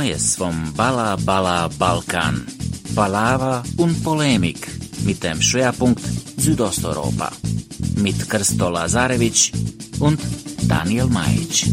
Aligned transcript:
Neues 0.00 0.36
vom 0.36 0.72
Balla 0.74 1.14
Balla 1.26 1.68
Balkan. 1.78 2.46
Palaver 2.94 3.62
und 3.76 4.02
Polemik 4.02 4.66
mit 5.04 5.22
dem 5.22 5.42
Schwerpunkt 5.42 6.00
Südosteuropa. 6.38 7.30
Mit 7.96 8.16
Krsto 8.30 8.70
Lazarevic 8.70 9.52
und 9.98 10.18
Daniel 10.66 11.04
Majic. 11.04 11.66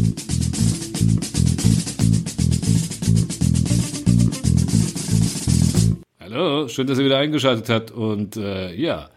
Hallo, 6.20 6.68
schön, 6.68 6.86
dass 6.86 6.98
ihr 6.98 7.06
wieder 7.06 7.16
eingeschaltet 7.16 7.70
habt 7.70 7.90
und 7.92 8.36
äh, 8.36 8.74
ja, 8.74 9.08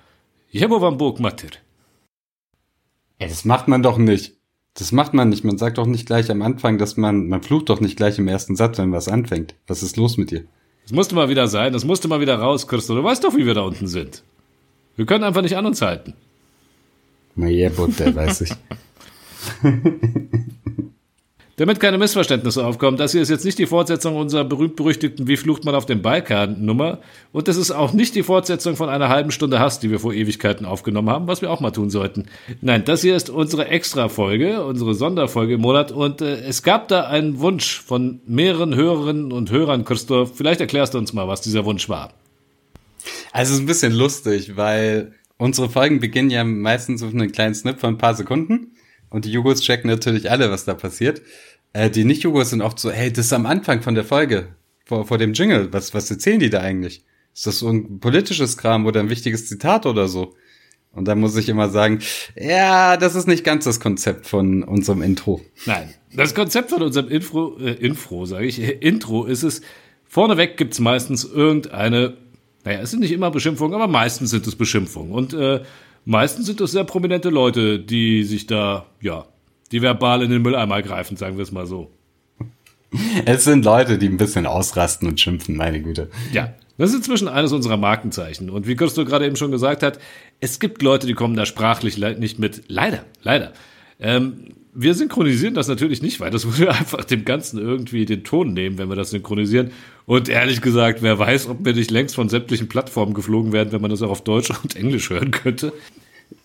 Jebo 0.51 0.79
Mater. 1.19 1.49
Ja, 3.19 3.27
das 3.27 3.43
macht 3.43 3.67
man 3.67 3.83
doch 3.83 3.97
nicht. 3.97 4.40
Das 4.75 4.91
macht 4.91 5.13
man 5.13 5.29
nicht. 5.29 5.43
Man 5.43 5.57
sagt 5.57 5.77
doch 5.77 5.85
nicht 5.85 6.05
gleich 6.05 6.31
am 6.31 6.41
Anfang, 6.41 6.77
dass 6.77 6.97
man, 6.97 7.27
man 7.27 7.43
flucht 7.43 7.69
doch 7.69 7.81
nicht 7.81 7.97
gleich 7.97 8.17
im 8.19 8.27
ersten 8.27 8.55
Satz, 8.55 8.77
wenn 8.77 8.91
was 8.91 9.07
anfängt. 9.07 9.55
Was 9.67 9.83
ist 9.83 9.97
los 9.97 10.17
mit 10.17 10.31
dir? 10.31 10.45
Das 10.83 10.93
musste 10.93 11.15
mal 11.15 11.29
wieder 11.29 11.47
sein, 11.47 11.73
das 11.73 11.85
musste 11.85 12.07
mal 12.07 12.21
wieder 12.21 12.35
raus, 12.35 12.67
Christo. 12.67 12.95
Du 12.95 13.03
weißt 13.03 13.23
doch, 13.23 13.35
wie 13.35 13.45
wir 13.45 13.53
da 13.53 13.61
unten 13.61 13.87
sind. 13.87 14.23
Wir 14.95 15.05
können 15.05 15.23
einfach 15.23 15.41
nicht 15.41 15.55
an 15.55 15.65
uns 15.65 15.81
halten. 15.81 16.13
Na 17.35 17.47
ja, 17.47 17.69
Butter, 17.69 18.13
weiß 18.13 18.41
ich. 18.41 18.51
Damit 21.61 21.79
keine 21.79 21.99
Missverständnisse 21.99 22.65
aufkommen, 22.65 22.97
das 22.97 23.11
hier 23.11 23.21
ist 23.21 23.29
jetzt 23.29 23.45
nicht 23.45 23.59
die 23.59 23.67
Fortsetzung 23.67 24.15
unserer 24.15 24.43
berühmt-berüchtigten 24.43 25.27
Wie 25.27 25.37
flucht 25.37 25.63
man 25.63 25.75
auf 25.75 25.85
dem 25.85 26.01
Balkan-Nummer. 26.01 26.97
Und 27.33 27.47
das 27.47 27.55
ist 27.55 27.69
auch 27.69 27.93
nicht 27.93 28.15
die 28.15 28.23
Fortsetzung 28.23 28.75
von 28.75 28.89
einer 28.89 29.09
halben 29.09 29.29
Stunde 29.29 29.59
Hass, 29.59 29.79
die 29.79 29.91
wir 29.91 29.99
vor 29.99 30.11
Ewigkeiten 30.11 30.65
aufgenommen 30.65 31.11
haben, 31.11 31.27
was 31.27 31.43
wir 31.43 31.51
auch 31.51 31.59
mal 31.59 31.69
tun 31.69 31.91
sollten. 31.91 32.25
Nein, 32.61 32.83
das 32.83 33.03
hier 33.03 33.15
ist 33.15 33.29
unsere 33.29 33.67
Extra-Folge, 33.67 34.65
unsere 34.65 34.95
Sonderfolge 34.95 35.53
im 35.53 35.61
Monat. 35.61 35.91
Und 35.91 36.21
äh, 36.21 36.37
es 36.37 36.63
gab 36.63 36.87
da 36.87 37.03
einen 37.03 37.39
Wunsch 37.41 37.79
von 37.79 38.21
mehreren 38.25 38.73
Hörerinnen 38.73 39.31
und 39.31 39.51
Hörern, 39.51 39.85
Christoph. 39.85 40.35
Vielleicht 40.35 40.61
erklärst 40.61 40.95
du 40.95 40.97
uns 40.97 41.13
mal, 41.13 41.27
was 41.27 41.41
dieser 41.41 41.63
Wunsch 41.63 41.87
war. 41.87 42.11
Also 43.33 43.51
es 43.51 43.59
ist 43.59 43.63
ein 43.63 43.67
bisschen 43.67 43.93
lustig, 43.93 44.57
weil 44.57 45.13
unsere 45.37 45.69
Folgen 45.69 45.99
beginnen 45.99 46.31
ja 46.31 46.43
meistens 46.43 47.03
mit 47.03 47.13
einem 47.13 47.31
kleinen 47.31 47.53
Snip 47.53 47.79
von 47.79 47.93
ein 47.93 47.97
paar 47.99 48.15
Sekunden. 48.15 48.71
Und 49.11 49.25
die 49.25 49.31
Jugos 49.31 49.61
checken 49.61 49.89
natürlich 49.89 50.31
alle, 50.31 50.49
was 50.49 50.65
da 50.65 50.73
passiert. 50.73 51.21
Äh, 51.73 51.89
die 51.89 52.03
Nicht-Jugos 52.03 52.49
sind 52.49 52.61
oft 52.61 52.79
so, 52.79 52.91
hey, 52.91 53.11
das 53.11 53.25
ist 53.25 53.33
am 53.33 53.45
Anfang 53.45 53.81
von 53.81 53.95
der 53.95 54.03
Folge, 54.03 54.55
vor, 54.85 55.05
vor 55.05 55.17
dem 55.17 55.33
Jingle. 55.33 55.71
Was, 55.71 55.93
was 55.93 56.09
erzählen 56.11 56.39
die 56.39 56.49
da 56.49 56.59
eigentlich? 56.59 57.03
Ist 57.33 57.47
das 57.47 57.59
so 57.59 57.69
ein 57.69 57.99
politisches 57.99 58.57
Kram 58.57 58.85
oder 58.85 58.99
ein 58.99 59.09
wichtiges 59.09 59.47
Zitat 59.47 59.85
oder 59.85 60.07
so? 60.07 60.35
Und 60.93 61.07
da 61.07 61.15
muss 61.15 61.37
ich 61.37 61.47
immer 61.47 61.69
sagen, 61.69 61.99
ja, 62.35 62.97
das 62.97 63.15
ist 63.15 63.27
nicht 63.27 63.45
ganz 63.45 63.63
das 63.63 63.79
Konzept 63.79 64.27
von 64.27 64.63
unserem 64.63 65.01
Intro. 65.01 65.39
Nein, 65.65 65.93
das 66.13 66.35
Konzept 66.35 66.69
von 66.69 66.81
unserem 66.81 67.07
Info, 67.07 67.57
äh, 67.59 67.71
Info, 67.73 68.25
sage 68.25 68.45
ich, 68.45 68.59
äh, 68.59 68.71
Intro 68.71 69.23
ist 69.23 69.43
es, 69.43 69.61
vorneweg 70.05 70.57
gibt's 70.57 70.79
meistens 70.79 71.23
irgendeine, 71.23 72.17
naja, 72.65 72.81
es 72.81 72.91
sind 72.91 72.99
nicht 72.99 73.13
immer 73.13 73.31
Beschimpfungen, 73.31 73.73
aber 73.73 73.87
meistens 73.87 74.31
sind 74.31 74.45
es 74.45 74.57
Beschimpfungen. 74.57 75.13
Und 75.13 75.33
äh, 75.33 75.61
meistens 76.03 76.47
sind 76.47 76.59
es 76.59 76.71
sehr 76.73 76.83
prominente 76.83 77.29
Leute, 77.29 77.79
die 77.79 78.25
sich 78.25 78.45
da, 78.45 78.87
ja, 78.99 79.25
die 79.71 79.81
verbal 79.81 80.23
in 80.23 80.31
den 80.31 80.41
Mülleimer 80.41 80.81
greifen, 80.81 81.17
sagen 81.17 81.37
wir 81.37 81.43
es 81.43 81.51
mal 81.51 81.65
so. 81.65 81.91
Es 83.25 83.45
sind 83.45 83.63
Leute, 83.63 83.97
die 83.97 84.07
ein 84.07 84.17
bisschen 84.17 84.45
ausrasten 84.45 85.07
und 85.07 85.19
schimpfen, 85.19 85.55
meine 85.55 85.81
Güte. 85.81 86.09
Ja, 86.33 86.53
das 86.77 86.89
ist 86.89 86.97
inzwischen 86.97 87.27
eines 87.27 87.53
unserer 87.53 87.77
Markenzeichen. 87.77 88.49
Und 88.49 88.67
wie 88.67 88.75
Christo 88.75 89.05
gerade 89.05 89.25
eben 89.25 89.35
schon 89.35 89.51
gesagt 89.51 89.83
hat, 89.83 89.99
es 90.39 90.59
gibt 90.59 90.81
Leute, 90.81 91.07
die 91.07 91.13
kommen 91.13 91.35
da 91.35 91.45
sprachlich 91.45 91.97
nicht 91.97 92.39
mit. 92.39 92.63
Leider, 92.67 93.05
leider. 93.23 93.53
Ähm, 93.99 94.55
wir 94.73 94.93
synchronisieren 94.93 95.53
das 95.53 95.67
natürlich 95.67 96.01
nicht, 96.01 96.19
weil 96.19 96.31
das 96.31 96.45
würde 96.57 96.71
einfach 96.71 97.05
dem 97.05 97.23
Ganzen 97.23 97.59
irgendwie 97.59 98.05
den 98.05 98.23
Ton 98.23 98.53
nehmen, 98.53 98.77
wenn 98.77 98.89
wir 98.89 98.95
das 98.95 99.11
synchronisieren. 99.11 99.71
Und 100.05 100.27
ehrlich 100.27 100.61
gesagt, 100.61 101.01
wer 101.01 101.17
weiß, 101.19 101.47
ob 101.47 101.63
wir 101.63 101.73
nicht 101.73 101.91
längst 101.91 102.15
von 102.15 102.29
sämtlichen 102.29 102.67
Plattformen 102.67 103.13
geflogen 103.13 103.53
werden, 103.53 103.71
wenn 103.71 103.81
man 103.81 103.91
das 103.91 104.01
auch 104.01 104.09
auf 104.09 104.23
Deutsch 104.23 104.51
und 104.63 104.75
Englisch 104.75 105.09
hören 105.09 105.31
könnte. 105.31 105.73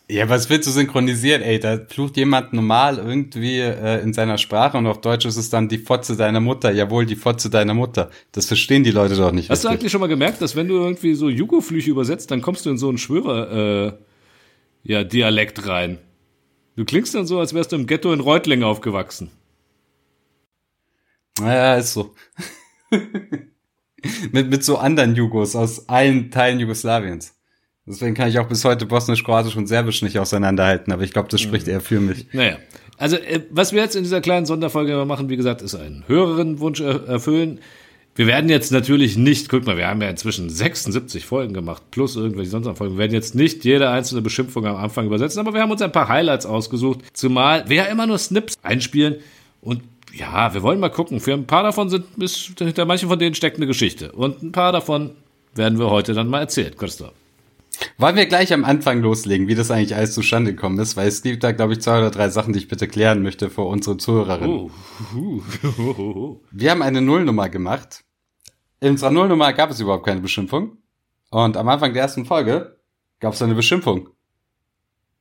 Ja, 0.08 0.28
was 0.28 0.48
willst 0.48 0.68
du 0.68 0.70
synchronisieren, 0.70 1.42
ey? 1.42 1.58
Da 1.58 1.80
flucht 1.88 2.16
jemand 2.16 2.52
normal 2.52 2.98
irgendwie 2.98 3.58
äh, 3.58 4.00
in 4.02 4.12
seiner 4.12 4.38
Sprache 4.38 4.78
und 4.78 4.86
auf 4.86 5.00
Deutsch 5.00 5.26
ist 5.26 5.36
es 5.36 5.50
dann 5.50 5.68
die 5.68 5.78
Fotze 5.78 6.16
deiner 6.16 6.38
Mutter. 6.38 6.70
Jawohl, 6.70 7.06
die 7.06 7.16
Fotze 7.16 7.50
deiner 7.50 7.74
Mutter. 7.74 8.10
Das 8.30 8.46
verstehen 8.46 8.84
die 8.84 8.92
Leute 8.92 9.16
doch 9.16 9.32
nicht. 9.32 9.50
Hast 9.50 9.64
du 9.64 9.68
eigentlich 9.68 9.90
schon 9.90 10.00
mal 10.00 10.06
gemerkt, 10.06 10.40
dass 10.40 10.54
wenn 10.54 10.68
du 10.68 10.76
irgendwie 10.76 11.14
so 11.14 11.28
Jugo-Flüche 11.28 11.90
übersetzt, 11.90 12.30
dann 12.30 12.40
kommst 12.40 12.64
du 12.66 12.70
in 12.70 12.78
so 12.78 12.88
einen 12.88 12.98
Schwörer, 12.98 13.88
äh, 13.88 13.92
ja, 14.84 15.02
Dialekt 15.02 15.66
rein. 15.66 15.98
Du 16.76 16.84
klingst 16.84 17.14
dann 17.16 17.26
so, 17.26 17.40
als 17.40 17.52
wärst 17.52 17.72
du 17.72 17.76
im 17.76 17.88
Ghetto 17.88 18.12
in 18.12 18.20
Reutlingen 18.20 18.64
aufgewachsen. 18.64 19.32
Naja, 21.40 21.76
ist 21.76 21.94
so. 21.94 22.14
mit, 24.30 24.50
mit 24.50 24.62
so 24.62 24.76
anderen 24.78 25.16
Jugos 25.16 25.56
aus 25.56 25.88
allen 25.88 26.30
Teilen 26.30 26.60
Jugoslawiens. 26.60 27.35
Deswegen 27.86 28.14
kann 28.14 28.28
ich 28.28 28.38
auch 28.38 28.48
bis 28.48 28.64
heute 28.64 28.84
Bosnisch, 28.84 29.22
Kroatisch 29.22 29.56
und 29.56 29.68
Serbisch 29.68 30.02
nicht 30.02 30.18
auseinanderhalten, 30.18 30.92
aber 30.92 31.02
ich 31.04 31.12
glaube, 31.12 31.28
das 31.28 31.40
spricht 31.40 31.68
eher 31.68 31.80
für 31.80 32.00
mich. 32.00 32.26
Naja. 32.32 32.58
Also, 32.98 33.16
äh, 33.16 33.42
was 33.50 33.72
wir 33.72 33.82
jetzt 33.82 33.94
in 33.94 34.02
dieser 34.02 34.20
kleinen 34.20 34.46
Sonderfolge 34.46 35.04
machen, 35.04 35.28
wie 35.28 35.36
gesagt, 35.36 35.62
ist 35.62 35.74
einen 35.74 36.04
höheren 36.08 36.58
Wunsch 36.58 36.80
erfüllen. 36.80 37.60
Wir 38.16 38.26
werden 38.26 38.48
jetzt 38.48 38.72
natürlich 38.72 39.16
nicht, 39.18 39.50
guck 39.50 39.66
mal, 39.66 39.76
wir 39.76 39.86
haben 39.86 40.00
ja 40.00 40.08
inzwischen 40.08 40.48
76 40.48 41.26
Folgen 41.26 41.52
gemacht, 41.52 41.82
plus 41.90 42.16
irgendwelche 42.16 42.50
sonstigen 42.50 42.74
Folgen. 42.74 42.94
Wir 42.94 43.00
werden 43.00 43.12
jetzt 43.12 43.34
nicht 43.34 43.64
jede 43.64 43.90
einzelne 43.90 44.22
Beschimpfung 44.22 44.66
am 44.66 44.76
Anfang 44.76 45.06
übersetzen, 45.06 45.38
aber 45.38 45.52
wir 45.52 45.60
haben 45.60 45.70
uns 45.70 45.82
ein 45.82 45.92
paar 45.92 46.08
Highlights 46.08 46.46
ausgesucht. 46.46 47.00
Zumal 47.12 47.68
wir 47.68 47.76
ja 47.76 47.84
immer 47.84 48.06
nur 48.06 48.18
Snips 48.18 48.54
einspielen 48.62 49.16
und 49.60 49.82
ja, 50.14 50.54
wir 50.54 50.62
wollen 50.62 50.80
mal 50.80 50.88
gucken. 50.88 51.20
Für 51.20 51.34
ein 51.34 51.46
paar 51.46 51.62
davon 51.62 51.90
sind, 51.90 52.06
hinter 52.58 52.86
manchen 52.86 53.10
von 53.10 53.18
denen 53.18 53.34
steckt 53.34 53.58
eine 53.58 53.66
Geschichte. 53.66 54.12
Und 54.12 54.42
ein 54.42 54.52
paar 54.52 54.72
davon 54.72 55.10
werden 55.54 55.78
wir 55.78 55.90
heute 55.90 56.14
dann 56.14 56.28
mal 56.28 56.40
erzählt, 56.40 56.78
Christoph. 56.78 57.12
Wollen 57.98 58.16
wir 58.16 58.26
gleich 58.26 58.52
am 58.52 58.64
Anfang 58.64 59.00
loslegen, 59.00 59.48
wie 59.48 59.54
das 59.54 59.70
eigentlich 59.70 59.94
alles 59.94 60.14
zustande 60.14 60.52
gekommen 60.52 60.78
ist, 60.78 60.96
weil 60.96 61.08
es 61.08 61.22
gibt 61.22 61.44
da, 61.44 61.52
glaube 61.52 61.74
ich, 61.74 61.80
zwei 61.80 61.98
oder 61.98 62.10
drei 62.10 62.28
Sachen, 62.28 62.52
die 62.52 62.58
ich 62.58 62.68
bitte 62.68 62.88
klären 62.88 63.22
möchte 63.22 63.50
vor 63.50 63.66
unsere 63.66 63.96
Zuhörerinnen. 63.96 64.70
Oh. 65.14 66.40
Wir 66.50 66.70
haben 66.70 66.82
eine 66.82 67.00
Nullnummer 67.00 67.48
gemacht. 67.48 68.04
In 68.80 68.90
unserer 68.90 69.10
Nullnummer 69.10 69.52
gab 69.52 69.70
es 69.70 69.80
überhaupt 69.80 70.06
keine 70.06 70.20
Beschimpfung. 70.20 70.78
Und 71.30 71.56
am 71.56 71.68
Anfang 71.68 71.92
der 71.92 72.02
ersten 72.02 72.24
Folge 72.24 72.78
gab 73.20 73.34
es 73.34 73.42
eine 73.42 73.54
Beschimpfung. 73.54 74.10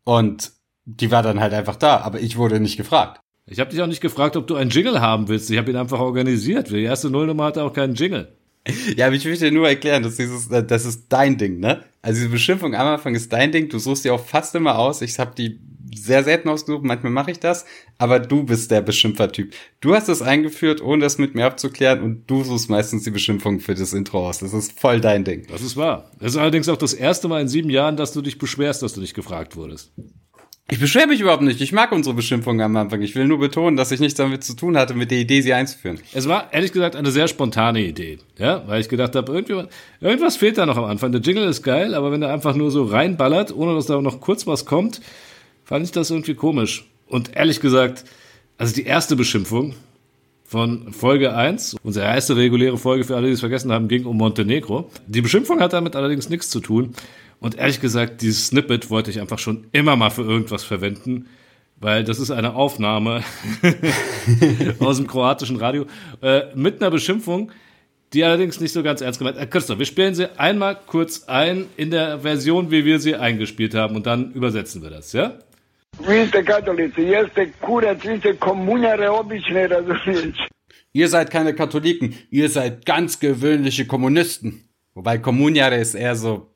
Und 0.03 0.51
die 0.85 1.11
war 1.11 1.23
dann 1.23 1.39
halt 1.39 1.53
einfach 1.53 1.75
da, 1.75 1.97
aber 2.01 2.19
ich 2.19 2.37
wurde 2.37 2.59
nicht 2.59 2.77
gefragt. 2.77 3.21
Ich 3.47 3.59
habe 3.59 3.69
dich 3.69 3.81
auch 3.81 3.87
nicht 3.87 4.01
gefragt, 4.01 4.35
ob 4.37 4.47
du 4.47 4.55
einen 4.55 4.69
Jingle 4.69 5.01
haben 5.01 5.27
willst. 5.27 5.49
Ich 5.49 5.57
habe 5.57 5.69
ihn 5.69 5.77
einfach 5.77 5.99
organisiert. 5.99 6.69
Die 6.71 6.83
erste 6.83 7.09
Nullnummer 7.09 7.45
hatte 7.45 7.63
auch 7.63 7.73
keinen 7.73 7.95
Jingle. 7.95 8.35
Ja, 8.95 9.07
aber 9.07 9.15
ich 9.15 9.25
möchte 9.25 9.45
dir 9.45 9.51
nur 9.51 9.67
erklären, 9.67 10.03
dass 10.03 10.15
dieses, 10.17 10.49
das 10.49 10.85
ist 10.85 11.05
dein 11.09 11.37
Ding, 11.37 11.59
ne? 11.59 11.83
Also 12.01 12.19
diese 12.19 12.29
Beschimpfung 12.29 12.75
am 12.75 12.87
Anfang 12.87 13.15
ist 13.15 13.31
dein 13.33 13.51
Ding. 13.51 13.69
Du 13.69 13.79
suchst 13.79 14.05
die 14.05 14.11
auch 14.11 14.23
fast 14.23 14.53
immer 14.55 14.77
aus. 14.77 15.01
Ich 15.01 15.17
habe 15.19 15.33
die 15.35 15.59
sehr 15.95 16.23
selten 16.23 16.49
ausgesucht. 16.49 16.83
Manchmal 16.83 17.11
mache 17.11 17.31
ich 17.31 17.39
das, 17.39 17.65
aber 17.97 18.19
du 18.19 18.43
bist 18.43 18.69
der 18.71 18.81
Beschimpfertyp. 18.81 19.53
Du 19.81 19.95
hast 19.95 20.09
es 20.09 20.21
eingeführt, 20.21 20.81
ohne 20.81 21.03
das 21.03 21.17
mit 21.17 21.35
mir 21.35 21.45
abzuklären, 21.45 22.01
und 22.01 22.29
du 22.29 22.43
suchst 22.43 22.69
meistens 22.69 23.03
die 23.03 23.11
Beschimpfung 23.11 23.59
für 23.59 23.75
das 23.75 23.93
Intro 23.93 24.27
aus. 24.27 24.39
Das 24.39 24.53
ist 24.53 24.79
voll 24.79 25.01
dein 25.01 25.23
Ding. 25.23 25.47
Das 25.49 25.61
ist 25.61 25.77
wahr. 25.77 26.11
Das 26.19 26.33
ist 26.33 26.37
allerdings 26.37 26.69
auch 26.69 26.77
das 26.77 26.93
erste 26.93 27.27
Mal 27.27 27.41
in 27.41 27.47
sieben 27.47 27.69
Jahren, 27.69 27.97
dass 27.97 28.13
du 28.13 28.21
dich 28.21 28.37
beschwerst, 28.37 28.83
dass 28.83 28.93
du 28.93 29.01
nicht 29.01 29.15
gefragt 29.15 29.55
wurdest. 29.55 29.91
Ich 30.67 30.79
beschwere 30.79 31.05
mich 31.05 31.21
überhaupt 31.21 31.43
nicht. 31.43 31.61
Ich 31.61 31.73
mag 31.73 31.91
unsere 31.91 32.15
Beschimpfung 32.15 32.59
am 32.59 32.75
Anfang. 32.75 32.99
Ich 33.03 33.13
will 33.15 33.27
nur 33.27 33.37
betonen, 33.37 33.77
dass 33.77 33.91
ich 33.91 33.99
nichts 33.99 34.17
damit 34.17 34.43
zu 34.43 34.55
tun 34.55 34.75
hatte, 34.77 34.95
mit 34.95 35.11
der 35.11 35.19
Idee, 35.19 35.41
sie 35.41 35.53
einzuführen. 35.53 35.99
Es 36.11 36.27
war 36.27 36.51
ehrlich 36.51 36.71
gesagt 36.71 36.95
eine 36.95 37.11
sehr 37.11 37.27
spontane 37.27 37.81
Idee, 37.81 38.17
ja, 38.39 38.67
weil 38.67 38.81
ich 38.81 38.89
gedacht 38.89 39.15
habe, 39.15 39.31
irgendwas 40.01 40.37
fehlt 40.37 40.57
da 40.57 40.65
noch 40.65 40.77
am 40.77 40.85
Anfang. 40.85 41.11
Der 41.11 41.21
Jingle 41.21 41.47
ist 41.47 41.61
geil, 41.61 41.93
aber 41.93 42.11
wenn 42.11 42.23
er 42.23 42.33
einfach 42.33 42.55
nur 42.55 42.71
so 42.71 42.83
reinballert, 42.83 43.55
ohne 43.55 43.75
dass 43.75 43.85
da 43.85 44.01
noch 44.01 44.19
kurz 44.21 44.47
was 44.47 44.65
kommt, 44.65 45.01
fand 45.63 45.85
ich 45.85 45.91
das 45.91 46.09
irgendwie 46.09 46.33
komisch. 46.33 46.89
Und 47.07 47.35
ehrlich 47.35 47.59
gesagt, 47.59 48.03
also 48.57 48.73
die 48.73 48.85
erste 48.85 49.15
Beschimpfung 49.15 49.75
von 50.45 50.91
Folge 50.93 51.35
1, 51.35 51.75
unsere 51.83 52.07
erste 52.07 52.37
reguläre 52.37 52.79
Folge 52.79 53.03
für 53.03 53.15
alle, 53.15 53.27
die 53.27 53.33
es 53.33 53.39
vergessen 53.39 53.71
haben, 53.71 53.87
ging 53.87 54.05
um 54.05 54.17
Montenegro. 54.17 54.89
Die 55.05 55.21
Beschimpfung 55.21 55.59
hat 55.59 55.73
damit 55.73 55.95
allerdings 55.95 56.27
nichts 56.27 56.49
zu 56.49 56.59
tun. 56.59 56.95
Und 57.39 57.57
ehrlich 57.57 57.81
gesagt, 57.81 58.21
dieses 58.21 58.47
Snippet 58.47 58.89
wollte 58.89 59.11
ich 59.11 59.19
einfach 59.19 59.39
schon 59.39 59.67
immer 59.71 59.95
mal 59.95 60.09
für 60.09 60.23
irgendwas 60.23 60.63
verwenden, 60.63 61.27
weil 61.77 62.03
das 62.03 62.19
ist 62.19 62.31
eine 62.31 62.55
Aufnahme 62.55 63.23
aus 64.79 64.97
dem 64.97 65.07
kroatischen 65.07 65.57
Radio 65.57 65.85
äh, 66.21 66.43
mit 66.55 66.81
einer 66.81 66.91
Beschimpfung, 66.91 67.51
die 68.13 68.23
allerdings 68.23 68.59
nicht 68.59 68.71
so 68.71 68.81
ganz 68.81 69.01
ernst 69.01 69.19
gemeint 69.19 69.37
ist. 69.37 69.43
Äh, 69.43 69.47
Christoph, 69.47 69.79
wir 69.79 69.85
spielen 69.85 70.15
sie 70.15 70.39
einmal 70.39 70.77
kurz 70.87 71.25
ein 71.25 71.65
in 71.75 71.91
der 71.91 72.19
Version, 72.19 72.71
wie 72.71 72.85
wir 72.85 72.99
sie 72.99 73.15
eingespielt 73.15 73.75
haben 73.75 73.95
und 73.95 74.05
dann 74.05 74.31
übersetzen 74.31 74.81
wir 74.81 74.89
das, 74.89 75.13
ja? 75.13 75.37
Vi 75.99 76.27
ste 76.27 76.43
katolici, 76.43 77.01
jeste 77.01 77.51
kurac, 77.61 78.03
vi 78.03 78.17
ste 78.19 78.33
komunjare 78.35 79.11
obične, 79.11 79.67
razumiješ? 79.69 80.47
Ihr 80.91 81.09
seid 81.09 81.29
keine 81.29 81.53
Katholiken, 81.53 82.15
ihr 82.31 82.49
seid 82.49 82.85
ganz 82.85 83.19
gewöhnliche 83.19 83.85
Kommunisten. 83.85 84.69
Wobei 84.93 85.17
Kommunjare 85.17 85.75
ist 85.75 85.93
eher 85.93 86.15
so, 86.15 86.53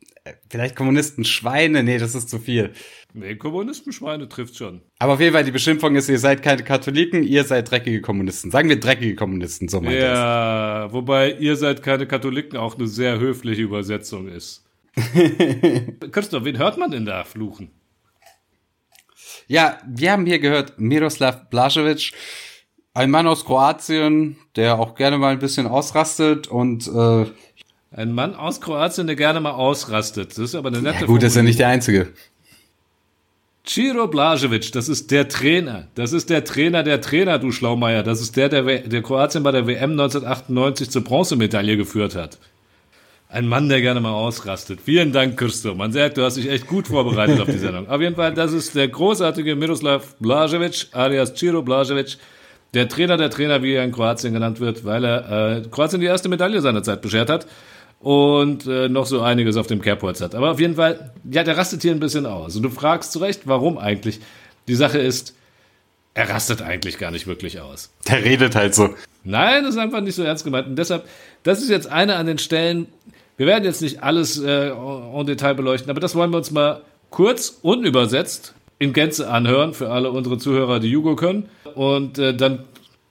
vielleicht 0.49 0.75
Kommunisten 0.75 1.23
Schweine, 1.23 1.83
nee, 1.83 1.97
das 1.97 2.15
ist 2.15 2.29
zu 2.29 2.39
viel. 2.39 2.73
Nee, 3.13 3.35
Kommunistenschweine 3.35 4.29
trifft 4.29 4.55
schon. 4.57 4.81
Aber 4.99 5.13
auf 5.13 5.19
jeden 5.19 5.33
Fall, 5.33 5.43
die 5.43 5.51
Beschimpfung 5.51 5.95
ist, 5.95 6.09
ihr 6.09 6.19
seid 6.19 6.43
keine 6.43 6.63
Katholiken, 6.63 7.23
ihr 7.23 7.43
seid 7.43 7.71
dreckige 7.71 8.01
Kommunisten. 8.01 8.51
Sagen 8.51 8.69
wir 8.69 8.79
dreckige 8.79 9.15
Kommunisten, 9.15 9.67
so 9.67 9.81
meint 9.81 9.97
Ja, 9.97 10.91
wobei 10.91 11.33
ihr 11.33 11.55
seid 11.55 11.81
keine 11.81 12.05
Katholiken 12.05 12.57
auch 12.57 12.77
eine 12.77 12.87
sehr 12.87 13.19
höfliche 13.19 13.63
Übersetzung 13.63 14.27
ist. 14.27 14.65
Christoph, 16.11 16.43
wen 16.45 16.57
hört 16.57 16.77
man 16.77 16.91
denn 16.91 17.05
da 17.05 17.23
fluchen? 17.23 17.71
Ja, 19.47 19.79
wir 19.87 20.11
haben 20.11 20.27
hier 20.27 20.39
gehört 20.39 20.79
Miroslav 20.79 21.49
Blažević, 21.49 22.13
ein 22.93 23.09
Mann 23.09 23.27
aus 23.27 23.45
Kroatien, 23.45 24.37
der 24.55 24.77
auch 24.79 24.93
gerne 24.93 25.17
mal 25.17 25.31
ein 25.31 25.39
bisschen 25.39 25.65
ausrastet 25.65 26.47
und 26.47 26.87
äh, 26.87 27.25
Ein 27.91 28.13
Mann 28.13 28.35
aus 28.35 28.61
Kroatien, 28.61 29.07
der 29.07 29.15
gerne 29.15 29.39
mal 29.39 29.51
ausrastet. 29.51 30.31
Das 30.31 30.37
ist 30.37 30.55
aber 30.55 30.69
eine 30.69 30.81
nette 30.81 31.01
ja, 31.01 31.05
gut, 31.07 31.23
ist 31.23 31.35
ja 31.35 31.41
nicht 31.41 31.59
der 31.59 31.69
Einzige. 31.69 32.09
Ciro 33.65 34.05
Blažević, 34.05 34.71
das 34.73 34.89
ist 34.89 35.11
der 35.11 35.27
Trainer. 35.27 35.87
Das 35.95 36.13
ist 36.13 36.29
der 36.29 36.43
Trainer 36.43 36.81
der 36.83 37.01
Trainer, 37.01 37.37
du 37.39 37.51
Schlaumeier. 37.51 38.03
Das 38.03 38.21
ist 38.21 38.35
der, 38.35 38.49
der, 38.49 38.65
W- 38.65 38.87
der 38.87 39.01
Kroatien 39.01 39.43
bei 39.43 39.51
der 39.51 39.67
WM 39.67 39.91
1998 39.91 40.89
zur 40.89 41.03
Bronzemedaille 41.03 41.77
geführt 41.77 42.15
hat. 42.15 42.37
Ein 43.27 43.47
Mann, 43.47 43.69
der 43.69 43.81
gerne 43.81 44.01
mal 44.01 44.13
ausrastet. 44.13 44.79
Vielen 44.83 45.11
Dank, 45.11 45.37
Christo. 45.37 45.75
Man 45.75 45.91
sagt, 45.91 46.17
du 46.17 46.23
hast 46.23 46.37
dich 46.37 46.49
echt 46.49 46.65
gut 46.65 46.87
vorbereitet 46.87 47.39
auf 47.39 47.45
die 47.47 47.59
Sendung. 47.59 47.87
Auf 47.87 48.01
jeden 48.01 48.15
Fall, 48.15 48.33
das 48.33 48.53
ist 48.53 48.73
der 48.73 48.87
großartige 48.87 49.55
Miroslav 49.55 50.15
Blažević, 50.19 50.87
alias 50.93 51.35
Ciro 51.35 51.59
Blažević, 51.59 52.17
der 52.73 52.87
Trainer 52.89 53.17
der 53.17 53.29
Trainer, 53.29 53.61
wie 53.61 53.73
er 53.73 53.83
in 53.83 53.91
Kroatien 53.91 54.33
genannt 54.33 54.59
wird, 54.59 54.83
weil 54.83 55.03
er 55.03 55.57
äh, 55.57 55.61
Kroatien 55.69 56.01
die 56.01 56.07
erste 56.07 56.27
Medaille 56.29 56.61
seiner 56.61 56.81
Zeit 56.81 57.01
beschert 57.03 57.29
hat 57.29 57.45
und 57.99 58.65
äh, 58.65 58.87
noch 58.87 59.05
so 59.05 59.21
einiges 59.21 59.57
auf 59.57 59.67
dem 59.67 59.81
Kerbholz 59.81 60.21
hat. 60.21 60.35
Aber 60.35 60.51
auf 60.51 60.59
jeden 60.59 60.75
Fall, 60.75 61.13
ja, 61.29 61.43
der 61.43 61.57
rastet 61.57 61.81
hier 61.81 61.91
ein 61.91 61.99
bisschen 61.99 62.25
aus. 62.25 62.55
Und 62.55 62.63
du 62.63 62.69
fragst 62.69 63.11
zu 63.11 63.19
Recht, 63.19 63.41
warum 63.45 63.77
eigentlich? 63.77 64.19
Die 64.67 64.75
Sache 64.75 64.99
ist, 64.99 65.35
er 66.13 66.29
rastet 66.29 66.61
eigentlich 66.61 66.97
gar 66.97 67.11
nicht 67.11 67.27
wirklich 67.27 67.59
aus. 67.59 67.91
Der 68.07 68.23
redet 68.23 68.55
halt 68.55 68.73
so. 68.73 68.95
Nein, 69.23 69.63
das 69.63 69.75
ist 69.75 69.81
einfach 69.81 70.01
nicht 70.01 70.15
so 70.15 70.23
ernst 70.23 70.43
gemeint. 70.43 70.67
Und 70.67 70.75
deshalb, 70.75 71.07
das 71.43 71.61
ist 71.61 71.69
jetzt 71.69 71.87
eine 71.87 72.15
an 72.15 72.25
den 72.25 72.37
Stellen, 72.37 72.87
wir 73.37 73.47
werden 73.47 73.63
jetzt 73.63 73.81
nicht 73.81 74.03
alles 74.03 74.37
äh, 74.39 74.69
en 74.69 75.25
Detail 75.25 75.53
beleuchten, 75.53 75.89
aber 75.89 76.01
das 76.01 76.15
wollen 76.15 76.31
wir 76.31 76.37
uns 76.37 76.51
mal 76.51 76.81
kurz 77.09 77.59
und 77.61 77.85
übersetzt 77.85 78.53
in 78.79 78.93
Gänze 78.93 79.29
anhören 79.29 79.73
für 79.73 79.91
alle 79.91 80.11
unsere 80.11 80.37
Zuhörer, 80.37 80.79
die 80.79 80.89
Jugo 80.89 81.15
können. 81.15 81.49
Und 81.75 82.17
äh, 82.17 82.35
dann 82.35 82.65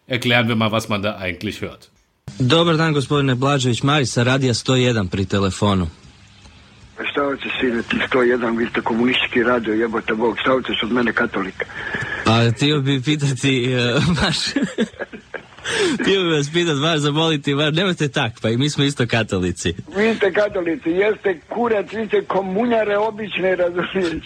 erklären 0.06 0.48
wir 0.48 0.56
mal, 0.56 0.72
was 0.72 0.88
man 0.88 1.02
da 1.02 1.16
eigentlich 1.16 1.60
hört. 1.60 1.90
Dobar 2.38 2.76
dan, 2.76 2.92
gospodine 2.92 3.34
Blažević. 3.34 3.82
Mari 3.82 4.06
sa 4.06 4.22
radija 4.22 4.54
101 4.54 5.08
pri 5.08 5.24
telefonu. 5.24 5.86
Šta 7.10 7.24
hoćeš 7.24 7.52
ti 7.88 7.96
101, 8.12 8.58
vi 8.58 8.66
ste 8.66 8.80
komunistički 8.80 9.42
radio, 9.42 9.74
jebote 9.74 10.14
Bog, 10.14 10.36
šta 10.40 10.50
hoćeš 10.50 10.82
od 10.82 10.92
mene 10.92 11.12
katolika? 11.12 11.64
A 12.26 12.50
htio 12.50 12.80
bi 12.80 13.02
pitati 13.02 13.72
e, 13.72 13.92
vaš... 14.22 14.36
htio 16.00 16.22
bi 16.22 16.28
vas 16.28 16.50
pitati, 16.52 16.80
vaš 16.80 16.98
zamoliti, 16.98 17.54
vaš, 17.54 17.74
nemojte 17.74 18.08
tak, 18.08 18.32
pa 18.42 18.48
i 18.48 18.56
mi 18.56 18.70
smo 18.70 18.84
isto 18.84 19.06
katolici. 19.06 19.74
Vi 19.96 20.14
ste 20.14 20.32
katolici, 20.32 20.90
jeste 20.90 21.40
kurac, 21.48 21.92
vi 21.92 22.06
ste 22.06 22.24
komunjare 22.24 22.98
obične, 22.98 23.56
razumiješ? 23.56 24.24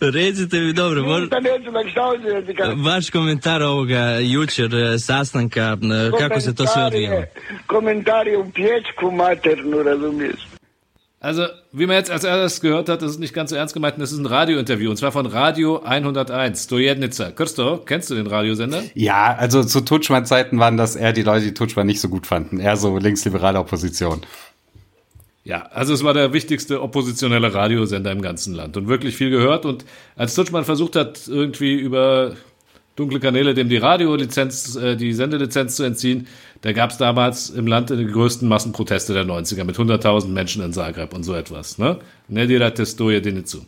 Recite 0.00 0.60
mi, 0.60 0.72
dobro, 0.72 1.02
mož... 1.02 1.22
Ti 1.28 2.82
vaš 2.84 3.10
komentar 3.10 3.62
ovoga 3.62 4.18
jučer 4.20 4.74
e, 4.74 4.98
sastanka, 4.98 5.76
e, 5.82 6.10
kako 6.18 6.40
se 6.40 6.54
to 6.54 6.66
sve 6.66 6.84
odvijalo? 6.84 7.22
Komentar 7.66 8.26
je 8.26 8.38
u 8.38 8.50
pječku 8.50 9.10
maternu, 9.10 9.82
razumiješ? 9.82 10.53
Also, 11.24 11.46
wie 11.72 11.86
man 11.86 11.96
jetzt 11.96 12.10
als 12.10 12.22
erstes 12.24 12.60
gehört 12.60 12.90
hat, 12.90 13.00
das 13.00 13.12
ist 13.12 13.18
nicht 13.18 13.32
ganz 13.32 13.48
so 13.48 13.56
ernst 13.56 13.72
gemeint, 13.72 13.94
das 13.98 14.12
ist 14.12 14.18
ein 14.18 14.26
Radiointerview, 14.26 14.90
und 14.90 14.98
zwar 14.98 15.10
von 15.10 15.24
Radio 15.24 15.82
101, 15.82 16.64
Stojednica. 16.64 17.30
Kirsto, 17.30 17.78
kennst 17.78 18.10
du 18.10 18.14
den 18.14 18.26
Radiosender? 18.26 18.82
Ja, 18.92 19.34
also 19.34 19.64
zu 19.64 19.80
Tutschmann-Zeiten 19.80 20.58
waren 20.58 20.76
das 20.76 20.96
eher 20.96 21.14
die 21.14 21.22
Leute, 21.22 21.46
die 21.46 21.54
Tutschmann 21.54 21.86
nicht 21.86 22.02
so 22.02 22.10
gut 22.10 22.26
fanden. 22.26 22.60
Eher 22.60 22.76
so 22.76 22.98
linksliberale 22.98 23.58
Opposition. 23.58 24.20
Ja, 25.44 25.62
also 25.72 25.94
es 25.94 26.04
war 26.04 26.12
der 26.12 26.34
wichtigste 26.34 26.82
oppositionelle 26.82 27.54
Radiosender 27.54 28.12
im 28.12 28.20
ganzen 28.20 28.52
Land 28.52 28.76
und 28.76 28.88
wirklich 28.88 29.16
viel 29.16 29.30
gehört. 29.30 29.64
Und 29.64 29.86
als 30.16 30.34
Tutschmann 30.34 30.66
versucht 30.66 30.94
hat, 30.94 31.26
irgendwie 31.26 31.72
über 31.72 32.34
dunkle 32.96 33.20
Kanäle 33.20 33.54
dem 33.54 33.68
die 33.68 33.76
Radiolizenz, 33.76 34.76
äh, 34.76 34.96
die 34.96 35.12
Sendelizenz 35.12 35.76
zu 35.76 35.82
entziehen, 35.82 36.26
da 36.62 36.72
gab 36.72 36.90
es 36.90 36.98
damals 36.98 37.50
im 37.50 37.66
Land 37.66 37.90
die 37.90 38.06
größten 38.06 38.48
Massenproteste 38.48 39.12
der 39.12 39.24
90er 39.24 39.64
mit 39.64 39.76
100.000 39.76 40.28
Menschen 40.28 40.62
in 40.62 40.72
Zagreb 40.72 41.12
und 41.14 41.22
so 41.22 41.34
etwas. 41.34 41.78
Ne? 41.78 41.98
Ne 42.28 42.46
dira 42.46 42.70
testoje 42.70 43.20
dinicu. 43.20 43.58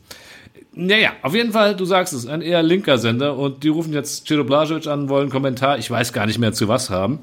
Naja, 0.72 1.12
auf 1.22 1.34
jeden 1.34 1.52
Fall, 1.52 1.74
du 1.74 1.84
sagst 1.86 2.12
es, 2.12 2.26
ein 2.26 2.42
eher 2.42 2.62
linker 2.62 2.98
Sender 2.98 3.36
und 3.36 3.64
die 3.64 3.68
rufen 3.68 3.94
jetzt 3.94 4.26
Ciro 4.26 4.42
Blažević 4.42 4.88
an, 4.88 5.08
wollen 5.08 5.30
Kommentar, 5.30 5.78
ich 5.78 5.90
weiß 5.90 6.12
gar 6.12 6.26
nicht 6.26 6.38
mehr 6.38 6.52
zu 6.52 6.68
was 6.68 6.90
haben. 6.90 7.20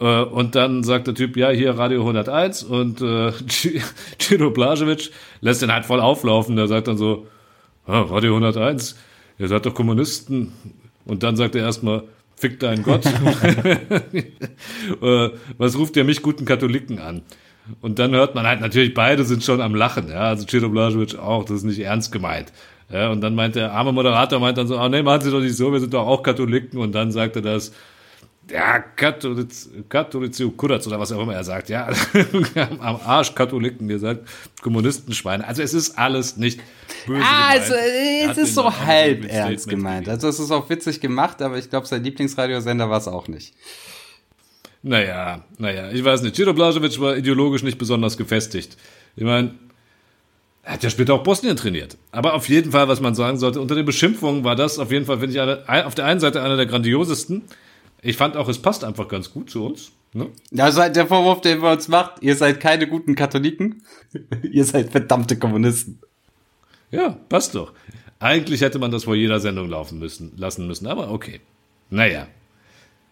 Äh, 0.00 0.22
Und 0.22 0.54
dann 0.54 0.82
sagt 0.82 1.06
der 1.06 1.14
Typ, 1.14 1.36
ja, 1.36 1.50
hier 1.50 1.78
Radio 1.78 2.00
101 2.00 2.62
und 2.64 3.02
äh, 3.02 3.32
Ciro 4.18 4.48
Blažević 4.48 5.10
lässt 5.42 5.62
den 5.62 5.72
halt 5.72 5.84
voll 5.84 6.00
auflaufen. 6.00 6.56
Der 6.56 6.68
sagt 6.68 6.88
dann 6.88 6.96
so, 6.96 7.26
ah, 7.86 8.00
Radio 8.00 8.34
101, 8.34 8.96
ihr 9.38 9.48
seid 9.48 9.66
doch 9.66 9.74
Kommunisten. 9.74 10.52
Und 11.04 11.22
dann 11.22 11.36
sagt 11.36 11.54
er 11.54 11.62
erstmal, 11.62 12.04
fick 12.36 12.58
deinen 12.60 12.82
Gott. 12.82 13.04
Äh, 15.02 15.30
Was 15.56 15.78
ruft 15.78 15.96
ihr 15.96 16.04
mich 16.04 16.22
guten 16.22 16.44
Katholiken 16.44 16.98
an? 16.98 17.22
Und 17.80 17.98
dann 17.98 18.12
hört 18.12 18.34
man 18.34 18.46
halt 18.46 18.60
natürlich, 18.60 18.94
beide 18.94 19.24
sind 19.24 19.44
schon 19.44 19.60
am 19.60 19.74
Lachen. 19.74 20.08
Ja, 20.08 20.22
also 20.22 20.46
Ciro 20.46 20.66
Blažević 20.66 21.18
auch, 21.18 21.44
das 21.44 21.58
ist 21.58 21.64
nicht 21.64 21.80
ernst 21.80 22.12
gemeint. 22.12 22.52
Ja, 22.92 23.10
und 23.10 23.20
dann 23.20 23.34
meint 23.34 23.54
der 23.54 23.72
arme 23.72 23.92
Moderator 23.92 24.40
meint 24.40 24.58
dann 24.58 24.66
so, 24.66 24.76
ah 24.78 24.88
nee, 24.88 25.02
machen 25.02 25.22
Sie 25.22 25.30
doch 25.30 25.40
nicht 25.40 25.56
so, 25.56 25.72
wir 25.72 25.80
sind 25.80 25.94
doch 25.94 26.06
auch 26.06 26.22
Katholiken. 26.22 26.78
Und 26.78 26.92
dann 26.92 27.12
sagt 27.12 27.36
er 27.36 27.42
das, 27.42 27.72
ja, 28.52 28.78
Katholiz, 28.80 29.68
Katholizio 29.88 30.50
Kuratz 30.50 30.86
oder 30.86 30.98
was 30.98 31.12
auch 31.12 31.22
immer 31.22 31.34
er 31.34 31.44
sagt, 31.44 31.68
ja, 31.68 31.88
am 32.80 33.00
Arsch 33.04 33.34
Katholiken, 33.34 33.88
ihr 33.88 33.98
sagt 33.98 34.28
Kommunistenschweine. 34.62 35.46
Also 35.46 35.62
es 35.62 35.72
ist 35.74 35.96
alles 35.98 36.36
nicht 36.36 36.60
böse 37.06 37.24
Also, 37.24 37.72
gemeint. 37.74 37.84
Er 38.24 38.30
es 38.30 38.38
ist 38.38 38.54
so 38.54 38.76
halb 38.78 39.24
ernst 39.30 39.68
gemeint. 39.68 40.08
Also 40.08 40.28
es 40.28 40.38
ist 40.40 40.50
auch 40.50 40.68
witzig 40.70 41.00
gemacht, 41.00 41.40
aber 41.42 41.58
ich 41.58 41.70
glaube, 41.70 41.86
sein 41.86 42.02
Lieblingsradiosender 42.04 42.90
war 42.90 42.98
es 42.98 43.08
auch 43.08 43.28
nicht. 43.28 43.54
Naja, 44.82 45.44
naja, 45.58 45.90
ich 45.90 46.02
weiß 46.04 46.22
nicht. 46.22 46.36
Ciro 46.36 46.52
Blažević 46.52 47.00
war 47.00 47.16
ideologisch 47.16 47.62
nicht 47.62 47.76
besonders 47.78 48.16
gefestigt. 48.16 48.76
Ich 49.14 49.24
meine, 49.24 49.54
er 50.62 50.74
hat 50.74 50.82
ja 50.82 50.88
später 50.90 51.14
auch 51.14 51.22
Bosnien 51.22 51.56
trainiert. 51.56 51.98
Aber 52.12 52.32
auf 52.34 52.48
jeden 52.48 52.72
Fall, 52.72 52.88
was 52.88 53.00
man 53.00 53.14
sagen 53.14 53.38
sollte, 53.38 53.60
unter 53.60 53.74
den 53.74 53.84
Beschimpfungen 53.84 54.42
war 54.44 54.56
das 54.56 54.78
auf 54.78 54.90
jeden 54.90 55.04
Fall, 55.04 55.18
finde 55.18 55.34
ich, 55.34 55.40
eine, 55.40 55.68
ein- 55.68 55.84
auf 55.84 55.94
der 55.94 56.06
einen 56.06 56.20
Seite 56.20 56.42
einer 56.42 56.56
der 56.56 56.66
grandiosesten. 56.66 57.42
Ich 58.02 58.16
fand 58.16 58.36
auch, 58.36 58.48
es 58.48 58.60
passt 58.60 58.84
einfach 58.84 59.08
ganz 59.08 59.30
gut 59.30 59.50
zu 59.50 59.64
uns. 59.64 59.92
Ne? 60.12 60.28
Also 60.58 60.88
der 60.88 61.06
Vorwurf, 61.06 61.40
den 61.40 61.62
wir 61.62 61.70
uns 61.70 61.88
macht, 61.88 62.22
ihr 62.22 62.34
seid 62.34 62.60
keine 62.60 62.88
guten 62.88 63.14
Katholiken, 63.14 63.82
ihr 64.50 64.64
seid 64.64 64.90
verdammte 64.90 65.38
Kommunisten. 65.38 66.00
Ja, 66.90 67.10
passt 67.28 67.54
doch. 67.54 67.72
Eigentlich 68.18 68.60
hätte 68.60 68.78
man 68.78 68.90
das 68.90 69.04
vor 69.04 69.14
jeder 69.14 69.40
Sendung 69.40 69.68
laufen 69.68 69.98
müssen, 69.98 70.32
lassen 70.36 70.66
müssen, 70.66 70.86
aber 70.86 71.10
okay. 71.10 71.40
Naja. 71.88 72.26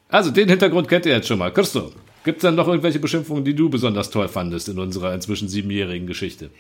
Also, 0.09 0.31
den 0.31 0.49
Hintergrund 0.49 0.89
kennt 0.89 1.07
ihr 1.07 1.13
jetzt 1.13 1.29
schon 1.29 1.39
mal. 1.39 1.53
Christo, 1.53 1.93
gibt 2.25 2.39
es 2.39 2.43
dann 2.43 2.55
noch 2.55 2.69
irgendwelche 2.69 2.99
Beschimpfungen, 2.99 3.45
die 3.45 3.55
du 3.55 3.71
besonders 3.71 4.11
toll 4.11 4.29
fandest 4.29 4.69
in 4.69 4.79
unserer 4.79 5.15
inzwischen 5.15 5.49
siebenjährigen 5.49 6.07
Geschichte? 6.07 6.51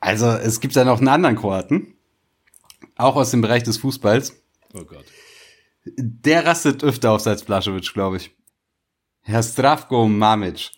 Also 0.00 0.26
es 0.26 0.58
gibt 0.60 0.74
ja 0.74 0.84
noch 0.84 0.98
einen 0.98 1.08
anderen 1.08 1.36
Kroaten, 1.36 1.94
auch 2.96 3.14
aus 3.14 3.30
dem 3.30 3.40
Bereich 3.40 3.62
des 3.62 3.76
Fußballs. 3.78 4.42
Oh 4.74 4.84
Gott. 4.84 5.04
Der 5.84 6.46
rastet 6.46 6.84
öfter 6.84 7.10
auf 7.10 7.26
als 7.26 7.44
Blažević, 7.44 7.92
glaube 7.92 8.18
ich. 8.18 8.30
Herr 9.22 9.42
Stravko 9.42 10.06
Mamic. 10.08 10.70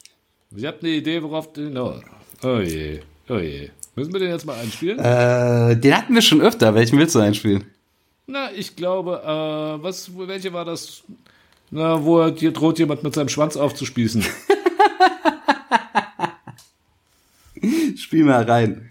Ich 0.56 0.64
habe 0.64 0.78
eine 0.80 0.90
Idee, 0.90 1.23
worauf 1.23 1.52
den. 1.52 1.76
Oh, 1.76 2.00
oh 2.42 2.61
je, 2.61 3.00
oh 3.28 3.38
je. 3.38 3.70
Müssen 3.96 4.12
wir 4.12 4.20
den 4.20 4.30
jetzt 4.30 4.46
mal 4.46 4.58
einspielen? 4.58 4.99
Äh, 4.99 5.76
den 5.76 5.96
hatten 5.96 6.14
wir 6.14 6.23
schon 6.23 6.40
öfter. 6.40 6.75
Welchen 6.75 6.99
willst 6.99 7.14
du 7.14 7.20
einspielen? 7.20 7.64
Na, 8.26 8.50
ich 8.52 8.75
glaube, 8.76 9.20
äh, 9.23 9.82
was, 9.82 10.11
welche 10.16 10.52
war 10.52 10.64
das? 10.64 11.02
Na, 11.70 12.02
wo 12.02 12.20
er, 12.20 12.34
hier 12.34 12.52
droht 12.52 12.78
jemand 12.78 13.02
mit 13.02 13.14
seinem 13.14 13.28
Schwanz 13.28 13.56
aufzuspießen. 13.56 14.25
Spiel 17.96 18.25
mal 18.25 18.44
rein. 18.44 18.90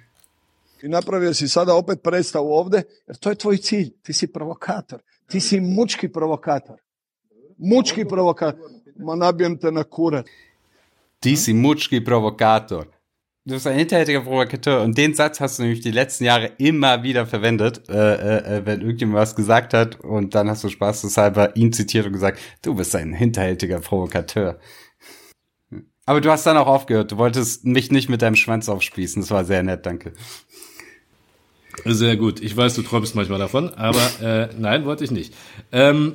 I 0.83 0.87
napravio 0.87 1.33
si 1.33 1.47
sada 1.47 1.73
opet 1.73 2.01
predstavu 2.03 2.51
ovde, 2.51 2.83
jer 3.07 3.15
to 3.15 3.29
je 3.29 3.35
tvoj 3.35 3.57
cilj. 3.57 3.89
Ti 4.03 4.13
si 4.13 4.27
provokator. 4.27 4.99
Ti 5.27 5.39
si 5.39 5.59
mučki 5.59 6.11
provokator. 6.11 6.77
Mučki 7.57 8.05
provokator. 8.05 8.69
Ma 8.97 9.15
nabijem 9.15 9.57
te 9.57 9.71
na 9.71 9.83
kurac. 9.83 10.29
Disi 11.23 11.53
Mutschki 11.53 12.01
Provokator. 12.01 12.85
Du 13.45 13.53
bist 13.55 13.67
ein 13.67 13.77
hinterhältiger 13.77 14.21
Provokateur 14.21 14.81
und 14.83 14.97
den 14.97 15.13
Satz 15.13 15.41
hast 15.41 15.59
du 15.59 15.63
nämlich 15.63 15.81
die 15.81 15.91
letzten 15.91 16.23
Jahre 16.23 16.51
immer 16.57 17.03
wieder 17.03 17.25
verwendet, 17.25 17.89
äh, 17.89 17.93
äh, 17.93 18.57
äh, 18.57 18.65
wenn 18.65 18.79
irgendjemand 18.79 19.19
was 19.19 19.35
gesagt 19.35 19.73
hat 19.73 19.99
und 19.99 20.33
dann 20.33 20.49
hast 20.49 20.63
du 20.63 20.69
spaßeshalber 20.69 21.55
ihn 21.57 21.73
zitiert 21.73 22.05
und 22.05 22.13
gesagt, 22.13 22.39
du 22.61 22.75
bist 22.75 22.95
ein 22.95 23.13
hinterhältiger 23.13 23.79
Provokateur. 23.79 24.59
Aber 26.05 26.21
du 26.21 26.31
hast 26.31 26.45
dann 26.45 26.57
auch 26.57 26.67
aufgehört, 26.67 27.11
du 27.11 27.17
wolltest 27.17 27.65
mich 27.65 27.91
nicht 27.91 28.09
mit 28.09 28.21
deinem 28.21 28.35
Schwanz 28.35 28.69
aufspießen, 28.69 29.21
das 29.21 29.31
war 29.31 29.43
sehr 29.43 29.63
nett, 29.63 29.85
danke. 29.85 30.13
Sehr 31.85 32.17
gut. 32.17 32.41
Ich 32.41 32.55
weiß, 32.55 32.75
du 32.75 32.81
träumst 32.81 33.15
manchmal 33.15 33.39
davon, 33.39 33.69
aber 33.73 34.01
äh, 34.21 34.49
nein, 34.57 34.85
wollte 34.85 35.03
ich 35.03 35.11
nicht. 35.11 35.33
Ähm, 35.71 36.13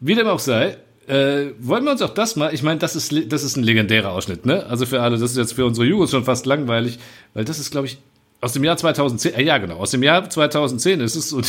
wie 0.00 0.14
dem 0.14 0.26
auch 0.26 0.38
sei, 0.38 0.76
äh, 1.06 1.52
wollen 1.58 1.84
wir 1.84 1.92
uns 1.92 2.02
auch 2.02 2.12
das 2.12 2.36
mal, 2.36 2.52
ich 2.52 2.62
meine, 2.62 2.78
das 2.78 2.94
ist, 2.94 3.32
das 3.32 3.42
ist 3.42 3.56
ein 3.56 3.62
legendärer 3.62 4.10
Ausschnitt, 4.12 4.44
ne? 4.44 4.66
Also 4.66 4.84
für 4.84 5.00
alle, 5.00 5.18
das 5.18 5.30
ist 5.30 5.36
jetzt 5.36 5.54
für 5.54 5.64
unsere 5.64 5.86
Jugos 5.86 6.10
schon 6.10 6.24
fast 6.24 6.44
langweilig, 6.46 6.98
weil 7.34 7.44
das 7.44 7.58
ist, 7.58 7.70
glaube 7.70 7.86
ich, 7.86 7.98
aus 8.40 8.52
dem 8.52 8.62
Jahr 8.62 8.76
2010, 8.76 9.34
äh, 9.34 9.42
ja 9.42 9.58
genau, 9.58 9.76
aus 9.78 9.90
dem 9.90 10.02
Jahr 10.02 10.28
2010 10.28 11.00
ist 11.00 11.16
es 11.16 11.32
und 11.32 11.46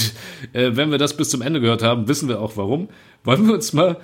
äh, 0.54 0.72
wenn 0.74 0.92
wir 0.92 0.98
das 0.98 1.16
bis 1.16 1.30
zum 1.30 1.42
Ende 1.42 1.60
gehört 1.62 1.84
haben, 1.84 2.08
wissen 2.08 2.30
wir 2.30 2.39
auch 2.39 2.58
warum. 2.58 2.89
Wollen 3.24 3.46
wir 3.48 3.54
uns 3.54 3.74
mal, 3.74 3.98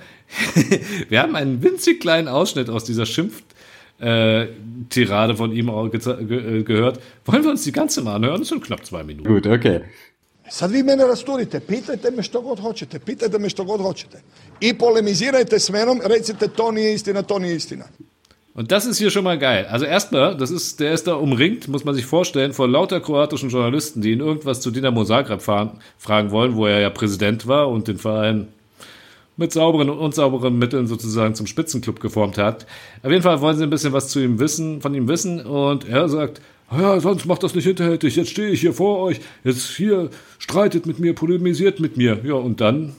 wir 1.08 1.22
haben 1.22 1.34
einen 1.34 1.62
winzig 1.62 2.00
kleinen 2.00 2.28
Ausschnitt 2.28 2.68
aus 2.68 2.84
dieser 2.84 3.06
Schimpf, 3.06 3.42
äh, 4.00 4.46
Tirade 4.88 5.34
von 5.36 5.52
ihm 5.52 5.70
auch 5.70 5.90
ge 5.90 6.00
ge 6.00 6.62
gehört. 6.62 7.00
Wollen 7.24 7.42
wir 7.42 7.50
uns 7.50 7.64
die 7.64 7.72
ganze 7.72 8.02
mal 8.02 8.16
anhören? 8.16 8.40
Das 8.40 8.48
sind 8.48 8.64
knapp 8.64 8.84
zwei 8.84 9.02
Minuten. 9.02 9.28
Gut, 9.28 9.46
okay. 9.46 9.80
Sad 10.48 10.70
vi 10.70 10.82
mene 10.82 11.04
rasturite, 11.06 11.60
pitajte 11.60 12.10
me 12.10 12.22
što 12.22 12.40
god 12.40 12.60
hoćete, 12.60 12.98
pitajte 12.98 13.38
me 13.38 13.48
što 13.48 13.64
god 13.64 13.80
hoćete. 13.80 14.22
I 14.60 14.74
polemizirajte 14.78 15.58
s 15.58 15.70
menom, 15.70 16.00
recite 16.04 16.48
to 16.48 16.70
nije 16.70 16.94
istina, 16.94 17.22
to 17.22 17.38
nije 17.38 17.56
istina. 17.56 17.84
Und 18.54 18.70
das 18.70 18.86
ist 18.86 18.98
hier 18.98 19.10
schon 19.10 19.24
mal 19.24 19.36
geil. 19.36 19.66
Also 19.68 19.84
erstmal, 19.84 20.34
das 20.34 20.50
ist, 20.50 20.80
der 20.80 20.92
ist 20.94 21.06
da 21.06 21.16
umringt, 21.16 21.68
muss 21.68 21.84
man 21.84 21.94
sich 21.94 22.06
vorstellen, 22.06 22.54
von 22.54 22.70
lauter 22.70 23.00
kroatischen 23.00 23.50
Journalisten, 23.50 24.00
die 24.00 24.12
ihn 24.12 24.20
irgendwas 24.20 24.62
zu 24.62 24.70
Dinamo 24.70 25.04
Zagreb 25.04 25.42
fahren, 25.42 25.72
fragen 25.98 26.30
wollen, 26.30 26.56
wo 26.56 26.66
er 26.66 26.80
ja 26.80 26.88
Präsident 26.88 27.46
war 27.46 27.68
und 27.68 27.86
den 27.86 27.98
Verein 27.98 28.48
mit 29.36 29.52
sauberen 29.52 29.90
und 29.90 29.98
unsauberen 29.98 30.58
Mitteln 30.58 30.86
sozusagen 30.86 31.34
zum 31.34 31.46
Spitzenclub 31.46 32.00
geformt 32.00 32.38
hat. 32.38 32.66
Auf 33.02 33.10
jeden 33.10 33.22
Fall 33.22 33.40
wollen 33.40 33.56
sie 33.56 33.64
ein 33.64 33.70
bisschen 33.70 33.92
was 33.92 34.08
zu 34.08 34.20
ihm 34.20 34.38
wissen, 34.38 34.80
von 34.80 34.94
ihm 34.94 35.08
wissen 35.08 35.40
und 35.40 35.88
er 35.88 36.08
sagt, 36.08 36.40
ja, 36.72 36.98
sonst 37.00 37.26
macht 37.26 37.42
das 37.42 37.54
nicht 37.54 37.66
hinterhältig, 37.66 38.16
jetzt 38.16 38.30
stehe 38.30 38.50
ich 38.50 38.60
hier 38.60 38.72
vor 38.72 38.98
euch, 39.00 39.20
jetzt 39.44 39.76
hier 39.76 40.10
streitet 40.38 40.86
mit 40.86 40.98
mir, 40.98 41.14
polemisiert 41.14 41.80
mit 41.80 41.96
mir. 41.96 42.18
Ja, 42.24 42.34
und 42.34 42.60
dann 42.60 42.92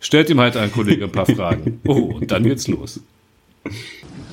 stellt 0.00 0.28
ihm 0.28 0.40
halt 0.40 0.56
ein 0.56 0.70
Kollege 0.70 1.04
ein 1.04 1.12
paar 1.12 1.26
Fragen. 1.26 1.80
Oh, 1.86 2.16
und 2.16 2.30
dann 2.30 2.42
geht's 2.42 2.68
los. 2.68 3.00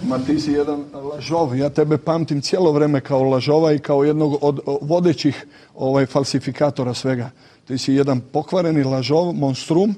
Ma 0.04 0.18
ti 0.18 0.40
si 0.40 0.52
jedan 0.52 0.86
lažov, 0.92 1.56
ja 1.56 1.70
tebe 1.70 1.98
pamtim 1.98 2.42
cijelo 2.42 2.72
vreme 2.72 3.02
kao 3.02 3.24
lažova 3.24 3.74
i 3.74 3.80
kao 3.80 4.04
jednog 4.04 4.38
od 4.42 4.60
vodećih 4.82 5.46
ovaj, 5.76 6.06
falsifikatora 6.06 6.94
svega. 6.94 7.32
Ti 7.68 7.78
si 7.78 7.94
jedan 7.94 8.22
pokvareni 8.32 8.84
lažov, 8.84 9.34
monstrum 9.34 9.96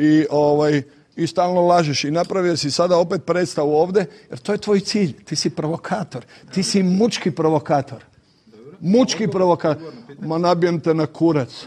i 0.00 0.26
ovaj, 0.30 0.82
i 1.16 1.26
stalno 1.26 1.60
lažeš 1.60 2.04
i 2.04 2.10
napravio 2.10 2.56
si 2.56 2.70
sada 2.70 2.96
opet 2.96 3.24
predstavu 3.26 3.74
ovde, 3.76 4.06
jer 4.30 4.38
to 4.38 4.52
je 4.52 4.58
tvoj 4.58 4.80
cilj. 4.80 5.12
Ti 5.24 5.36
si 5.36 5.50
provokator. 5.50 6.24
Ti 6.54 6.62
si 6.62 6.82
mučki 6.82 7.30
provokator. 7.30 8.04
Mučki 8.80 9.28
provokator. 9.28 9.92
Ma 10.20 10.38
nabijem 10.38 10.80
te 10.80 10.94
na 10.94 11.06
kurac. 11.06 11.66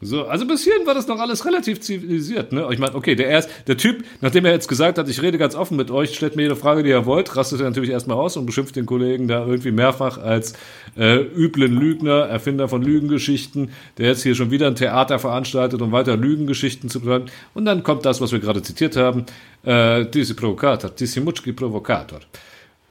So, 0.00 0.26
also 0.26 0.44
bis 0.46 0.64
hierhin 0.64 0.86
war 0.86 0.94
das 0.94 1.06
noch 1.06 1.20
alles 1.20 1.46
relativ 1.46 1.80
zivilisiert, 1.80 2.52
ne? 2.52 2.66
Ich 2.72 2.78
meine, 2.78 2.94
okay, 2.94 3.14
der 3.14 3.28
erst, 3.28 3.48
der 3.68 3.76
Typ, 3.76 4.04
nachdem 4.20 4.44
er 4.44 4.52
jetzt 4.52 4.68
gesagt 4.68 4.98
hat, 4.98 5.08
ich 5.08 5.22
rede 5.22 5.38
ganz 5.38 5.54
offen 5.54 5.76
mit 5.76 5.90
euch, 5.90 6.14
stellt 6.14 6.34
mir 6.34 6.42
jede 6.42 6.56
Frage, 6.56 6.82
die 6.82 6.90
ihr 6.90 7.06
wollt, 7.06 7.34
rastet 7.36 7.60
er 7.60 7.68
natürlich 7.68 7.90
erstmal 7.90 8.16
aus 8.16 8.36
und 8.36 8.44
beschimpft 8.44 8.74
den 8.74 8.86
Kollegen 8.86 9.28
da 9.28 9.46
irgendwie 9.46 9.70
mehrfach 9.70 10.18
als 10.18 10.54
äh, 10.96 11.20
üblen 11.20 11.72
Lügner, 11.72 12.24
Erfinder 12.24 12.68
von 12.68 12.82
Lügengeschichten, 12.82 13.70
der 13.96 14.08
jetzt 14.08 14.24
hier 14.24 14.34
schon 14.34 14.50
wieder 14.50 14.66
ein 14.66 14.74
Theater 14.74 15.18
veranstaltet, 15.20 15.80
um 15.80 15.92
weiter 15.92 16.16
Lügengeschichten 16.16 16.90
zu 16.90 17.00
betreiben. 17.00 17.26
Und 17.54 17.64
dann 17.64 17.84
kommt 17.84 18.04
das, 18.04 18.20
was 18.20 18.32
wir 18.32 18.40
gerade 18.40 18.62
zitiert 18.62 18.96
haben, 18.96 19.24
äh, 19.62 20.04
diese 20.06 20.34
Provokator, 20.34 20.90
diese 20.90 21.20
Mutschki 21.20 21.52
Provokator. 21.52 22.18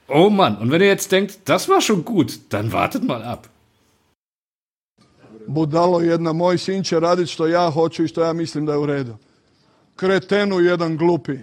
Oh 0.08 0.30
Mann, 0.30 0.58
und 0.58 0.72
wenn 0.72 0.82
ihr 0.82 0.88
jetzt 0.88 1.12
denkt, 1.12 1.40
das 1.46 1.68
war 1.68 1.82
schon 1.82 2.06
gut, 2.06 2.40
dann 2.50 2.72
wartet 2.72 3.04
mal 3.04 3.24
ab. 3.24 3.50
Budalo 5.48 6.02
jedna, 6.02 6.34
moj 6.34 6.58
sin 6.58 6.84
će 6.84 7.00
raditi 7.00 7.32
što 7.32 7.48
ja 7.48 7.70
hoću 7.70 8.04
i 8.04 8.08
što 8.08 8.24
ja 8.24 8.34
mislim 8.34 8.66
da 8.66 8.72
je 8.72 8.78
u 8.78 8.86
redu. 8.86 9.16
Kretenu 9.96 10.60
jedan 10.60 10.98
glupi. 10.98 11.38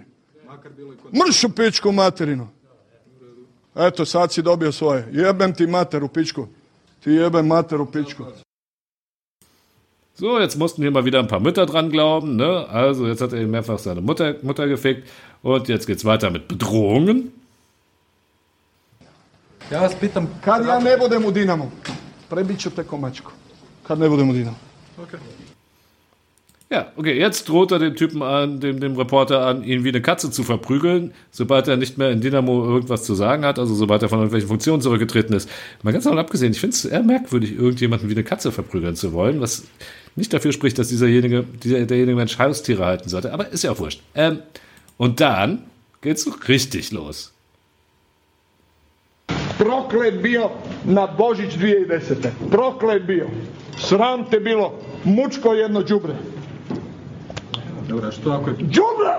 Mršu 1.27 1.49
pičku 1.49 1.91
materinu. 1.91 2.47
Eto, 3.75 4.05
sad 4.05 4.33
si 4.33 4.41
dobio 4.41 4.71
svoje. 4.71 5.07
Jebem 5.11 5.53
ti 5.53 5.67
mater 5.67 6.03
u 6.03 6.07
pičku. 6.07 6.47
Ti 7.03 7.11
jebem 7.11 7.47
mater 7.47 7.81
u 7.81 7.85
pičku. 7.85 8.25
So, 10.15 10.39
jetzt 10.39 10.57
mussten 10.57 10.83
hier 10.83 10.91
mal 10.91 11.03
wieder 11.03 11.19
ein 11.19 11.27
paar 11.27 11.39
Mütter 11.39 11.65
dran 11.65 11.89
glauben. 11.89 12.35
Ne? 12.35 12.65
Also, 12.69 13.07
jetzt 13.07 13.21
hat 13.21 13.33
er 13.33 13.47
mehrfach 13.47 13.79
seine 13.79 14.01
Mutter, 14.01 14.35
Mutter 14.43 14.67
gefickt. 14.67 15.09
Und 15.41 15.67
jetzt 15.67 15.87
geht's 15.87 16.05
weiter 16.05 16.29
mit 16.29 16.47
Bedrohungen. 16.47 17.31
Ja 19.71 19.81
vas 19.81 19.95
pitam, 19.95 20.27
Kad 20.41 20.65
ja 20.65 20.79
ne 20.79 20.97
budem 20.97 21.25
u 21.25 21.31
Dinamu, 21.31 21.71
prebit 22.29 22.59
ću 22.59 22.69
te 22.69 22.83
komačku. 22.83 23.31
Kad 23.91 23.99
ne 23.99 24.09
budem 24.09 24.29
u 24.29 24.33
Dinamu. 24.33 24.55
Ja, 26.69 26.91
okay, 26.95 27.19
jetzt 27.19 27.49
droht 27.49 27.73
er 27.73 27.79
dem 27.79 27.95
Typen 27.95 28.21
an, 28.23 28.61
dem, 28.61 28.79
dem 28.79 28.95
Reporter 28.95 29.45
an, 29.45 29.65
ihn 29.65 29.83
wie 29.83 29.89
eine 29.89 30.01
Katze 30.01 30.31
zu 30.31 30.43
verprügeln, 30.43 31.13
sobald 31.29 31.67
er 31.67 31.75
nicht 31.75 31.97
mehr 31.97 32.09
in 32.09 32.21
Dynamo 32.21 32.63
irgendwas 32.63 33.03
zu 33.03 33.15
sagen 33.15 33.43
hat, 33.43 33.59
also 33.59 33.75
sobald 33.75 34.01
er 34.01 34.07
von 34.07 34.19
irgendwelchen 34.19 34.47
Funktionen 34.47 34.81
zurückgetreten 34.81 35.35
ist. 35.35 35.49
Mal 35.83 35.91
ganz 35.91 36.05
davon 36.05 36.19
abgesehen, 36.19 36.53
ich 36.53 36.61
finde 36.61 36.73
es 36.73 36.85
eher 36.85 37.03
merkwürdig, 37.03 37.51
irgendjemanden 37.51 38.07
wie 38.07 38.13
eine 38.13 38.23
Katze 38.23 38.53
verprügeln 38.53 38.95
zu 38.95 39.11
wollen, 39.11 39.41
was 39.41 39.65
nicht 40.15 40.31
dafür 40.31 40.53
spricht, 40.53 40.79
dass 40.79 40.87
dieserjenige, 40.87 41.43
dieser, 41.61 41.85
derjenige 41.85 42.15
Mensch 42.15 42.39
Haustiere 42.39 42.85
halten 42.85 43.09
sollte, 43.09 43.33
aber 43.33 43.49
ist 43.49 43.65
ja 43.65 43.73
auch 43.73 43.79
wurscht. 43.79 44.01
Ähm, 44.15 44.39
und 44.95 45.19
dann 45.19 45.63
geht's 45.99 46.23
so 46.23 46.31
richtig 46.47 46.93
los. 46.93 47.33
Proklet 49.61 50.21
bio 50.21 50.51
na 50.85 51.07
Božić 51.07 51.51
2010. 51.51 52.31
Proklet 52.49 53.05
bio. 53.05 53.25
Sram 53.87 54.25
te 54.29 54.39
bilo. 54.39 54.79
Mučko 55.03 55.53
jedno 55.53 55.81
đubre. 55.83 56.13
dobra, 57.87 58.11
što 58.11 58.31
ako 58.31 58.49
je 58.49 58.55
Đubre! 58.55 59.13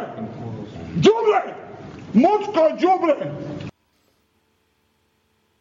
Đubre! 0.94 1.54
Mučko 2.12 2.68
đubre! 2.80 3.32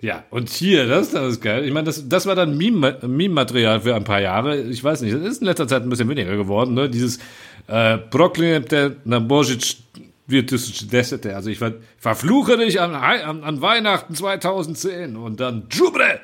Ja, 0.02 0.24
und 0.32 0.50
hier, 0.50 0.88
das, 0.88 1.12
das 1.12 1.34
ist 1.34 1.42
geil. 1.44 1.64
Ich 1.66 1.74
meine, 1.74 1.86
das, 1.86 2.10
das 2.10 2.26
war 2.26 2.36
dann 2.36 2.58
Meme- 2.58 2.98
Meme-Material 3.08 3.80
für 3.82 3.94
ein 3.96 4.04
paar 4.04 4.20
Jahre. 4.22 4.58
Ich 4.58 4.84
weiß 4.84 5.02
nicht, 5.02 5.14
das 5.14 5.22
ist 5.22 5.42
in 5.42 5.48
letzter 5.48 5.68
Zeit 5.68 5.84
ein 5.84 5.90
bisschen 5.90 6.10
weniger 6.10 6.36
geworden, 6.38 6.74
ne? 6.74 6.90
Dieses 6.90 7.20
äh, 7.68 7.98
Proklinete 7.98 8.96
na 9.06 9.18
Božić 9.20 9.78
2010. 10.28 11.34
Also 11.36 11.50
ich 11.52 11.60
ver 11.60 11.74
verfluche 12.00 12.58
dich 12.58 12.82
an, 12.82 12.96
an, 12.96 13.44
an 13.44 13.62
Weihnachten 13.62 14.16
2010 14.16 15.16
und 15.18 15.40
dann 15.40 15.68
Jubre! 15.70 16.20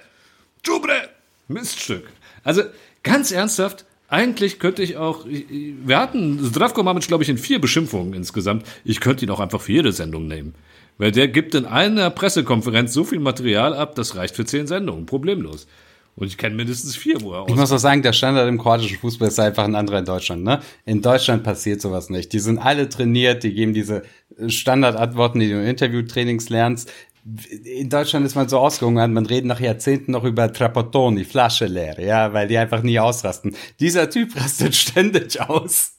Jubre! 0.66 1.10
Miststück. 1.48 2.04
Also 2.48 2.62
ganz 3.04 3.34
ernsthaft, 3.34 3.86
eigentlich 4.08 4.58
könnte 4.58 4.82
ich 4.82 4.96
auch, 4.96 5.26
wir 5.28 6.00
hatten 6.00 6.40
Zdravko 6.42 6.82
Mamic, 6.82 7.06
glaube 7.06 7.24
ich, 7.24 7.30
in 7.30 7.38
vier 7.38 7.60
Beschimpfungen 7.60 8.14
insgesamt. 8.14 8.66
Ich 8.86 9.02
könnte 9.02 9.26
ihn 9.26 9.32
auch 9.32 9.42
einfach 9.42 9.60
für 9.60 9.74
jede 9.74 9.92
Sendung 9.92 10.28
nehmen. 10.28 10.56
Weil 10.98 11.12
der 11.12 11.28
gibt 11.28 11.56
in 11.56 11.66
einer 11.66 12.10
Pressekonferenz 12.10 12.94
so 12.94 13.04
viel 13.04 13.20
Material 13.20 13.74
ab, 13.74 13.96
das 13.96 14.16
reicht 14.16 14.34
für 14.34 14.46
zehn 14.46 14.66
Sendungen, 14.66 15.06
problemlos. 15.06 15.68
Und 16.16 16.28
ich 16.28 16.38
kenne 16.38 16.56
mindestens 16.56 16.96
vier, 16.96 17.20
wo 17.22 17.34
er 17.34 17.44
Ich 17.50 17.54
muss 17.54 17.66
aus. 17.66 17.74
auch 17.74 17.80
sagen, 17.80 18.02
der 18.02 18.14
Standard 18.14 18.48
im 18.48 18.58
kroatischen 18.58 18.98
Fußball 18.98 19.28
ist 19.28 19.42
einfach 19.42 19.66
ein 19.66 19.76
anderer 19.76 20.00
in 20.00 20.06
Deutschland. 20.06 20.46
Ne? 20.46 20.62
In 20.86 21.02
Deutschland 21.02 21.44
passiert 21.44 21.82
sowas 21.82 22.10
nicht. 22.10 22.32
Die 22.32 22.40
sind 22.40 22.60
alle 22.60 22.88
trainiert, 22.88 23.44
die 23.44 23.54
geben 23.54 23.74
diese 23.74 24.04
Standardantworten, 24.48 25.42
die 25.42 25.50
du 25.50 25.60
im 25.60 25.68
Interviewtrainings 25.68 26.48
lernst. 26.48 26.90
In 27.64 27.90
Deutschland 27.90 28.26
ist 28.26 28.36
man 28.36 28.48
so 28.48 28.58
ausgehungert, 28.60 29.12
man 29.12 29.26
redet 29.26 29.46
nach 29.46 29.60
Jahrzehnten 29.60 30.14
noch 30.14 30.24
über 30.24 30.54
Trapattoni, 30.54 31.26
Flasche 31.26 31.66
leer, 31.66 32.00
ja, 32.00 32.32
weil 32.32 32.48
die 32.48 32.58
einfach 32.58 32.84
nie 32.84 33.00
ausrasten. 33.00 33.56
Dieser 33.82 34.10
Typ 34.10 34.36
rastet 34.40 34.76
ständig 34.76 35.42
aus. 35.42 35.94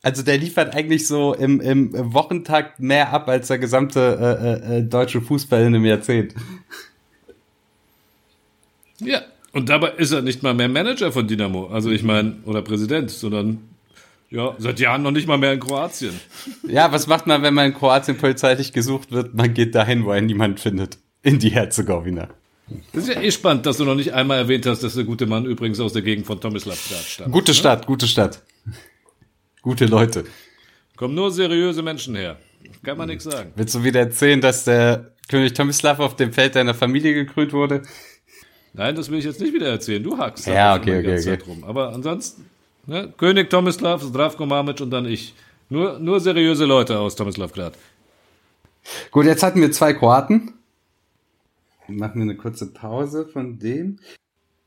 Also 0.00 0.22
der 0.22 0.38
liefert 0.38 0.74
eigentlich 0.74 1.06
so 1.06 1.34
im, 1.34 1.60
im 1.60 1.92
Wochentakt 2.14 2.80
mehr 2.80 3.12
ab 3.12 3.28
als 3.28 3.48
der 3.48 3.58
gesamte 3.58 4.00
äh, 4.00 4.74
äh, 4.74 4.78
äh, 4.78 4.82
deutsche 4.82 5.20
Fußball 5.20 5.60
in 5.60 5.66
einem 5.68 5.84
Jahrzehnt. 5.84 6.34
Ja. 8.98 9.22
Und 9.52 9.68
dabei 9.68 9.90
ist 9.92 10.12
er 10.12 10.20
nicht 10.20 10.42
mal 10.42 10.52
mehr 10.52 10.68
Manager 10.68 11.12
von 11.12 11.26
Dynamo. 11.28 11.66
Also 11.66 11.90
ich 11.90 12.02
meine, 12.02 12.36
oder 12.44 12.60
Präsident, 12.62 13.10
sondern 13.10 13.60
ja, 14.34 14.54
seit 14.58 14.80
Jahren 14.80 15.02
noch 15.02 15.12
nicht 15.12 15.28
mal 15.28 15.38
mehr 15.38 15.52
in 15.52 15.60
Kroatien. 15.60 16.18
Ja, 16.66 16.90
was 16.90 17.06
macht 17.06 17.26
man, 17.26 17.42
wenn 17.42 17.54
man 17.54 17.66
in 17.66 17.74
Kroatien 17.74 18.16
polizeilich 18.16 18.72
gesucht 18.72 19.12
wird? 19.12 19.34
Man 19.34 19.54
geht 19.54 19.74
dahin, 19.74 20.04
wo 20.04 20.10
er 20.10 20.20
niemand 20.20 20.58
findet. 20.58 20.98
In 21.22 21.38
die 21.38 21.50
Herzegowina. 21.50 22.28
Das 22.92 23.04
ist 23.04 23.14
ja 23.14 23.20
eh 23.20 23.30
spannend, 23.30 23.64
dass 23.66 23.76
du 23.76 23.84
noch 23.84 23.94
nicht 23.94 24.12
einmal 24.12 24.38
erwähnt 24.38 24.66
hast, 24.66 24.82
dass 24.82 24.94
der 24.94 25.04
gute 25.04 25.26
Mann 25.26 25.44
übrigens 25.44 25.78
aus 25.78 25.92
der 25.92 26.02
Gegend 26.02 26.26
von 26.26 26.40
Tomislavgrad 26.40 27.04
stammt. 27.04 27.32
Gute 27.32 27.54
Stadt, 27.54 27.86
gute 27.86 28.08
Stadt. 28.08 28.42
Gute 29.62 29.86
Leute. 29.86 30.24
Kommen 30.96 31.14
nur 31.14 31.30
seriöse 31.30 31.82
Menschen 31.82 32.16
her. 32.16 32.38
Kann 32.82 32.98
man 32.98 33.08
nichts 33.08 33.24
sagen. 33.24 33.52
Willst 33.56 33.74
du 33.74 33.84
wieder 33.84 34.00
erzählen, 34.00 34.40
dass 34.40 34.64
der 34.64 35.12
König 35.28 35.54
Tomislav 35.54 36.00
auf 36.00 36.16
dem 36.16 36.32
Feld 36.32 36.56
deiner 36.56 36.74
Familie 36.74 37.14
gekrönt 37.14 37.52
wurde? 37.52 37.82
Nein, 38.72 38.96
das 38.96 39.10
will 39.10 39.18
ich 39.18 39.24
jetzt 39.24 39.40
nicht 39.40 39.54
wieder 39.54 39.68
erzählen. 39.68 40.02
Du 40.02 40.18
hackst 40.18 40.46
da 40.46 40.52
Ja, 40.52 40.74
okay, 40.74 40.98
okay, 40.98 41.18
okay. 41.18 41.38
Rum. 41.46 41.62
Aber 41.64 41.92
ansonsten, 41.92 42.46
ne? 42.86 43.12
König 43.16 43.50
Tomislav, 43.50 44.02
Zdravko 44.02 44.46
Mamic 44.46 44.80
und 44.80 44.90
dann 44.90 45.06
ich. 45.06 45.34
Nur, 45.68 45.98
nur 45.98 46.20
seriöse 46.20 46.64
Leute 46.64 46.98
aus 46.98 47.16
Tomislavgrad. 47.16 47.74
Gut, 49.10 49.26
jetzt 49.26 49.42
hatten 49.42 49.60
wir 49.60 49.72
zwei 49.72 49.94
Kroaten. 49.94 50.54
Machen 51.88 52.14
wir 52.16 52.22
eine 52.22 52.36
kurze 52.36 52.72
Pause 52.72 53.26
von 53.26 53.58
dem. 53.58 53.98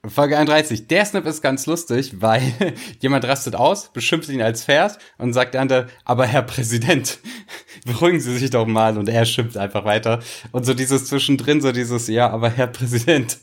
Folge 0.09 0.38
31. 0.38 0.88
Der 0.88 1.05
Snap 1.05 1.25
ist 1.25 1.41
ganz 1.41 1.65
lustig, 1.65 2.21
weil 2.21 2.53
jemand 3.00 3.25
rastet 3.25 3.55
aus, 3.55 3.89
beschimpft 3.89 4.29
ihn 4.29 4.41
als 4.41 4.63
Pferd 4.63 5.00
und 5.17 5.33
sagt 5.33 5.53
der 5.53 5.62
andere, 5.62 5.88
aber 6.05 6.25
Herr 6.25 6.43
Präsident, 6.43 7.19
beruhigen 7.86 8.19
Sie 8.19 8.38
sich 8.38 8.50
doch 8.50 8.65
mal 8.65 8.97
und 8.97 9.09
er 9.09 9.25
schimpft 9.25 9.57
einfach 9.57 9.86
weiter. 9.86 10.19
Und 10.51 10.65
so 10.65 10.74
dieses 10.74 11.05
zwischendrin, 11.05 11.62
so 11.62 11.71
dieses, 11.71 12.07
ja, 12.07 12.29
aber 12.29 12.50
Herr 12.50 12.67
Präsident. 12.67 13.39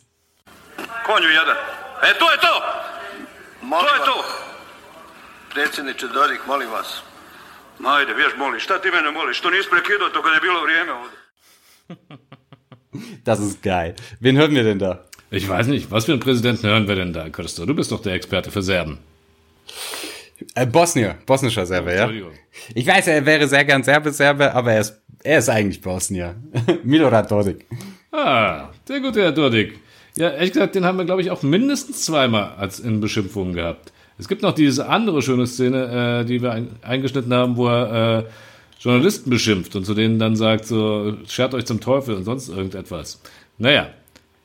Konju 1.04 1.28
jedan. 1.28 1.56
E, 2.02 2.18
to 2.18 2.24
je 2.30 2.38
to! 2.40 2.54
To 3.70 3.76
je 3.76 4.04
to! 4.04 4.23
Predsjedniče 5.54 6.06
Dodik, 6.14 6.46
molim 6.46 6.70
vas. 6.70 7.02
Ma 7.78 7.90
ajde, 7.98 8.14
vješ 8.14 8.32
moli, 8.38 8.60
šta 8.60 8.78
ti 8.80 8.90
mene 8.90 9.10
moliš? 9.10 9.38
Što 9.38 9.50
nisi 9.50 9.70
prekidao 9.70 10.08
to 10.08 10.22
kad 10.22 10.34
je 10.34 10.40
bilo 10.40 10.62
vrijeme 10.64 10.92
ovdje? 10.92 11.18
Das 13.24 13.38
ist 13.40 13.62
geil. 13.62 13.92
Wen 14.20 14.36
hören 14.36 14.54
wir 14.54 14.64
denn 14.64 14.78
da? 14.78 14.92
Ich 15.30 15.48
weiß 15.48 15.66
nicht, 15.66 15.90
was 15.90 16.04
für 16.04 16.12
einen 16.12 16.20
Präsidenten 16.20 16.66
hören 16.68 16.86
wir 16.88 16.94
denn 16.94 17.12
da, 17.12 17.28
Christo? 17.30 17.66
Du 17.66 17.74
bist 17.74 17.90
doch 17.90 18.02
der 18.02 18.14
Experte 18.14 18.50
für 18.50 18.62
Serben. 18.62 18.98
Äh, 20.54 20.66
Bosnier, 20.66 21.18
bosnischer 21.26 21.66
Serbe, 21.66 21.90
ja. 21.90 22.02
Entschuldigung. 22.02 22.32
Ich 22.74 22.86
weiß, 22.86 23.06
er 23.08 23.26
wäre 23.26 23.48
sehr 23.48 23.64
gern 23.64 23.82
Serbe, 23.82 24.12
Serbe, 24.12 24.54
aber 24.54 24.72
er 24.72 24.80
ist, 24.80 25.02
er 25.24 25.38
ist 25.38 25.48
eigentlich 25.48 25.80
Bosnier. 25.80 26.36
Milorad 26.84 27.30
Dodik. 27.30 27.66
Ah, 28.12 28.68
der 28.88 29.00
gute 29.00 29.22
Herr 29.22 29.32
Durdig. 29.32 29.80
Ja, 30.16 30.30
ehrlich 30.30 30.52
gesagt, 30.52 30.76
den 30.76 30.84
haben 30.84 30.98
wir, 30.98 31.04
glaube 31.04 31.22
ich, 31.22 31.30
auch 31.32 31.42
mindestens 31.42 32.04
zweimal 32.04 32.54
als 32.56 32.78
in 32.78 33.00
Beschimpfungen 33.00 33.54
gehabt. 33.54 33.92
Es 34.18 34.28
gibt 34.28 34.42
noch 34.42 34.52
diese 34.52 34.88
andere 34.88 35.22
schöne 35.22 35.46
Szene, 35.46 36.22
äh, 36.22 36.24
die 36.24 36.40
wir 36.42 36.52
ein, 36.52 36.68
eingeschnitten 36.82 37.32
haben, 37.34 37.56
wo 37.56 37.66
er 37.68 38.18
äh, 38.20 38.24
Journalisten 38.80 39.30
beschimpft 39.30 39.74
und 39.76 39.84
zu 39.84 39.94
denen 39.94 40.18
dann 40.18 40.36
sagt, 40.36 40.66
so, 40.66 41.16
schert 41.26 41.54
euch 41.54 41.64
zum 41.64 41.80
Teufel 41.80 42.14
und 42.14 42.24
sonst 42.24 42.48
irgendetwas. 42.48 43.20
Naja. 43.58 43.88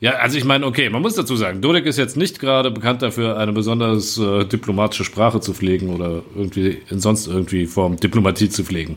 Ja, 0.02 0.12
also 0.14 0.38
ich 0.38 0.46
meine, 0.46 0.66
okay, 0.66 0.90
man 0.90 1.02
muss 1.02 1.16
dazu 1.16 1.36
sagen, 1.36 1.60
Dodek 1.60 1.86
ist 1.86 1.98
jetzt 1.98 2.16
nicht 2.16 2.40
gerade 2.40 2.72
bekannt 2.72 3.02
dafür, 3.02 3.38
eine 3.38 3.52
besonders 3.52 4.18
äh, 4.18 4.46
diplomatische 4.46 5.04
Sprache 5.04 5.42
zu 5.42 5.54
pflegen 5.54 5.90
oder 5.90 6.24
irgendwie 6.38 6.78
in 6.90 7.02
sonst 7.02 7.28
irgendwie 7.28 7.66
Form 7.66 7.98
Diplomatie 7.98 8.48
zu 8.48 8.64
pflegen. 8.64 8.96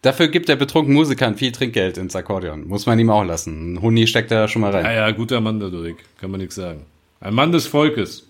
Dafür 0.00 0.28
gibt 0.28 0.48
der 0.48 0.56
betrunkenen 0.56 0.96
Musikern 0.96 1.36
viel 1.36 1.52
Trinkgeld 1.52 1.98
ins 1.98 2.16
Akkordeon. 2.16 2.66
Muss 2.68 2.86
man 2.86 2.98
ihm 2.98 3.10
auch 3.10 3.24
lassen. 3.24 3.74
Ein 3.74 3.82
Huni 3.82 4.06
steckt 4.06 4.30
da 4.30 4.48
schon 4.48 4.62
mal 4.62 4.70
rein. 4.70 4.84
Ja, 4.84 4.92
ja, 4.92 5.10
guter 5.10 5.42
Mann, 5.42 5.60
der 5.60 5.68
Dodek, 5.68 5.96
kann 6.18 6.30
man 6.30 6.40
nichts 6.40 6.54
sagen. 6.54 6.86
Ein 7.20 7.34
Mann 7.34 7.52
des 7.52 7.66
Volkes. 7.66 8.26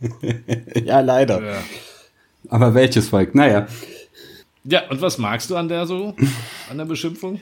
Ja, 0.84 1.00
leider. 1.00 1.42
Ja. 1.42 1.62
Aber 2.48 2.74
welches 2.74 3.08
Volk? 3.08 3.34
Naja. 3.34 3.66
Ja, 4.64 4.88
und 4.90 5.00
was 5.00 5.18
magst 5.18 5.50
du 5.50 5.56
an 5.56 5.68
der 5.68 5.86
so? 5.86 6.14
An 6.70 6.78
der 6.78 6.84
Beschimpfung? 6.84 7.40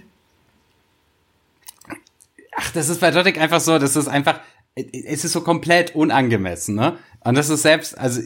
Ach, 2.56 2.70
das 2.72 2.88
ist 2.88 3.00
bei 3.00 3.10
Dodik 3.10 3.38
einfach 3.38 3.60
so, 3.60 3.78
das 3.78 3.96
ist 3.96 4.08
einfach, 4.08 4.40
es 4.74 5.24
ist 5.24 5.32
so 5.32 5.42
komplett 5.42 5.94
unangemessen, 5.94 6.74
ne? 6.74 6.98
Und 7.20 7.34
das 7.36 7.50
ist 7.50 7.62
selbst, 7.62 7.98
also, 7.98 8.20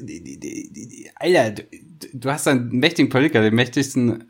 Alter, 1.16 1.62
du 2.12 2.30
hast 2.30 2.46
einen 2.46 2.70
mächtigen 2.70 3.08
Politiker, 3.08 3.40
den 3.40 3.54
mächtigsten 3.54 4.29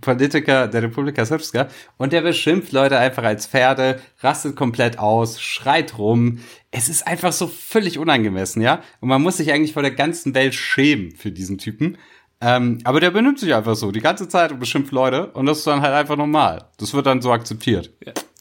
Politiker 0.00 0.68
der 0.68 0.82
Republika 0.82 1.24
Srpska, 1.24 1.68
und 1.96 2.12
der 2.12 2.22
beschimpft 2.22 2.72
Leute 2.72 2.98
einfach 2.98 3.22
als 3.22 3.46
Pferde, 3.46 4.00
rastet 4.20 4.56
komplett 4.56 4.98
aus, 4.98 5.40
schreit 5.40 5.98
rum. 5.98 6.40
Es 6.70 6.88
ist 6.88 7.06
einfach 7.06 7.32
so 7.32 7.46
völlig 7.46 7.98
unangemessen, 7.98 8.62
ja? 8.62 8.82
Und 9.00 9.08
man 9.08 9.22
muss 9.22 9.36
sich 9.36 9.52
eigentlich 9.52 9.72
vor 9.72 9.82
der 9.82 9.92
ganzen 9.92 10.34
Welt 10.34 10.54
schämen 10.54 11.12
für 11.12 11.32
diesen 11.32 11.58
Typen. 11.58 11.98
Ähm, 12.42 12.78
aber 12.84 13.00
der 13.00 13.10
benimmt 13.10 13.38
sich 13.38 13.54
einfach 13.54 13.76
so 13.76 13.92
die 13.92 14.00
ganze 14.00 14.26
Zeit 14.26 14.50
und 14.50 14.60
beschimpft 14.60 14.92
Leute 14.92 15.26
und 15.32 15.44
das 15.46 15.58
ist 15.58 15.66
dann 15.66 15.82
halt 15.82 15.92
einfach 15.92 16.16
normal. 16.16 16.64
Das 16.78 16.94
wird 16.94 17.04
dann 17.06 17.20
so 17.20 17.32
akzeptiert. 17.32 17.92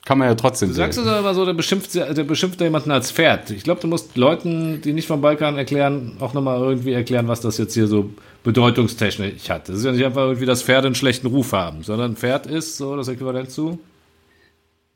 Kann 0.05 0.17
man 0.17 0.27
ja 0.27 0.35
trotzdem 0.35 0.69
Du 0.69 0.75
sagst 0.75 0.97
sehen. 0.97 1.07
es 1.07 1.13
aber 1.13 1.33
so, 1.33 1.45
der 1.45 1.53
beschimpft, 1.53 1.93
der 1.93 2.23
beschimpft 2.23 2.59
jemanden 2.61 2.89
als 2.91 3.11
Pferd. 3.11 3.51
Ich 3.51 3.63
glaube, 3.63 3.81
du 3.81 3.87
musst 3.87 4.15
Leuten, 4.17 4.81
die 4.81 4.93
nicht 4.93 5.07
vom 5.07 5.21
Balkan 5.21 5.57
erklären, 5.57 6.17
auch 6.19 6.33
nochmal 6.33 6.59
irgendwie 6.61 6.93
erklären, 6.93 7.27
was 7.27 7.41
das 7.41 7.57
jetzt 7.57 7.73
hier 7.73 7.87
so 7.87 8.09
bedeutungstechnisch 8.43 9.49
hat. 9.49 9.69
Das 9.69 9.77
ist 9.77 9.85
ja 9.85 9.91
nicht 9.91 10.05
einfach 10.05 10.23
irgendwie, 10.23 10.45
dass 10.45 10.63
Pferde 10.63 10.87
einen 10.87 10.95
schlechten 10.95 11.27
Ruf 11.27 11.51
haben, 11.51 11.83
sondern 11.83 12.15
Pferd 12.15 12.47
ist 12.47 12.77
so 12.77 12.95
das 12.95 13.07
Äquivalent 13.09 13.51
zu. 13.51 13.79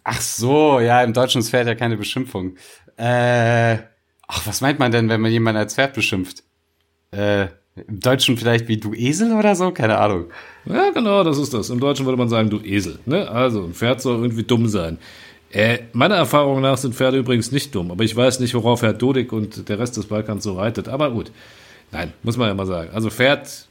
Ach 0.05 0.21
so, 0.21 0.79
ja, 0.79 1.03
im 1.03 1.13
Deutschen 1.13 1.39
ist 1.39 1.49
Pferd 1.49 1.67
ja 1.67 1.75
keine 1.75 1.97
Beschimpfung. 1.97 2.55
Äh, 2.97 3.77
ach, 4.27 4.45
was 4.45 4.61
meint 4.61 4.79
man 4.79 4.91
denn, 4.91 5.09
wenn 5.09 5.21
man 5.21 5.31
jemanden 5.31 5.59
als 5.59 5.75
Pferd 5.75 5.93
beschimpft? 5.93 6.43
Äh, 7.11 7.47
im 7.75 7.99
Deutschen 7.99 8.37
vielleicht 8.37 8.67
wie 8.67 8.77
du 8.77 8.93
Esel 8.93 9.33
oder 9.33 9.55
so? 9.55 9.71
Keine 9.71 9.97
Ahnung. 9.97 10.25
Ja, 10.65 10.91
genau, 10.91 11.23
das 11.23 11.37
ist 11.37 11.53
das. 11.53 11.69
Im 11.69 11.79
Deutschen 11.79 12.05
würde 12.05 12.17
man 12.17 12.29
sagen, 12.29 12.49
du 12.49 12.59
Esel. 12.59 12.99
Ne? 13.05 13.29
Also, 13.29 13.63
ein 13.63 13.73
Pferd 13.73 14.01
soll 14.01 14.21
irgendwie 14.21 14.43
dumm 14.43 14.67
sein. 14.67 14.99
Äh, 15.51 15.79
meiner 15.93 16.15
Erfahrung 16.15 16.61
nach 16.61 16.77
sind 16.77 16.95
Pferde 16.95 17.17
übrigens 17.17 17.51
nicht 17.51 17.73
dumm, 17.75 17.91
aber 17.91 18.03
ich 18.03 18.15
weiß 18.15 18.39
nicht, 18.39 18.55
worauf 18.55 18.81
Herr 18.81 18.93
Dodik 18.93 19.31
und 19.31 19.69
der 19.69 19.77
Rest 19.77 19.97
des 19.97 20.07
Balkans 20.07 20.43
so 20.43 20.53
reitet. 20.53 20.87
Aber 20.87 21.11
gut. 21.11 21.31
Nein, 21.91 22.11
muss 22.23 22.37
man 22.37 22.47
ja 22.47 22.55
mal 22.55 22.65
sagen. 22.65 22.89
Also 22.91 23.11
Pferd, 23.11 23.67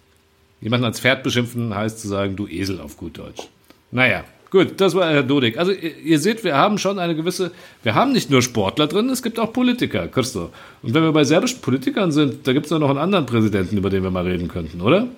jemanden 0.61 0.87
als 0.87 1.01
Pferd 1.01 1.25
beschimpfen, 1.25 1.75
heißt 1.75 1.99
zu 1.99 2.07
sagen, 2.07 2.37
du 2.37 2.47
Esel 2.47 2.81
auf 2.81 2.97
gut 2.97 3.19
Deutsch. 3.19 3.49
Naja, 3.91 4.25
gut, 4.53 4.81
das 4.81 4.95
war 4.95 5.11
Herr 5.11 5.25
Dodik. 5.25 5.59
Also 5.59 5.73
ihr, 5.73 5.99
ihr 5.99 6.19
seht, 6.21 6.45
wir 6.45 6.55
haben 6.55 6.79
schon 6.79 7.01
eine 7.01 7.17
gewisse, 7.17 7.51
wir 7.83 7.97
haben 7.97 8.13
nicht 8.13 8.31
nur 8.31 8.43
Sportler 8.43 8.87
drin, 8.87 9.09
es 9.09 9.23
gibt 9.23 9.41
auch 9.41 9.53
Politiker, 9.53 10.07
Christo. 10.07 10.51
Und 10.83 10.95
wenn 10.95 11.03
wir 11.03 11.13
bei 11.13 11.25
serbischen 11.25 11.61
Politikern 11.61 12.13
sind, 12.13 12.47
da 12.47 12.53
gibt 12.53 12.67
es 12.67 12.71
noch 12.71 12.89
einen 12.89 12.99
anderen 12.99 13.27
Präsidenten, 13.27 13.77
über 13.79 13.91
den 13.91 14.05
wir 14.05 14.11
mal 14.11 14.27
reden 14.27 14.47
könnten, 14.47 14.81
oder? 14.81 15.09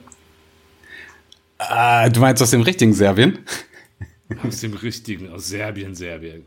Äh, 1.58 2.10
du 2.10 2.20
meinst 2.20 2.42
aus 2.42 2.50
dem 2.50 2.62
richtigen 2.62 2.94
Serbien? 2.94 3.38
Aus 4.42 4.60
dem 4.60 4.72
richtigen, 4.72 5.30
aus 5.30 5.48
Serbien, 5.48 5.94
Serbien. 5.94 6.44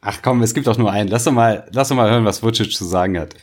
Ach 0.00 0.20
komm, 0.22 0.42
es 0.42 0.54
gibt 0.54 0.66
doch 0.66 0.78
nur 0.78 0.90
einen. 0.90 1.10
Lass 1.10 1.24
doch 1.24 1.32
mal, 1.32 1.68
lass 1.70 1.88
doch 1.88 1.96
mal 1.96 2.10
hören, 2.10 2.24
was 2.24 2.42
Vucic 2.42 2.72
zu 2.72 2.86
sagen 2.86 3.18
hat. 3.18 3.34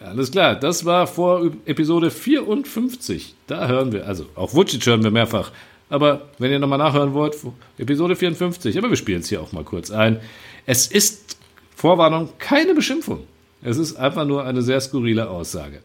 Alles 0.00 0.30
klar, 0.30 0.56
das 0.56 0.86
war 0.86 1.06
vor 1.06 1.50
Episode 1.66 2.10
54. 2.10 3.34
Da 3.46 3.68
hören 3.68 3.92
wir, 3.92 4.06
also 4.06 4.26
auch 4.34 4.54
Vucic 4.54 4.84
hören 4.86 5.04
wir 5.04 5.10
mehrfach. 5.10 5.52
Aber 5.88 6.28
wenn 6.38 6.50
ihr 6.50 6.58
nochmal 6.58 6.78
nachhören 6.78 7.14
wollt, 7.14 7.36
Episode 7.78 8.16
54, 8.16 8.76
aber 8.78 8.88
wir 8.90 8.96
spielen 8.96 9.20
es 9.20 9.28
hier 9.28 9.40
auch 9.40 9.52
mal 9.52 9.64
kurz 9.64 9.90
ein. 9.90 10.20
Es 10.66 10.86
ist, 10.86 11.38
Vorwarnung, 11.76 12.30
keine 12.38 12.74
Beschimpfung. 12.74 13.20
Es 13.62 13.76
ist 13.78 13.96
einfach 13.96 14.24
nur 14.24 14.44
eine 14.44 14.62
sehr 14.62 14.80
skurrile 14.80 15.28
Aussage. 15.28 15.80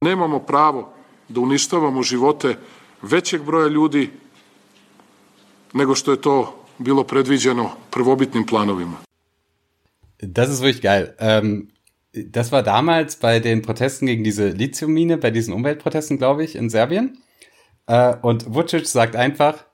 Nemamo 0.00 0.40
pravo 0.40 0.92
da 1.28 1.40
uništavamo 1.40 2.02
živote 2.02 2.56
većeg 3.02 3.42
broja 3.42 3.68
ljudi 3.68 4.10
nego 5.72 5.94
što 5.94 6.10
je 6.10 6.20
to 6.20 6.64
bilo 6.78 7.04
predviđeno 7.04 7.70
prvobitnim 7.90 8.46
planovima. 8.46 8.96
Das 10.22 10.48
ist 10.48 10.62
wirklich 10.62 10.80
geil. 10.80 11.06
Ähm, 11.18 11.68
das 12.12 12.52
war 12.52 12.62
damals 12.62 13.16
bei 13.20 13.40
den 13.40 13.62
Protesten 13.62 14.06
gegen 14.06 14.24
diese 14.24 14.48
Lithiummine, 14.48 15.16
bei 15.16 15.30
diesen 15.30 15.54
Umweltprotesten, 15.54 16.18
glaube 16.18 16.44
ich, 16.44 16.54
in 16.54 16.70
Serbien. 16.70 17.16
Äh, 17.86 18.16
und 18.22 18.52
Vucic 18.54 18.86
sagt 18.86 19.16
einfach, 19.16 19.64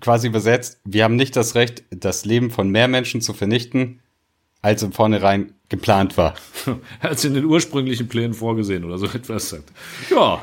quasi 0.00 0.28
übersetzt, 0.28 0.80
wir 0.84 1.04
haben 1.04 1.16
nicht 1.16 1.36
das 1.36 1.54
Recht, 1.54 1.84
das 1.90 2.24
Leben 2.24 2.50
von 2.50 2.70
mehr 2.70 2.88
Menschen 2.88 3.20
zu 3.20 3.34
vernichten, 3.34 4.00
als 4.62 4.82
im 4.82 4.92
Vornherein 4.92 5.54
geplant 5.68 6.16
war. 6.16 6.34
Als 7.00 7.24
in 7.24 7.34
den 7.34 7.44
ursprünglichen 7.44 8.08
Plänen 8.08 8.32
vorgesehen 8.32 8.84
oder 8.84 8.96
so 8.98 9.06
etwas 9.06 9.50
sagt. 9.50 9.70
Ja, 10.10 10.42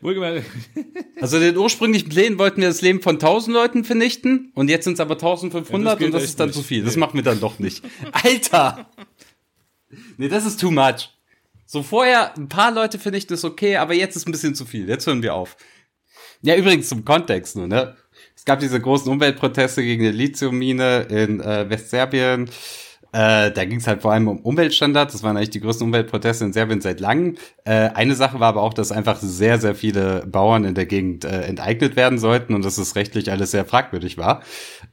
wohlgemerkt. 0.00 0.46
Also 1.20 1.38
den 1.38 1.56
ursprünglichen 1.56 2.08
Plänen 2.08 2.38
wollten 2.38 2.60
wir 2.62 2.68
das 2.68 2.80
Leben 2.82 3.02
von 3.02 3.16
1000 3.16 3.54
Leuten 3.54 3.84
vernichten 3.84 4.50
und 4.54 4.68
jetzt 4.68 4.84
sind 4.84 4.94
es 4.94 5.00
aber 5.00 5.14
1500 5.14 5.92
Ja, 5.92 5.94
das 5.98 6.06
und 6.06 6.12
das 6.14 6.24
ist 6.24 6.40
dann 6.40 6.48
nicht. 6.48 6.56
zu 6.56 6.62
viel. 6.62 6.82
Das 6.84 6.94
Nee. 6.96 7.00
machen 7.00 7.14
wir 7.14 7.22
dann 7.22 7.38
doch 7.38 7.58
nicht. 7.58 7.84
Alter! 8.12 8.90
Nee, 10.16 10.28
das 10.28 10.44
ist 10.46 10.58
too 10.60 10.70
much. 10.70 11.10
So 11.66 11.82
vorher 11.82 12.34
ein 12.36 12.48
paar 12.48 12.72
Leute 12.72 12.98
vernichten 12.98 13.34
ist 13.34 13.44
okay, 13.44 13.76
aber 13.76 13.94
jetzt 13.94 14.16
ist 14.16 14.26
ein 14.26 14.32
bisschen 14.32 14.54
zu 14.54 14.64
viel. 14.64 14.88
Jetzt 14.88 15.06
hören 15.06 15.22
wir 15.22 15.34
auf. 15.34 15.56
Ja, 16.42 16.56
übrigens 16.56 16.88
zum 16.88 17.04
Kontext 17.04 17.56
nur, 17.56 17.66
ne? 17.66 17.96
Es 18.34 18.44
gab 18.44 18.60
diese 18.60 18.80
großen 18.80 19.10
Umweltproteste 19.10 19.82
gegen 19.82 20.02
die 20.02 20.10
Lithiummine 20.10 21.06
in 21.10 21.40
äh, 21.40 21.68
Westserbien. 21.68 22.48
Äh, 23.12 23.50
da 23.50 23.64
ging 23.64 23.78
es 23.78 23.86
halt 23.86 24.02
vor 24.02 24.12
allem 24.12 24.28
um 24.28 24.40
Umweltstandards. 24.40 25.14
Das 25.14 25.22
waren 25.22 25.36
eigentlich 25.36 25.50
die 25.50 25.60
größten 25.60 25.86
Umweltproteste 25.86 26.44
in 26.44 26.52
Serbien 26.52 26.80
seit 26.80 27.00
langem. 27.00 27.36
Äh, 27.64 27.88
eine 27.94 28.14
Sache 28.14 28.40
war 28.40 28.48
aber 28.48 28.62
auch, 28.62 28.74
dass 28.74 28.92
einfach 28.92 29.18
sehr, 29.20 29.58
sehr 29.58 29.74
viele 29.74 30.26
Bauern 30.26 30.64
in 30.64 30.74
der 30.74 30.86
Gegend 30.86 31.24
äh, 31.24 31.42
enteignet 31.42 31.96
werden 31.96 32.18
sollten 32.18 32.54
und 32.54 32.64
dass 32.64 32.78
es 32.78 32.94
rechtlich 32.94 33.30
alles 33.30 33.52
sehr 33.52 33.64
fragwürdig 33.64 34.18
war. 34.18 34.42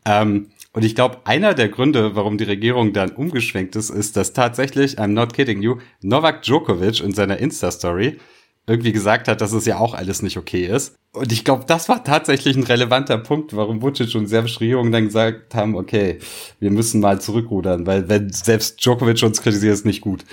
Ähm, 0.05 0.47
und 0.71 0.85
ich 0.85 0.95
glaube, 0.95 1.19
einer 1.25 1.53
der 1.53 1.69
Gründe, 1.69 2.15
warum 2.15 2.37
die 2.37 2.45
Regierung 2.45 2.93
dann 2.93 3.11
umgeschwenkt 3.11 3.75
ist, 3.75 3.89
ist, 3.89 4.15
dass 4.15 4.33
tatsächlich, 4.33 4.97
I'm 4.99 5.07
not 5.07 5.33
kidding 5.33 5.61
you, 5.61 5.77
Novak 6.01 6.43
Djokovic 6.43 7.01
in 7.01 7.13
seiner 7.13 7.37
Insta-Story 7.37 8.19
irgendwie 8.67 8.93
gesagt 8.93 9.27
hat, 9.27 9.41
dass 9.41 9.51
es 9.51 9.65
ja 9.65 9.77
auch 9.77 9.93
alles 9.93 10.21
nicht 10.21 10.37
okay 10.37 10.65
ist. 10.65 10.95
Und 11.11 11.31
ich 11.31 11.43
glaube, 11.43 11.65
das 11.67 11.89
war 11.89 12.03
tatsächlich 12.03 12.55
ein 12.55 12.63
relevanter 12.63 13.17
Punkt, 13.17 13.55
warum 13.55 13.81
Vucic 13.81 14.15
und 14.15 14.27
serbische 14.27 14.61
Regierung 14.61 14.91
dann 14.91 15.05
gesagt 15.05 15.53
haben, 15.53 15.75
okay, 15.75 16.19
wir 16.59 16.71
müssen 16.71 17.01
mal 17.01 17.19
zurückrudern, 17.21 17.85
weil 17.85 18.09
wenn 18.09 18.31
selbst 18.31 18.83
Djokovic 18.83 19.21
uns 19.23 19.41
kritisiert, 19.41 19.73
ist 19.73 19.85
nicht 19.85 20.01
gut. 20.01 20.23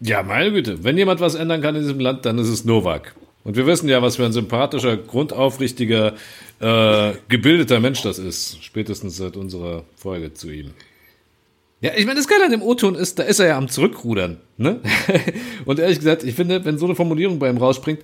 Ja, 0.00 0.22
meine 0.22 0.52
Güte, 0.52 0.82
wenn 0.84 0.96
jemand 0.96 1.20
was 1.20 1.34
ändern 1.34 1.60
kann 1.60 1.74
in 1.74 1.82
diesem 1.82 2.00
Land, 2.00 2.24
dann 2.24 2.38
ist 2.38 2.48
es 2.48 2.64
Novak. 2.64 3.14
Und 3.44 3.56
wir 3.56 3.66
wissen 3.66 3.88
ja, 3.88 4.00
was 4.00 4.16
für 4.16 4.24
ein 4.24 4.32
sympathischer, 4.32 4.96
grundaufrichtiger, 4.96 6.14
äh, 6.60 7.12
gebildeter 7.28 7.80
Mensch 7.80 8.02
das 8.02 8.18
ist. 8.18 8.62
Spätestens 8.62 9.16
seit 9.16 9.36
unserer 9.36 9.84
Folge 9.96 10.32
zu 10.34 10.50
ihm. 10.50 10.72
Ja, 11.82 11.92
ich 11.96 12.04
meine, 12.04 12.18
das 12.18 12.28
Geile 12.28 12.44
an 12.44 12.50
dem 12.50 12.62
O-Ton 12.62 12.94
ist, 12.94 13.18
da 13.18 13.22
ist 13.22 13.38
er 13.38 13.46
ja 13.46 13.56
am 13.56 13.68
Zurückrudern. 13.68 14.36
Ne? 14.58 14.80
Und 15.64 15.78
ehrlich 15.78 15.98
gesagt, 15.98 16.24
ich 16.24 16.34
finde, 16.34 16.64
wenn 16.64 16.76
so 16.76 16.84
eine 16.84 16.94
Formulierung 16.94 17.38
bei 17.38 17.48
ihm 17.48 17.56
rausspringt, 17.56 18.00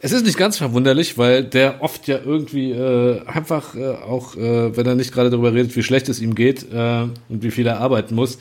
es 0.00 0.12
ist 0.12 0.26
nicht 0.26 0.38
ganz 0.38 0.58
verwunderlich, 0.58 1.18
weil 1.18 1.42
der 1.42 1.82
oft 1.82 2.06
ja 2.06 2.20
irgendwie 2.24 2.70
äh, 2.70 3.20
einfach 3.26 3.74
äh, 3.74 3.88
auch, 3.88 4.36
äh, 4.36 4.76
wenn 4.76 4.86
er 4.86 4.94
nicht 4.94 5.12
gerade 5.12 5.30
darüber 5.30 5.52
redet, 5.54 5.74
wie 5.74 5.82
schlecht 5.82 6.08
es 6.08 6.20
ihm 6.20 6.34
geht 6.34 6.70
äh, 6.72 7.06
und 7.28 7.42
wie 7.42 7.50
viel 7.50 7.66
er 7.66 7.80
arbeiten 7.80 8.14
muss, 8.14 8.38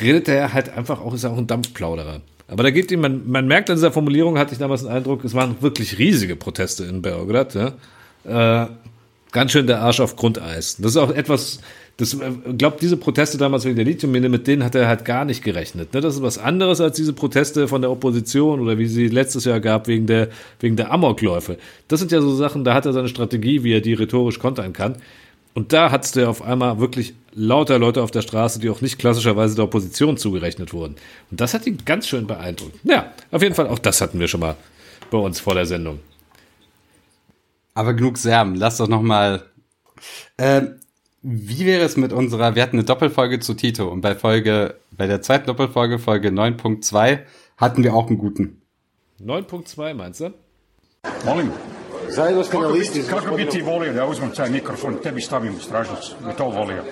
redet 0.00 0.28
er 0.28 0.52
halt 0.52 0.70
einfach 0.70 1.00
auch, 1.00 1.12
ist 1.12 1.24
er 1.24 1.32
auch 1.32 1.38
ein 1.38 1.46
Dampfplauderer. 1.46 2.20
Aber 2.48 2.62
da 2.62 2.70
geht 2.70 2.90
ihm, 2.90 3.00
man, 3.00 3.28
man 3.28 3.46
merkt 3.46 3.68
an 3.68 3.76
dieser 3.76 3.92
Formulierung, 3.92 4.38
hatte 4.38 4.52
ich 4.52 4.58
damals 4.58 4.82
den 4.82 4.90
Eindruck, 4.90 5.24
es 5.24 5.34
waren 5.34 5.60
wirklich 5.60 5.98
riesige 5.98 6.36
Proteste 6.36 6.84
in 6.84 7.02
Belgrad. 7.02 7.54
Ja? 7.54 8.64
Äh, 8.64 8.68
ganz 9.32 9.52
schön 9.52 9.66
der 9.66 9.82
Arsch 9.82 10.00
auf 10.00 10.16
Grundeis. 10.16 10.76
Das 10.78 10.92
ist 10.92 10.96
auch 10.96 11.10
etwas, 11.10 11.60
das 11.96 12.14
äh, 12.14 12.30
glaubt 12.56 12.82
diese 12.82 12.96
Proteste 12.96 13.38
damals 13.38 13.64
wegen 13.64 13.76
der 13.76 13.84
Lithiummine, 13.84 14.28
mit 14.28 14.46
denen 14.46 14.64
hat 14.64 14.74
er 14.74 14.88
halt 14.88 15.04
gar 15.04 15.24
nicht 15.24 15.44
gerechnet. 15.44 15.92
Ne? 15.94 16.00
Das 16.00 16.14
ist 16.14 16.22
was 16.22 16.38
anderes 16.38 16.80
als 16.80 16.96
diese 16.96 17.12
Proteste 17.12 17.68
von 17.68 17.82
der 17.82 17.90
Opposition 17.90 18.60
oder 18.60 18.78
wie 18.78 18.86
sie 18.86 19.08
letztes 19.08 19.44
Jahr 19.44 19.60
gab 19.60 19.86
wegen 19.86 20.06
der, 20.06 20.28
wegen 20.60 20.76
der 20.76 20.92
Amokläufe. 20.92 21.58
Das 21.88 22.00
sind 22.00 22.12
ja 22.12 22.20
so 22.20 22.34
Sachen, 22.34 22.64
da 22.64 22.74
hat 22.74 22.86
er 22.86 22.92
seine 22.92 23.08
Strategie, 23.08 23.64
wie 23.64 23.72
er 23.72 23.80
die 23.80 23.94
rhetorisch 23.94 24.38
kontern 24.38 24.72
kann. 24.72 24.96
Und 25.52 25.72
da 25.72 25.90
hattest 25.90 26.16
du 26.16 26.28
auf 26.28 26.42
einmal 26.42 26.78
wirklich 26.78 27.14
lauter 27.34 27.78
Leute 27.78 28.02
auf 28.02 28.10
der 28.10 28.22
Straße, 28.22 28.60
die 28.60 28.70
auch 28.70 28.80
nicht 28.80 28.98
klassischerweise 28.98 29.56
der 29.56 29.64
Opposition 29.64 30.16
zugerechnet 30.16 30.72
wurden. 30.72 30.94
Und 31.30 31.40
das 31.40 31.54
hat 31.54 31.66
ihn 31.66 31.78
ganz 31.84 32.06
schön 32.06 32.26
beeindruckt. 32.26 32.78
Ja, 32.84 33.12
auf 33.30 33.42
jeden 33.42 33.54
Fall, 33.54 33.66
auch 33.66 33.78
das 33.78 34.00
hatten 34.00 34.20
wir 34.20 34.28
schon 34.28 34.40
mal 34.40 34.56
bei 35.10 35.18
uns 35.18 35.40
vor 35.40 35.54
der 35.54 35.66
Sendung. 35.66 35.98
Aber 37.74 37.94
genug 37.94 38.18
Serben, 38.18 38.54
lass 38.54 38.76
doch 38.76 38.88
noch 38.88 39.02
mal. 39.02 39.44
Äh, 40.36 40.62
wie 41.22 41.66
wäre 41.66 41.84
es 41.84 41.96
mit 41.96 42.12
unserer, 42.12 42.54
wir 42.54 42.62
hatten 42.62 42.76
eine 42.76 42.84
Doppelfolge 42.84 43.40
zu 43.40 43.54
Tito 43.54 43.88
und 43.88 44.00
bei 44.00 44.14
Folge, 44.14 44.76
bei 44.96 45.06
der 45.06 45.22
zweiten 45.22 45.46
Doppelfolge, 45.46 45.98
Folge 45.98 46.28
9.2, 46.28 47.20
hatten 47.56 47.84
wir 47.84 47.94
auch 47.94 48.08
einen 48.08 48.18
guten. 48.18 48.62
9.2 49.22 49.94
meinst 49.94 50.20
du? 50.20 50.32
Molim? 51.24 51.50
Zajedno 52.08 52.44
ste 52.44 52.58
na 52.58 52.68
listi. 52.68 53.02
Kako 53.02 53.36
bi 53.36 53.46
ti 53.46 53.60
volio 53.60 53.92
da 53.92 54.02
ja 54.02 54.06
uzmem 54.06 54.30
taj 54.30 54.50
mikrofon, 54.50 54.96
tebi 55.02 55.20
stavim 55.20 55.54
u 55.54 55.60
stražnicu? 55.60 56.14
Bi 56.26 56.36
to 56.36 56.48
volio. 56.50 56.82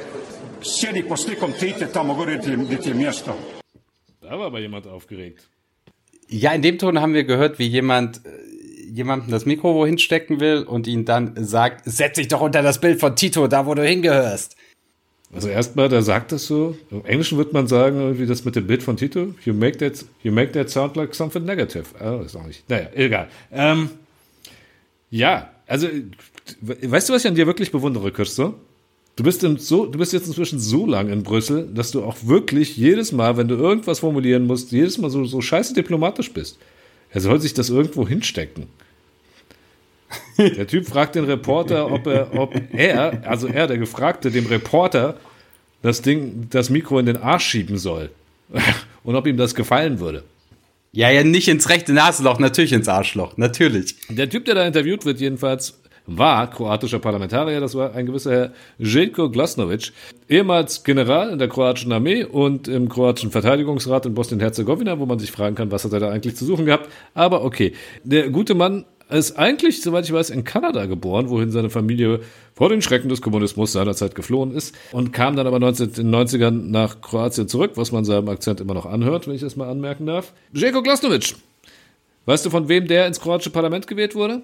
Sjedi 0.62 1.02
po 1.08 1.16
slikom 1.16 1.52
Tite 1.52 1.86
tamo 1.92 2.14
gore 2.14 2.38
gdje, 2.38 2.78
ti 2.82 2.88
je 2.88 2.94
mjesto. 2.94 3.34
Da 4.20 4.36
war 4.36 4.46
aber 4.46 4.60
jemand 4.60 4.86
aufgeregt. 4.86 5.48
Ja, 6.28 6.52
in 6.52 6.62
dem 6.62 6.78
Ton 6.78 7.00
haben 7.00 7.14
wir 7.14 7.24
gehört, 7.24 7.58
wie 7.58 7.66
jemand 7.66 8.20
äh, 8.26 8.30
jemandem 8.92 9.30
das 9.30 9.46
Mikro 9.46 9.74
wohin 9.74 9.98
stecken 9.98 10.40
will 10.40 10.62
und 10.62 10.86
ihn 10.86 11.04
dann 11.04 11.32
sagt, 11.44 11.82
setz 11.84 12.16
dich 12.16 12.28
doch 12.28 12.40
unter 12.40 12.62
das 12.62 12.80
Bild 12.80 13.00
von 13.00 13.16
Tito, 13.16 13.46
da 13.46 13.66
wo 13.66 13.74
du 13.74 13.82
hingehörst. 13.86 14.56
Also 15.32 15.48
erstmal, 15.48 15.88
der 15.88 16.02
sagt 16.02 16.32
das 16.32 16.46
so. 16.46 16.76
Im 16.90 17.04
Englischen 17.04 17.36
würde 17.36 17.52
man 17.52 17.66
sagen, 17.66 18.00
irgendwie 18.00 18.26
das 18.26 18.44
mit 18.44 18.56
dem 18.56 18.66
Bild 18.66 18.82
von 18.82 18.96
Tito. 18.96 19.34
You 19.44 19.52
make 19.52 19.76
that, 19.78 20.04
you 20.22 20.32
make 20.32 20.52
that 20.52 20.70
sound 20.70 20.96
like 20.96 21.14
something 21.14 21.44
negative. 21.44 21.84
Oh, 22.02 22.22
ist 22.24 22.34
auch 22.34 22.46
nicht. 22.46 22.68
Naja, 22.70 22.88
egal. 22.94 23.28
Ähm, 23.52 23.90
ja, 25.10 25.50
also, 25.66 25.86
weißt 26.62 27.08
du, 27.08 27.12
was 27.12 27.24
ich 27.24 27.28
an 27.28 27.34
dir 27.34 27.46
wirklich 27.46 27.70
bewundere, 27.70 28.10
Kirsto? 28.10 28.54
Du 29.16 29.24
bist, 29.24 29.40
so, 29.40 29.86
du 29.86 29.98
bist 29.98 30.12
jetzt 30.12 30.28
inzwischen 30.28 30.60
so 30.60 30.86
lang 30.86 31.10
in 31.10 31.24
Brüssel, 31.24 31.68
dass 31.74 31.90
du 31.90 32.04
auch 32.04 32.16
wirklich 32.22 32.76
jedes 32.76 33.10
Mal, 33.12 33.36
wenn 33.36 33.48
du 33.48 33.56
irgendwas 33.56 33.98
formulieren 33.98 34.46
musst, 34.46 34.70
jedes 34.70 34.96
Mal 34.96 35.10
so, 35.10 35.24
so 35.24 35.40
scheiße 35.40 35.74
diplomatisch 35.74 36.32
bist. 36.32 36.58
Er 37.10 37.20
soll 37.20 37.40
sich 37.40 37.54
das 37.54 37.70
irgendwo 37.70 38.06
hinstecken. 38.06 38.66
Der 40.38 40.66
Typ 40.66 40.86
fragt 40.86 41.14
den 41.14 41.24
Reporter, 41.24 41.90
ob 41.90 42.06
er, 42.06 42.38
ob 42.38 42.54
er, 42.72 43.28
also 43.28 43.48
er, 43.48 43.66
der 43.66 43.78
Gefragte, 43.78 44.30
dem 44.30 44.46
Reporter 44.46 45.18
das 45.82 46.02
Ding, 46.02 46.48
das 46.50 46.70
Mikro 46.70 46.98
in 46.98 47.06
den 47.06 47.16
Arsch 47.16 47.46
schieben 47.46 47.78
soll. 47.78 48.10
Und 49.04 49.14
ob 49.14 49.26
ihm 49.26 49.36
das 49.36 49.54
gefallen 49.54 50.00
würde. 50.00 50.24
Ja, 50.92 51.10
ja, 51.10 51.22
nicht 51.22 51.48
ins 51.48 51.68
rechte 51.68 51.92
Nasenloch, 51.92 52.38
natürlich 52.38 52.72
ins 52.72 52.88
Arschloch, 52.88 53.36
natürlich. 53.36 53.94
Der 54.08 54.28
Typ, 54.28 54.44
der 54.46 54.54
da 54.54 54.66
interviewt 54.66 55.04
wird, 55.04 55.20
jedenfalls 55.20 55.78
war 56.08 56.50
kroatischer 56.50 56.98
Parlamentarier, 56.98 57.60
das 57.60 57.74
war 57.74 57.94
ein 57.94 58.06
gewisser 58.06 58.30
Herr 58.32 58.52
Željko 58.78 59.30
Glasnovic, 59.30 59.92
ehemals 60.28 60.82
General 60.82 61.30
in 61.30 61.38
der 61.38 61.48
kroatischen 61.48 61.92
Armee 61.92 62.24
und 62.24 62.66
im 62.66 62.88
kroatischen 62.88 63.30
Verteidigungsrat 63.30 64.06
in 64.06 64.14
Bosnien-Herzegowina, 64.14 64.98
wo 64.98 65.06
man 65.06 65.18
sich 65.18 65.30
fragen 65.30 65.54
kann, 65.54 65.70
was 65.70 65.84
hat 65.84 65.92
er 65.92 66.00
da 66.00 66.10
eigentlich 66.10 66.34
zu 66.34 66.46
suchen 66.46 66.64
gehabt. 66.64 66.88
Aber 67.14 67.44
okay, 67.44 67.74
der 68.04 68.30
gute 68.30 68.54
Mann 68.54 68.86
ist 69.10 69.38
eigentlich, 69.38 69.82
soweit 69.82 70.04
ich 70.04 70.12
weiß, 70.12 70.30
in 70.30 70.44
Kanada 70.44 70.86
geboren, 70.86 71.30
wohin 71.30 71.50
seine 71.50 71.70
Familie 71.70 72.20
vor 72.54 72.68
den 72.68 72.82
Schrecken 72.82 73.08
des 73.08 73.22
Kommunismus 73.22 73.72
seinerzeit 73.72 74.14
geflohen 74.14 74.54
ist 74.54 74.74
und 74.92 75.12
kam 75.12 75.36
dann 75.36 75.46
aber 75.46 75.58
19, 75.58 75.88
in 75.88 76.10
den 76.10 76.14
90ern 76.14 76.70
nach 76.70 77.00
Kroatien 77.00 77.48
zurück, 77.48 77.72
was 77.74 77.92
man 77.92 78.04
seinem 78.04 78.28
Akzent 78.28 78.60
immer 78.60 78.74
noch 78.74 78.86
anhört, 78.86 79.26
wenn 79.26 79.34
ich 79.34 79.40
das 79.40 79.56
mal 79.56 79.68
anmerken 79.68 80.06
darf. 80.06 80.32
Željko 80.52 80.82
Glasnovic. 80.82 81.34
Weißt 82.26 82.44
du, 82.44 82.50
von 82.50 82.68
wem 82.68 82.86
der 82.86 83.06
ins 83.06 83.20
kroatische 83.20 83.50
Parlament 83.50 83.86
gewählt 83.86 84.14
wurde? 84.14 84.42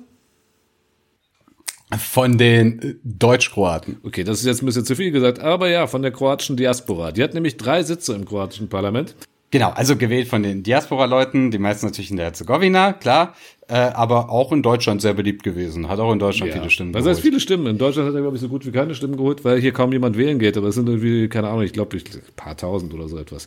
Von 1.98 2.38
den 2.38 2.98
Deutschkroaten. 3.04 3.98
Okay, 4.02 4.24
das 4.24 4.40
ist 4.40 4.46
jetzt 4.46 4.62
ein 4.62 4.66
bisschen 4.66 4.84
zu 4.84 4.96
viel 4.96 5.10
gesagt, 5.10 5.38
aber 5.38 5.68
ja, 5.68 5.86
von 5.86 6.02
der 6.02 6.10
kroatischen 6.10 6.56
Diaspora. 6.56 7.12
Die 7.12 7.22
hat 7.22 7.34
nämlich 7.34 7.56
drei 7.56 7.82
Sitze 7.82 8.14
im 8.14 8.24
kroatischen 8.24 8.68
Parlament. 8.68 9.14
Genau, 9.54 9.70
also 9.70 9.94
gewählt 9.94 10.26
von 10.26 10.42
den 10.42 10.64
Diaspora-Leuten, 10.64 11.52
die 11.52 11.58
meisten 11.58 11.86
natürlich 11.86 12.10
in 12.10 12.16
der 12.16 12.26
Herzegowina, 12.26 12.92
klar, 12.92 13.36
äh, 13.68 13.74
aber 13.74 14.28
auch 14.30 14.50
in 14.50 14.64
Deutschland 14.64 15.00
sehr 15.00 15.14
beliebt 15.14 15.44
gewesen. 15.44 15.88
Hat 15.88 16.00
auch 16.00 16.12
in 16.12 16.18
Deutschland 16.18 16.52
ja. 16.52 16.58
viele 16.58 16.70
Stimmen 16.70 16.92
geholt. 16.92 17.06
Das 17.06 17.10
heißt 17.12 17.20
viele 17.20 17.38
Stimmen. 17.38 17.66
In 17.68 17.78
Deutschland 17.78 18.08
hat 18.08 18.16
er, 18.16 18.22
glaube 18.22 18.36
ich, 18.36 18.42
so 18.42 18.48
gut 18.48 18.66
wie 18.66 18.72
keine 18.72 18.96
Stimmen 18.96 19.16
geholt, 19.16 19.44
weil 19.44 19.60
hier 19.60 19.72
kaum 19.72 19.92
jemand 19.92 20.18
wählen 20.18 20.40
geht. 20.40 20.56
Aber 20.56 20.66
es 20.66 20.74
sind 20.74 20.88
irgendwie, 20.88 21.28
keine 21.28 21.50
Ahnung, 21.50 21.62
ich 21.62 21.72
glaube, 21.72 21.96
ein 21.96 22.02
paar 22.34 22.56
tausend 22.56 22.92
oder 22.94 23.06
so 23.06 23.16
etwas. 23.16 23.46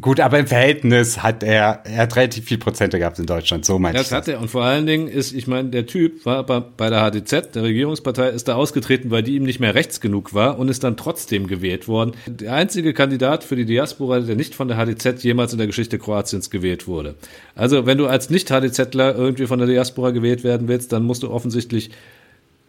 Gut, 0.00 0.20
aber 0.20 0.38
im 0.38 0.46
Verhältnis 0.46 1.22
hat 1.22 1.42
er, 1.42 1.80
er 1.84 2.02
hat 2.02 2.16
relativ 2.16 2.44
viel 2.44 2.58
Prozente 2.58 2.98
gehabt 2.98 3.18
in 3.18 3.24
Deutschland, 3.24 3.64
so 3.64 3.78
meinst 3.78 3.98
du. 3.98 4.02
Das 4.02 4.12
hat 4.12 4.28
er. 4.28 4.38
Und 4.38 4.50
vor 4.50 4.62
allen 4.62 4.86
Dingen 4.86 5.08
ist, 5.08 5.32
ich 5.32 5.46
meine, 5.46 5.70
der 5.70 5.86
Typ 5.86 6.26
war 6.26 6.44
bei, 6.44 6.60
bei 6.60 6.90
der 6.90 7.00
HDZ, 7.10 7.54
der 7.54 7.62
Regierungspartei, 7.62 8.28
ist 8.28 8.48
da 8.48 8.54
ausgetreten, 8.54 9.10
weil 9.10 9.22
die 9.22 9.34
ihm 9.36 9.44
nicht 9.44 9.60
mehr 9.60 9.74
rechts 9.74 10.02
genug 10.02 10.34
war 10.34 10.58
und 10.58 10.68
ist 10.68 10.84
dann 10.84 10.98
trotzdem 10.98 11.46
gewählt 11.46 11.88
worden. 11.88 12.12
Der 12.26 12.52
einzige 12.52 12.92
Kandidat 12.92 13.44
für 13.44 13.56
die 13.56 13.64
Diaspora, 13.64 14.20
der 14.20 14.36
nicht 14.36 14.54
von 14.54 14.68
der 14.68 14.76
HDZ 14.76 15.22
jemals 15.22 15.52
in 15.52 15.58
der 15.58 15.66
Geschichte 15.66 15.98
Kroatiens 15.98 16.50
gewählt 16.50 16.86
wurde. 16.86 17.14
Also, 17.54 17.86
wenn 17.86 17.96
du 17.96 18.08
als 18.08 18.28
Nicht-HDZler 18.28 19.16
irgendwie 19.16 19.46
von 19.46 19.58
der 19.58 19.68
Diaspora 19.68 20.10
gewählt 20.10 20.44
werden 20.44 20.68
willst, 20.68 20.92
dann 20.92 21.04
musst 21.04 21.22
du 21.22 21.30
offensichtlich 21.30 21.90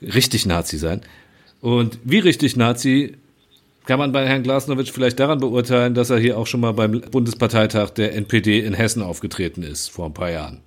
richtig 0.02 0.46
Nazi 0.46 0.78
sein. 0.78 1.02
Und 1.60 2.00
wie 2.06 2.20
richtig 2.20 2.56
Nazi 2.56 3.16
kann 3.90 3.98
man 3.98 4.12
bei 4.12 4.28
Herrn 4.28 4.44
Glasnowitsch 4.44 4.92
vielleicht 4.92 5.20
daran 5.20 5.40
beurteilen, 5.40 5.96
dass 5.96 6.12
er 6.12 6.20
hier 6.20 6.38
auch 6.38 6.46
schon 6.46 6.60
mal 6.60 6.74
beim 6.74 7.02
Bundesparteitag 7.02 7.90
der 7.90 8.14
NPD 8.14 8.60
in 8.60 8.76
Hessen 8.76 9.02
aufgetreten 9.02 9.64
ist, 9.64 9.90
vor 9.90 10.06
ein 10.06 10.14
paar 10.14 10.30
Jahren. 10.30 10.62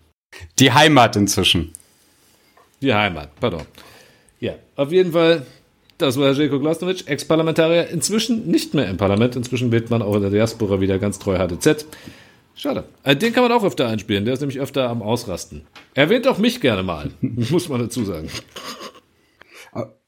Die 0.59 0.73
Heimat 0.73 1.15
inzwischen. 1.15 1.71
Die 2.81 2.93
Heimat, 2.93 3.29
pardon. 3.39 3.63
Ja, 4.41 4.55
auf 4.75 4.91
jeden 4.91 5.13
Fall, 5.13 5.47
das 5.99 6.19
war 6.19 6.27
Herr 6.27 6.33
Jelko 6.33 6.59
Glasnowitsch, 6.59 7.07
Ex-Parlamentarier, 7.07 7.91
inzwischen 7.91 8.49
nicht 8.49 8.75
mehr 8.75 8.89
im 8.89 8.97
Parlament. 8.97 9.37
Inzwischen 9.37 9.71
wählt 9.71 9.89
man 9.89 10.03
auch 10.03 10.17
in 10.17 10.23
der 10.23 10.33
Diaspora 10.33 10.81
wieder 10.81 10.99
ganz 10.99 11.21
treu 11.21 11.39
HDZ. 11.39 11.87
Schade. 12.57 12.83
Äh, 13.05 13.15
den 13.15 13.33
kann 13.33 13.45
man 13.45 13.53
auch 13.53 13.63
öfter 13.63 13.87
einspielen, 13.87 14.25
der 14.25 14.35
ist 14.35 14.41
nämlich 14.41 14.59
öfter 14.59 14.89
am 14.89 15.01
Ausrasten. 15.01 15.63
Erwähnt 15.95 16.27
auch 16.27 16.39
mich 16.39 16.61
gerne 16.61 16.83
mal, 16.83 17.13
muss 17.21 17.69
man 17.69 17.83
dazu 17.83 18.05
sagen. 18.05 18.29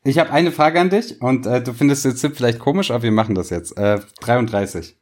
Ich 0.07 0.19
habe 0.19 0.31
eine 0.31 0.53
Frage 0.53 0.81
an 0.81 0.91
dich 0.91 1.23
und 1.23 1.47
äh, 1.47 1.63
du 1.63 1.73
findest 1.73 2.05
den 2.05 2.15
Zip 2.15 2.37
vielleicht 2.37 2.59
komisch, 2.59 2.91
aber 2.91 3.03
wir 3.03 3.11
machen 3.11 3.35
das 3.35 3.49
jetzt. 3.49 3.77
Äh, 3.79 4.01
33. 4.21 4.97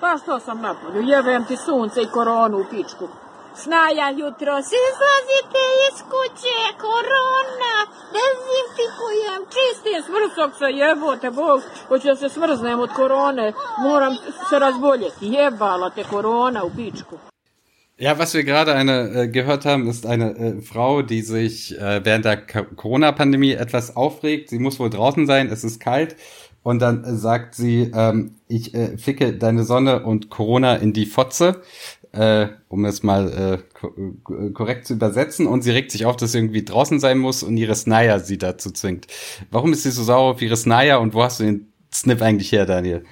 Pa 0.00 0.18
što 0.22 0.40
sam 0.40 0.60
napolju, 0.60 1.02
jebem 1.02 1.44
ti 1.44 1.56
sunce 1.56 2.02
i 2.02 2.06
koronu 2.06 2.58
u 2.58 2.64
pičku. 2.70 3.08
Snaja 3.54 4.10
jutro 4.10 4.52
izlazite 4.58 5.64
iz 5.86 5.96
kuće, 6.12 6.58
korona, 6.86 7.74
dezinfikujem, 8.16 9.40
čistim, 9.54 9.98
smrsok 10.06 10.50
se 10.58 10.64
jebote, 10.64 11.30
bog, 11.30 11.60
hoću 11.88 12.06
da 12.08 12.16
se 12.16 12.28
smrznem 12.28 12.80
od 12.80 12.90
korone, 12.92 13.52
moram 13.78 14.14
se 14.48 14.58
razboljeti, 14.58 15.26
jebala 15.26 15.90
te 15.90 16.04
korona 16.04 16.64
u 16.64 16.70
pičku. 16.76 17.18
Ja, 18.00 18.16
was 18.16 18.32
wir 18.32 18.44
gerade 18.44 18.74
eine 18.74 19.22
äh, 19.24 19.28
gehört 19.28 19.64
haben, 19.64 19.88
ist 19.88 20.06
eine 20.06 20.36
äh, 20.36 20.62
Frau, 20.62 21.02
die 21.02 21.20
sich 21.22 21.76
äh, 21.80 22.04
während 22.04 22.24
der 22.24 22.36
Corona-Pandemie 22.36 23.52
etwas 23.52 23.96
aufregt. 23.96 24.50
Sie 24.50 24.60
muss 24.60 24.78
wohl 24.78 24.88
draußen 24.88 25.26
sein, 25.26 25.48
es 25.50 25.64
ist 25.64 25.80
kalt. 25.80 26.14
Und 26.62 26.80
dann 26.80 27.02
äh, 27.02 27.16
sagt 27.16 27.56
sie, 27.56 27.90
ähm, 27.92 28.36
ich 28.46 28.72
äh, 28.72 28.96
ficke 28.96 29.32
deine 29.32 29.64
Sonne 29.64 30.04
und 30.04 30.30
Corona 30.30 30.76
in 30.76 30.92
die 30.92 31.06
Fotze, 31.06 31.62
äh, 32.12 32.46
um 32.68 32.84
es 32.84 33.02
mal 33.02 33.32
äh, 33.82 33.84
äh, 33.84 34.50
korrekt 34.52 34.86
zu 34.86 34.94
übersetzen. 34.94 35.48
Und 35.48 35.62
sie 35.62 35.72
regt 35.72 35.90
sich 35.90 36.06
auf, 36.06 36.16
dass 36.16 36.32
sie 36.32 36.38
irgendwie 36.38 36.64
draußen 36.64 37.00
sein 37.00 37.18
muss 37.18 37.42
und 37.42 37.56
ihre 37.56 37.74
Snaya 37.74 38.20
sie 38.20 38.38
dazu 38.38 38.70
zwingt. 38.70 39.08
Warum 39.50 39.72
ist 39.72 39.82
sie 39.82 39.90
so 39.90 40.04
sauer 40.04 40.34
auf 40.34 40.42
ihre 40.42 40.56
Snaya 40.56 40.98
und 40.98 41.14
wo 41.14 41.24
hast 41.24 41.40
du 41.40 41.44
den 41.44 41.72
Snip 41.92 42.22
eigentlich 42.22 42.52
her, 42.52 42.64
Daniel? 42.64 43.02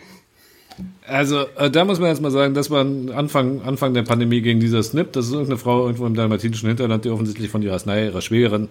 Also, 1.06 1.46
äh, 1.56 1.70
da 1.70 1.84
muss 1.84 2.00
man 2.00 2.08
jetzt 2.10 2.20
mal 2.20 2.30
sagen, 2.30 2.54
das 2.54 2.70
war 2.70 2.80
Anfang, 2.80 3.62
Anfang 3.62 3.94
der 3.94 4.02
Pandemie 4.02 4.40
gegen 4.42 4.60
dieser 4.60 4.82
Snip. 4.82 5.12
Das 5.12 5.26
ist 5.26 5.32
irgendeine 5.32 5.58
Frau 5.58 5.86
irgendwo 5.86 6.06
im 6.06 6.14
dalmatinischen 6.14 6.68
Hinterland, 6.68 7.04
die 7.04 7.10
offensichtlich 7.10 7.50
von 7.50 7.62
ihrer 7.62 7.78
Snai, 7.78 8.06
ihrer 8.06 8.20
Schwägerin, 8.20 8.68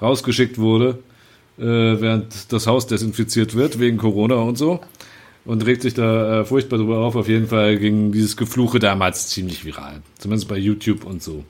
rausgeschickt 0.00 0.58
wurde, 0.58 0.98
äh, 1.58 1.62
während 1.62 2.52
das 2.52 2.66
Haus 2.66 2.86
desinfiziert 2.86 3.54
wird, 3.54 3.78
wegen 3.78 3.98
Corona 3.98 4.36
und 4.36 4.58
so. 4.58 4.80
und 5.44 5.64
regt 5.66 5.82
sich 5.82 5.94
da 5.94 6.40
äh, 6.40 6.44
furchtbar 6.44 6.78
drüber 6.78 6.98
auf. 6.98 7.16
Auf 7.16 7.28
jeden 7.28 7.48
Fall 7.48 7.76
ging 7.78 8.12
dieses 8.12 8.36
Gefluche 8.36 8.78
damals 8.78 9.28
ziemlich 9.28 9.64
viral. 9.64 10.02
Zumindest 10.18 10.48
bei 10.48 10.56
YouTube 10.56 11.04
und 11.04 11.22
so. 11.22 11.44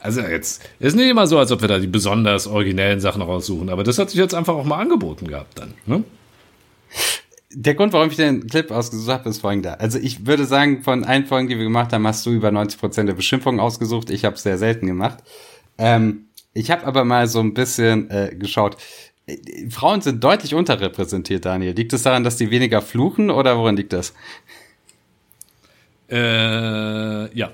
Also 0.00 0.22
jetzt, 0.22 0.62
ist 0.78 0.96
nicht 0.96 1.08
immer 1.08 1.26
so, 1.26 1.38
als 1.38 1.52
ob 1.52 1.60
wir 1.60 1.68
da 1.68 1.78
die 1.78 1.86
besonders 1.86 2.46
originellen 2.46 3.00
Sachen 3.00 3.20
raussuchen, 3.20 3.68
aber 3.68 3.84
das 3.84 3.98
hat 3.98 4.08
sich 4.10 4.18
jetzt 4.18 4.34
einfach 4.34 4.54
auch 4.54 4.64
mal 4.64 4.78
angeboten 4.78 5.28
gehabt 5.28 5.58
dann. 5.58 5.74
Ne? 5.84 6.04
Der 7.52 7.74
Grund, 7.74 7.92
warum 7.92 8.08
ich 8.08 8.16
den 8.16 8.46
Clip 8.46 8.70
ausgesucht 8.70 9.08
habe, 9.08 9.28
ist 9.28 9.40
folgender. 9.40 9.80
Also 9.80 9.98
ich 9.98 10.26
würde 10.26 10.44
sagen, 10.44 10.82
von 10.82 11.04
allen 11.04 11.26
Folgen, 11.26 11.48
die 11.48 11.56
wir 11.56 11.64
gemacht 11.64 11.92
haben, 11.92 12.06
hast 12.06 12.24
du 12.24 12.30
über 12.30 12.48
90% 12.50 13.04
der 13.04 13.14
Beschimpfungen 13.14 13.58
ausgesucht. 13.58 14.10
Ich 14.10 14.24
habe 14.24 14.36
es 14.36 14.44
sehr 14.44 14.56
selten 14.56 14.86
gemacht. 14.86 15.18
Ähm, 15.76 16.26
ich 16.52 16.70
habe 16.70 16.86
aber 16.86 17.04
mal 17.04 17.26
so 17.26 17.40
ein 17.40 17.54
bisschen 17.54 18.08
äh, 18.10 18.36
geschaut. 18.38 18.76
Äh, 19.26 19.68
Frauen 19.68 20.00
sind 20.00 20.22
deutlich 20.22 20.54
unterrepräsentiert, 20.54 21.44
Daniel. 21.44 21.72
Liegt 21.72 21.92
es 21.92 22.02
daran, 22.02 22.22
dass 22.22 22.36
die 22.36 22.50
weniger 22.50 22.82
fluchen 22.82 23.30
oder 23.30 23.58
woran 23.58 23.76
liegt 23.76 23.92
das? 23.92 24.14
Äh, 26.08 27.36
ja. 27.36 27.50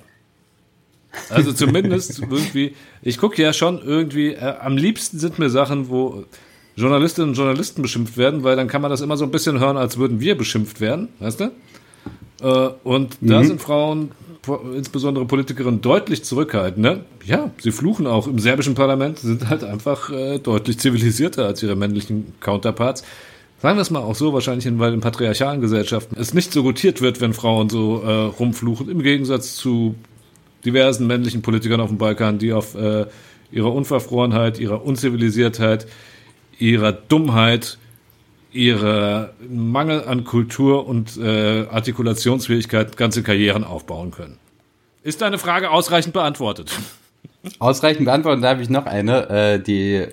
Also 1.30 1.52
zumindest 1.52 2.18
irgendwie, 2.30 2.74
ich 3.00 3.18
gucke 3.18 3.40
ja 3.40 3.52
schon 3.52 3.80
irgendwie, 3.80 4.34
äh, 4.34 4.56
am 4.60 4.76
liebsten 4.76 5.18
sind 5.18 5.38
mir 5.38 5.48
Sachen, 5.48 5.88
wo 5.88 6.24
Journalistinnen 6.76 7.30
und 7.30 7.36
Journalisten 7.36 7.82
beschimpft 7.82 8.16
werden, 8.16 8.44
weil 8.44 8.54
dann 8.56 8.68
kann 8.68 8.82
man 8.82 8.90
das 8.90 9.00
immer 9.00 9.16
so 9.16 9.24
ein 9.24 9.30
bisschen 9.30 9.58
hören, 9.60 9.76
als 9.76 9.96
würden 9.98 10.20
wir 10.20 10.36
beschimpft 10.36 10.80
werden, 10.80 11.08
weißt 11.20 11.40
du? 11.40 11.44
Äh, 12.42 12.68
und 12.84 13.16
da 13.22 13.40
Mhm. 13.40 13.46
sind 13.46 13.60
Frauen, 13.62 14.10
insbesondere 14.76 15.24
Politikerinnen, 15.24 15.80
deutlich 15.80 16.22
zurückhaltend. 16.22 16.78
Ne? 16.78 17.04
Ja, 17.24 17.50
sie 17.58 17.72
fluchen 17.72 18.06
auch 18.06 18.28
im 18.28 18.38
serbischen 18.38 18.74
Parlament, 18.74 19.18
sind 19.18 19.48
halt 19.48 19.64
einfach 19.64 20.10
äh, 20.12 20.38
deutlich 20.38 20.78
zivilisierter 20.78 21.46
als 21.46 21.62
ihre 21.62 21.74
männlichen 21.74 22.34
Counterparts. 22.40 23.02
Sagen 23.62 23.78
wir 23.78 23.82
es 23.82 23.90
mal 23.90 24.00
auch 24.00 24.14
so, 24.14 24.32
wahrscheinlich, 24.34 24.66
in- 24.66 24.78
weil 24.78 24.92
in 24.92 25.00
patriarchalen 25.00 25.60
Gesellschaften 25.62 26.14
es 26.20 26.34
nicht 26.34 26.52
so 26.52 26.62
gutiert 26.62 27.00
wird, 27.00 27.20
wenn 27.22 27.32
Frauen 27.32 27.70
so 27.70 28.02
äh, 28.02 28.12
rumfluchen, 28.12 28.88
im 28.90 29.02
Gegensatz 29.02 29.56
zu 29.56 29.94
diversen 30.64 31.06
männlichen 31.06 31.42
Politikern 31.42 31.80
auf 31.80 31.88
dem 31.88 31.98
Balkan, 31.98 32.38
die 32.38 32.52
auf 32.52 32.74
äh, 32.74 33.06
ihrer 33.50 33.72
Unverfrorenheit, 33.72 34.58
ihrer 34.60 34.84
Unzivilisiertheit, 34.84 35.86
ihrer 36.58 36.92
Dummheit, 36.92 37.78
ihrer 38.52 39.34
Mangel 39.48 40.04
an 40.04 40.24
Kultur 40.24 40.86
und 40.86 41.16
äh, 41.18 41.66
Artikulationsfähigkeit 41.66 42.96
ganze 42.96 43.22
Karrieren 43.22 43.64
aufbauen 43.64 44.10
können. 44.10 44.38
Ist 45.02 45.20
deine 45.22 45.38
Frage 45.38 45.70
ausreichend 45.70 46.14
beantwortet? 46.14 46.72
Ausreichend 47.58 48.06
beantworten, 48.06 48.42
da 48.42 48.48
habe 48.50 48.62
ich 48.62 48.70
noch 48.70 48.86
eine, 48.86 49.28
äh, 49.28 49.62
die 49.62 50.06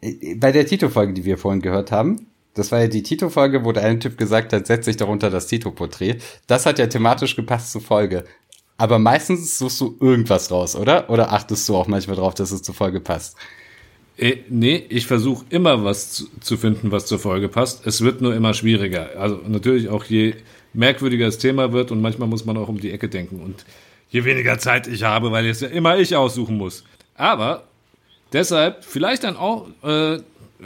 äh, 0.00 0.34
bei 0.36 0.52
der 0.52 0.66
Tito-Folge, 0.66 1.14
die 1.14 1.24
wir 1.24 1.38
vorhin 1.38 1.62
gehört 1.62 1.90
haben. 1.90 2.26
Das 2.54 2.70
war 2.70 2.80
ja 2.80 2.86
die 2.86 3.02
Tito-Folge, 3.02 3.64
wo 3.64 3.72
der 3.72 3.82
eine 3.82 3.98
Typ 3.98 4.16
gesagt 4.16 4.52
hat, 4.52 4.66
setz 4.66 4.84
dich 4.84 4.96
darunter 4.96 5.30
das 5.30 5.48
Tito-Porträt. 5.48 6.18
Das 6.46 6.66
hat 6.66 6.78
ja 6.78 6.86
thematisch 6.86 7.34
gepasst 7.34 7.72
zur 7.72 7.80
Folge. 7.80 8.24
Aber 8.76 8.98
meistens 8.98 9.58
suchst 9.58 9.80
du 9.80 9.96
irgendwas 10.00 10.50
raus, 10.50 10.76
oder? 10.76 11.10
Oder 11.10 11.32
achtest 11.32 11.68
du 11.68 11.76
auch 11.76 11.88
manchmal 11.88 12.16
drauf, 12.16 12.34
dass 12.34 12.52
es 12.52 12.62
zur 12.62 12.74
Folge 12.74 13.00
passt? 13.00 13.36
Äh, 14.16 14.36
nee, 14.48 14.84
ich 14.88 15.06
versuche 15.06 15.44
immer 15.50 15.84
was 15.84 16.26
zu, 16.40 16.56
finden, 16.56 16.92
was 16.92 17.06
zur 17.06 17.18
Folge 17.18 17.48
passt. 17.48 17.86
Es 17.86 18.00
wird 18.02 18.20
nur 18.20 18.34
immer 18.34 18.54
schwieriger. 18.54 19.10
Also 19.18 19.40
natürlich 19.46 19.88
auch 19.88 20.04
je 20.04 20.34
merkwürdiger 20.72 21.26
das 21.26 21.38
Thema 21.38 21.72
wird 21.72 21.90
und 21.90 22.00
manchmal 22.00 22.28
muss 22.28 22.44
man 22.44 22.56
auch 22.56 22.68
um 22.68 22.80
die 22.80 22.90
Ecke 22.90 23.08
denken 23.08 23.40
und 23.40 23.64
je 24.10 24.24
weniger 24.24 24.58
Zeit 24.58 24.86
ich 24.86 25.02
habe, 25.02 25.32
weil 25.32 25.46
es 25.46 25.60
ja 25.60 25.68
immer 25.68 25.96
ich 25.98 26.14
aussuchen 26.14 26.56
muss. 26.56 26.84
Aber 27.16 27.64
deshalb 28.32 28.84
vielleicht 28.84 29.24
dann 29.24 29.36
auch 29.36 29.68
äh, 29.82 30.18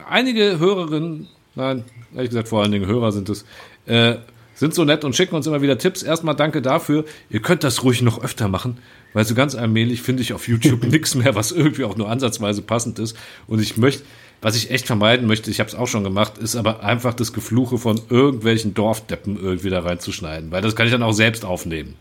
einige 0.08 0.58
Hörerinnen, 0.58 1.28
nein, 1.54 1.84
ehrlich 2.14 2.30
gesagt 2.30 2.48
vor 2.48 2.62
allen 2.62 2.72
Dingen 2.72 2.86
Hörer 2.86 3.12
sind 3.12 3.28
es, 3.28 3.44
äh, 3.86 4.16
sind 4.58 4.74
so 4.74 4.84
nett 4.84 5.04
und 5.04 5.14
schicken 5.14 5.34
uns 5.36 5.46
immer 5.46 5.62
wieder 5.62 5.78
Tipps. 5.78 6.02
Erstmal 6.02 6.34
danke 6.34 6.60
dafür. 6.60 7.04
Ihr 7.30 7.40
könnt 7.40 7.64
das 7.64 7.84
ruhig 7.84 8.02
noch 8.02 8.22
öfter 8.22 8.48
machen, 8.48 8.78
weil 9.12 9.24
so 9.24 9.34
ganz 9.34 9.54
allmählich 9.54 10.02
finde 10.02 10.22
ich 10.22 10.32
auf 10.32 10.48
YouTube 10.48 10.82
nichts 10.90 11.14
mehr, 11.14 11.34
was 11.34 11.52
irgendwie 11.52 11.84
auch 11.84 11.96
nur 11.96 12.10
ansatzweise 12.10 12.62
passend 12.62 12.98
ist. 12.98 13.16
Und 13.46 13.60
ich 13.60 13.76
möchte, 13.76 14.02
was 14.42 14.56
ich 14.56 14.70
echt 14.70 14.86
vermeiden 14.86 15.26
möchte, 15.26 15.50
ich 15.50 15.60
habe 15.60 15.68
es 15.68 15.74
auch 15.76 15.86
schon 15.86 16.04
gemacht, 16.04 16.38
ist 16.38 16.56
aber 16.56 16.82
einfach 16.82 17.14
das 17.14 17.32
Gefluche 17.32 17.78
von 17.78 18.00
irgendwelchen 18.10 18.74
Dorfdeppen 18.74 19.38
irgendwie 19.40 19.70
da 19.70 19.80
reinzuschneiden, 19.80 20.50
weil 20.50 20.62
das 20.62 20.74
kann 20.76 20.86
ich 20.86 20.92
dann 20.92 21.02
auch 21.02 21.12
selbst 21.12 21.44
aufnehmen. 21.44 21.94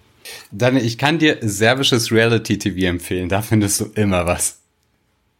Dann, 0.52 0.76
ich 0.76 0.98
kann 0.98 1.20
dir 1.20 1.38
serbisches 1.42 2.12
Reality-TV 2.12 2.86
empfehlen. 2.88 3.30
Da 3.30 3.42
findest 3.42 3.80
du 3.80 3.86
immer 3.96 4.26
was. 4.26 4.60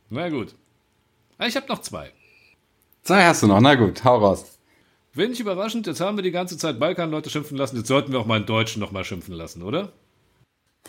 Na 0.10 0.30
gut. 0.30 0.56
Ah, 1.38 1.48
Ich 1.48 1.56
habe 1.56 1.68
noch 1.68 1.82
zwei. 1.82 2.12
Zwei 3.04 3.26
hast 3.26 3.44
du 3.44 3.48
noch. 3.48 3.60
Na 3.60 3.76
gut, 3.76 4.04
hau 4.04 4.18
raus. 4.18 4.57
Wenig 5.18 5.40
überraschend, 5.40 5.88
jetzt 5.88 6.00
haben 6.00 6.18
wir 6.18 6.24
die 6.24 6.32
ganze 6.32 6.58
Zeit 6.58 6.80
Balkan-Leute 6.80 7.30
schimpfen 7.30 7.58
lassen, 7.58 7.78
jetzt 7.78 7.88
sollten 7.88 8.12
wir 8.12 8.20
auch 8.20 8.26
mal 8.26 8.36
einen 8.36 8.46
Deutschen 8.46 8.80
noch 8.80 8.92
mal 8.92 9.04
schimpfen 9.04 9.34
lassen, 9.34 9.64
oder? 9.64 9.92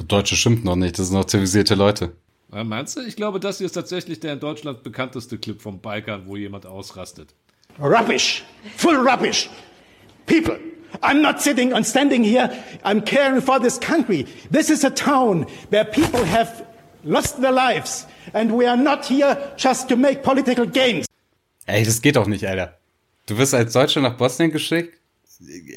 Deutsche 0.06 0.36
schimpft 0.36 0.64
noch 0.64 0.76
nicht, 0.76 0.98
das 0.98 1.08
sind 1.08 1.16
noch 1.16 1.24
zivilisierte 1.24 1.74
Leute. 1.74 2.12
Ja, 2.52 2.62
meinst 2.64 2.96
du? 2.96 3.00
Ich 3.00 3.16
glaube, 3.16 3.40
das 3.40 3.58
hier 3.58 3.66
ist 3.66 3.72
tatsächlich 3.72 4.20
der 4.20 4.34
in 4.34 4.40
Deutschland 4.40 4.82
bekannteste 4.82 5.38
Clip 5.38 5.60
vom 5.60 5.80
Balkan, 5.80 6.26
wo 6.26 6.36
jemand 6.36 6.66
ausrastet. 6.66 7.34
Rubbish. 7.80 8.44
Full 8.76 8.96
rubbish. 8.96 9.50
People, 10.26 10.58
I'm 11.02 11.20
not 11.20 11.40
sitting 11.40 11.72
and 11.72 11.86
standing 11.86 12.24
here. 12.24 12.50
I'm 12.84 13.04
caring 13.04 13.42
for 13.42 13.60
this 13.60 13.78
country. 13.78 14.26
This 14.50 14.70
is 14.70 14.84
a 14.84 14.90
town 14.90 15.46
where 15.70 15.84
people 15.84 16.24
have 16.24 16.64
lost 17.04 17.40
their 17.40 17.52
lives. 17.52 18.06
And 18.32 18.52
we 18.52 18.66
are 18.66 18.76
not 18.76 19.04
here 19.06 19.36
just 19.56 19.88
to 19.88 19.96
make 19.96 20.22
political 20.22 20.66
games. 20.66 21.06
Ey, 21.66 21.84
das 21.84 22.00
geht 22.00 22.16
doch 22.16 22.26
nicht, 22.26 22.46
Alter. 22.46 22.77
Du 23.28 23.36
wirst 23.36 23.54
als 23.54 23.74
Deutscher 23.74 24.00
nach 24.00 24.16
Bosnien 24.16 24.50
geschickt, 24.50 24.98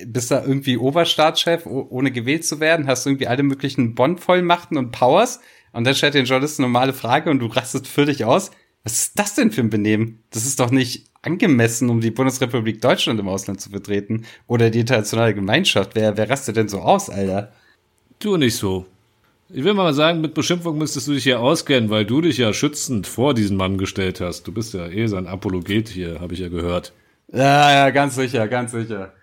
bist 0.07 0.31
da 0.31 0.43
irgendwie 0.43 0.77
Oberstaatschef, 0.77 1.65
oh- 1.65 1.85
ohne 1.89 2.11
gewählt 2.11 2.45
zu 2.45 2.59
werden, 2.59 2.87
hast 2.87 3.05
irgendwie 3.05 3.27
alle 3.27 3.43
möglichen 3.43 3.93
Bond-Vollmachten 3.93 4.77
und 4.77 4.91
Powers 4.91 5.41
und 5.73 5.83
dann 5.85 5.93
stellt 5.95 6.13
den 6.13 6.25
Journalisten 6.25 6.63
eine 6.63 6.71
normale 6.71 6.93
Frage 6.93 7.29
und 7.29 7.39
du 7.39 7.47
rastest 7.47 7.87
völlig 7.87 8.25
aus. 8.25 8.51
Was 8.83 8.93
ist 8.93 9.19
das 9.19 9.35
denn 9.35 9.51
für 9.51 9.61
ein 9.61 9.69
Benehmen? 9.69 10.23
Das 10.31 10.45
ist 10.45 10.59
doch 10.59 10.71
nicht 10.71 11.07
angemessen, 11.21 11.89
um 11.89 12.01
die 12.01 12.09
Bundesrepublik 12.09 12.81
Deutschland 12.81 13.19
im 13.19 13.27
Ausland 13.27 13.61
zu 13.61 13.69
vertreten 13.69 14.25
oder 14.47 14.69
die 14.71 14.79
internationale 14.79 15.35
Gemeinschaft. 15.35 15.91
Wer, 15.93 16.17
wer 16.17 16.29
rastet 16.29 16.55
denn 16.55 16.69
so 16.69 16.79
aus, 16.79 17.09
Alter? 17.09 17.51
Tu 18.19 18.37
nicht 18.37 18.55
so. 18.55 18.85
Ich 19.49 19.63
will 19.65 19.73
mal 19.73 19.93
sagen, 19.93 20.21
mit 20.21 20.33
Beschimpfung 20.33 20.77
müsstest 20.77 21.09
du 21.09 21.13
dich 21.13 21.23
hier 21.23 21.41
auskennen, 21.41 21.89
weil 21.89 22.05
du 22.05 22.21
dich 22.21 22.37
ja 22.37 22.53
schützend 22.53 23.05
vor 23.05 23.33
diesen 23.33 23.57
Mann 23.57 23.77
gestellt 23.77 24.21
hast. 24.21 24.47
Du 24.47 24.53
bist 24.53 24.73
ja 24.73 24.87
eh 24.87 25.07
sein 25.07 25.27
Apologet 25.27 25.89
hier, 25.89 26.21
habe 26.21 26.33
ich 26.33 26.39
ja 26.39 26.47
gehört. 26.47 26.93
Ja, 27.31 27.71
ja, 27.73 27.89
ganz 27.91 28.15
sicher, 28.15 28.47
ganz 28.47 28.71
sicher. 28.71 29.13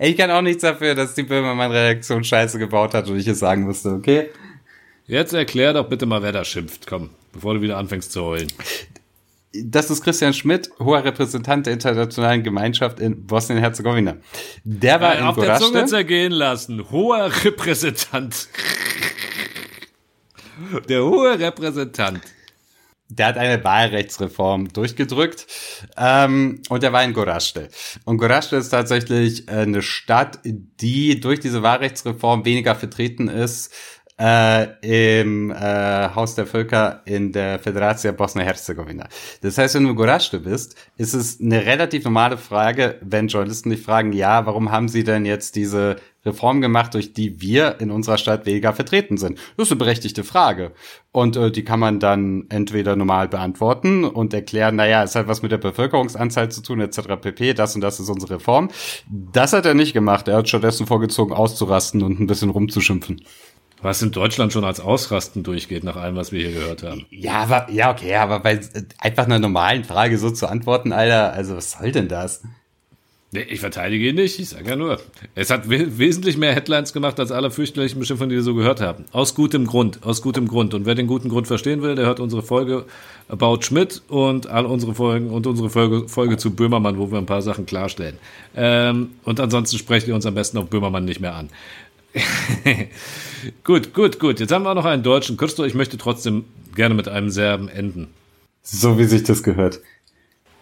Ich 0.00 0.16
kann 0.16 0.30
auch 0.30 0.42
nichts 0.42 0.62
dafür, 0.62 0.94
dass 0.94 1.14
die 1.14 1.22
Böhmermann-Redaktion 1.22 2.24
Scheiße 2.24 2.58
gebaut 2.58 2.94
hat 2.94 3.08
und 3.08 3.18
ich 3.18 3.26
es 3.28 3.38
sagen 3.38 3.62
musste, 3.62 3.90
okay? 3.90 4.30
Jetzt 5.06 5.32
erklär 5.32 5.72
doch 5.72 5.88
bitte 5.88 6.06
mal, 6.06 6.22
wer 6.22 6.32
da 6.32 6.44
schimpft. 6.44 6.86
Komm, 6.86 7.10
bevor 7.32 7.54
du 7.54 7.60
wieder 7.60 7.76
anfängst 7.76 8.10
zu 8.12 8.22
heulen. 8.24 8.48
Das 9.52 9.90
ist 9.90 10.02
Christian 10.04 10.32
Schmidt, 10.32 10.70
hoher 10.78 11.04
Repräsentant 11.04 11.66
der 11.66 11.72
internationalen 11.72 12.42
Gemeinschaft 12.44 13.00
in 13.00 13.26
Bosnien-Herzegowina. 13.26 14.16
Der 14.64 15.00
war 15.00 15.14
Äh, 15.14 15.18
in 15.18 15.24
auf 15.24 15.34
der 15.36 15.56
Zunge 15.58 15.72
Gorazde. 15.72 15.86
zergehen 15.90 16.32
lassen. 16.32 16.90
Hoher 16.90 17.30
Repräsentant. 17.44 18.48
Der 20.88 21.02
hohe 21.04 21.38
Repräsentant. 21.38 22.20
Der 23.10 23.26
hat 23.26 23.36
eine 23.36 23.62
Wahlrechtsreform 23.62 24.72
durchgedrückt 24.72 25.46
ähm, 25.96 26.62
und 26.68 26.82
der 26.82 26.92
war 26.92 27.02
in 27.02 27.12
Gorazde. 27.12 27.68
Und 28.04 28.18
Gorazde 28.18 28.56
ist 28.56 28.70
tatsächlich 28.70 29.48
eine 29.48 29.82
Stadt, 29.82 30.38
die 30.44 31.20
durch 31.20 31.40
diese 31.40 31.62
Wahlrechtsreform 31.62 32.44
weniger 32.44 32.74
vertreten 32.74 33.28
ist 33.28 33.74
äh, 34.20 35.22
im 35.22 35.50
äh, 35.50 36.10
Haus 36.14 36.34
der 36.34 36.46
Völker 36.46 37.00
in 37.06 37.32
der 37.32 37.58
Föderation 37.58 38.14
Bosnien-Herzegowina. 38.14 39.08
Das 39.40 39.56
heißt, 39.56 39.74
wenn 39.76 39.84
du 39.84 39.90
in 39.90 39.96
Gorazde 39.96 40.40
bist, 40.40 40.76
ist 40.98 41.14
es 41.14 41.40
eine 41.40 41.64
relativ 41.64 42.04
normale 42.04 42.36
Frage, 42.36 42.98
wenn 43.00 43.28
Journalisten 43.28 43.70
dich 43.70 43.82
fragen, 43.82 44.12
ja, 44.12 44.44
warum 44.44 44.70
haben 44.70 44.88
sie 44.88 45.04
denn 45.04 45.24
jetzt 45.24 45.56
diese 45.56 45.96
Reform 46.26 46.60
gemacht, 46.60 46.92
durch 46.92 47.14
die 47.14 47.40
wir 47.40 47.80
in 47.80 47.90
unserer 47.90 48.18
Stadt 48.18 48.44
weniger 48.44 48.74
vertreten 48.74 49.16
sind? 49.16 49.38
Das 49.56 49.68
ist 49.68 49.72
eine 49.72 49.78
berechtigte 49.78 50.22
Frage. 50.22 50.72
Und 51.12 51.36
äh, 51.36 51.50
die 51.50 51.64
kann 51.64 51.80
man 51.80 51.98
dann 51.98 52.44
entweder 52.50 52.96
normal 52.96 53.28
beantworten 53.28 54.04
und 54.04 54.34
erklären, 54.34 54.76
naja, 54.76 55.02
es 55.02 55.14
hat 55.14 55.28
was 55.28 55.40
mit 55.40 55.50
der 55.50 55.58
Bevölkerungsanzahl 55.58 56.50
zu 56.50 56.60
tun, 56.62 56.80
etc. 56.80 57.00
pp. 57.20 57.54
Das 57.54 57.74
und 57.74 57.80
das 57.80 57.98
ist 57.98 58.10
unsere 58.10 58.34
Reform. 58.34 58.68
Das 59.08 59.54
hat 59.54 59.64
er 59.64 59.72
nicht 59.72 59.94
gemacht. 59.94 60.28
Er 60.28 60.36
hat 60.36 60.48
stattdessen 60.48 60.86
vorgezogen, 60.86 61.32
auszurasten 61.32 62.02
und 62.02 62.20
ein 62.20 62.26
bisschen 62.26 62.50
rumzuschimpfen. 62.50 63.22
Was 63.82 64.02
in 64.02 64.10
Deutschland 64.10 64.52
schon 64.52 64.64
als 64.64 64.80
Ausrasten 64.80 65.42
durchgeht, 65.42 65.84
nach 65.84 65.96
allem, 65.96 66.16
was 66.16 66.32
wir 66.32 66.40
hier 66.40 66.52
gehört 66.52 66.82
haben. 66.82 67.06
Ja, 67.10 67.42
aber, 67.42 67.70
ja, 67.70 67.90
okay, 67.90 68.14
aber 68.16 68.40
bei 68.40 68.60
einfach 68.98 69.24
einer 69.24 69.38
normalen 69.38 69.84
Frage 69.84 70.18
so 70.18 70.30
zu 70.30 70.46
antworten, 70.46 70.92
Alter, 70.92 71.32
also 71.32 71.56
was 71.56 71.72
soll 71.72 71.92
denn 71.92 72.08
das? 72.08 72.42
Nee, 73.32 73.46
ich 73.48 73.60
verteidige 73.60 74.08
ihn 74.08 74.16
nicht, 74.16 74.40
ich 74.40 74.48
sage 74.48 74.70
ja 74.70 74.74
nur. 74.74 74.98
Es 75.36 75.50
hat 75.50 75.70
we 75.70 75.98
wesentlich 75.98 76.36
mehr 76.36 76.52
Headlines 76.52 76.92
gemacht 76.92 77.20
als 77.20 77.30
alle 77.30 77.52
fürchterlichen 77.52 78.00
Beschimpfungen, 78.00 78.30
die 78.30 78.34
wir 78.34 78.42
so 78.42 78.56
gehört 78.56 78.80
haben. 78.80 79.04
Aus 79.12 79.36
gutem 79.36 79.68
Grund, 79.68 80.02
aus 80.02 80.20
gutem 80.20 80.48
Grund. 80.48 80.74
Und 80.74 80.84
wer 80.84 80.96
den 80.96 81.06
guten 81.06 81.28
Grund 81.28 81.46
verstehen 81.46 81.80
will, 81.80 81.94
der 81.94 82.06
hört 82.06 82.18
unsere 82.18 82.42
Folge 82.42 82.86
About 83.28 83.62
Schmidt 83.62 84.02
und 84.08 84.48
all 84.48 84.66
unsere 84.66 84.96
Folgen 84.96 85.30
und 85.30 85.46
unsere 85.46 85.70
Folge, 85.70 86.08
Folge 86.08 86.38
zu 86.38 86.50
Böhmermann, 86.50 86.98
wo 86.98 87.12
wir 87.12 87.18
ein 87.18 87.26
paar 87.26 87.42
Sachen 87.42 87.66
klarstellen. 87.66 88.18
Ähm, 88.56 89.10
und 89.22 89.38
ansonsten 89.38 89.78
sprecht 89.78 90.08
ihr 90.08 90.16
uns 90.16 90.26
am 90.26 90.34
besten 90.34 90.58
auf 90.58 90.66
Böhmermann 90.68 91.04
nicht 91.04 91.20
mehr 91.20 91.36
an. 91.36 91.50
gut, 93.64 93.94
gut, 93.94 94.18
gut. 94.18 94.40
Jetzt 94.40 94.52
haben 94.52 94.64
wir 94.64 94.70
auch 94.70 94.74
noch 94.74 94.84
einen 94.84 95.02
deutschen. 95.02 95.36
Christo, 95.36 95.64
ich 95.64 95.74
möchte 95.74 95.98
trotzdem 95.98 96.44
gerne 96.74 96.94
mit 96.94 97.08
einem 97.08 97.30
Serben 97.30 97.68
enden. 97.68 98.08
So 98.62 98.98
wie 98.98 99.04
sich 99.04 99.22
das 99.22 99.42
gehört. 99.42 99.80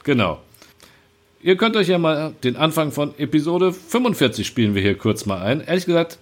Genau. 0.04 0.40
Ihr 1.40 1.56
könnt 1.56 1.76
euch 1.76 1.88
ja 1.88 1.98
mal 1.98 2.34
den 2.42 2.56
Anfang 2.56 2.90
von 2.90 3.16
Episode 3.18 3.72
45 3.72 4.46
spielen 4.46 4.74
wir 4.74 4.82
hier 4.82 4.96
kurz 4.96 5.24
mal 5.24 5.40
ein. 5.40 5.60
Ehrlich 5.60 5.86
gesagt, 5.86 6.18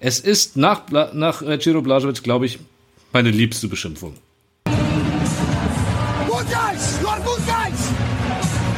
es 0.00 0.20
ist 0.20 0.56
nach, 0.56 0.80
Bla 0.80 1.10
nach 1.12 1.42
äh, 1.42 1.58
Ciro 1.58 1.80
Blažević, 1.80 2.22
glaube 2.22 2.46
ich, 2.46 2.58
meine 3.12 3.30
liebste 3.30 3.68
Beschimpfung. 3.68 4.14
Good 4.64 6.46
guys, 6.46 7.00
you 7.00 7.08
are 7.08 7.20
good 7.20 7.46
guys. 7.46 7.90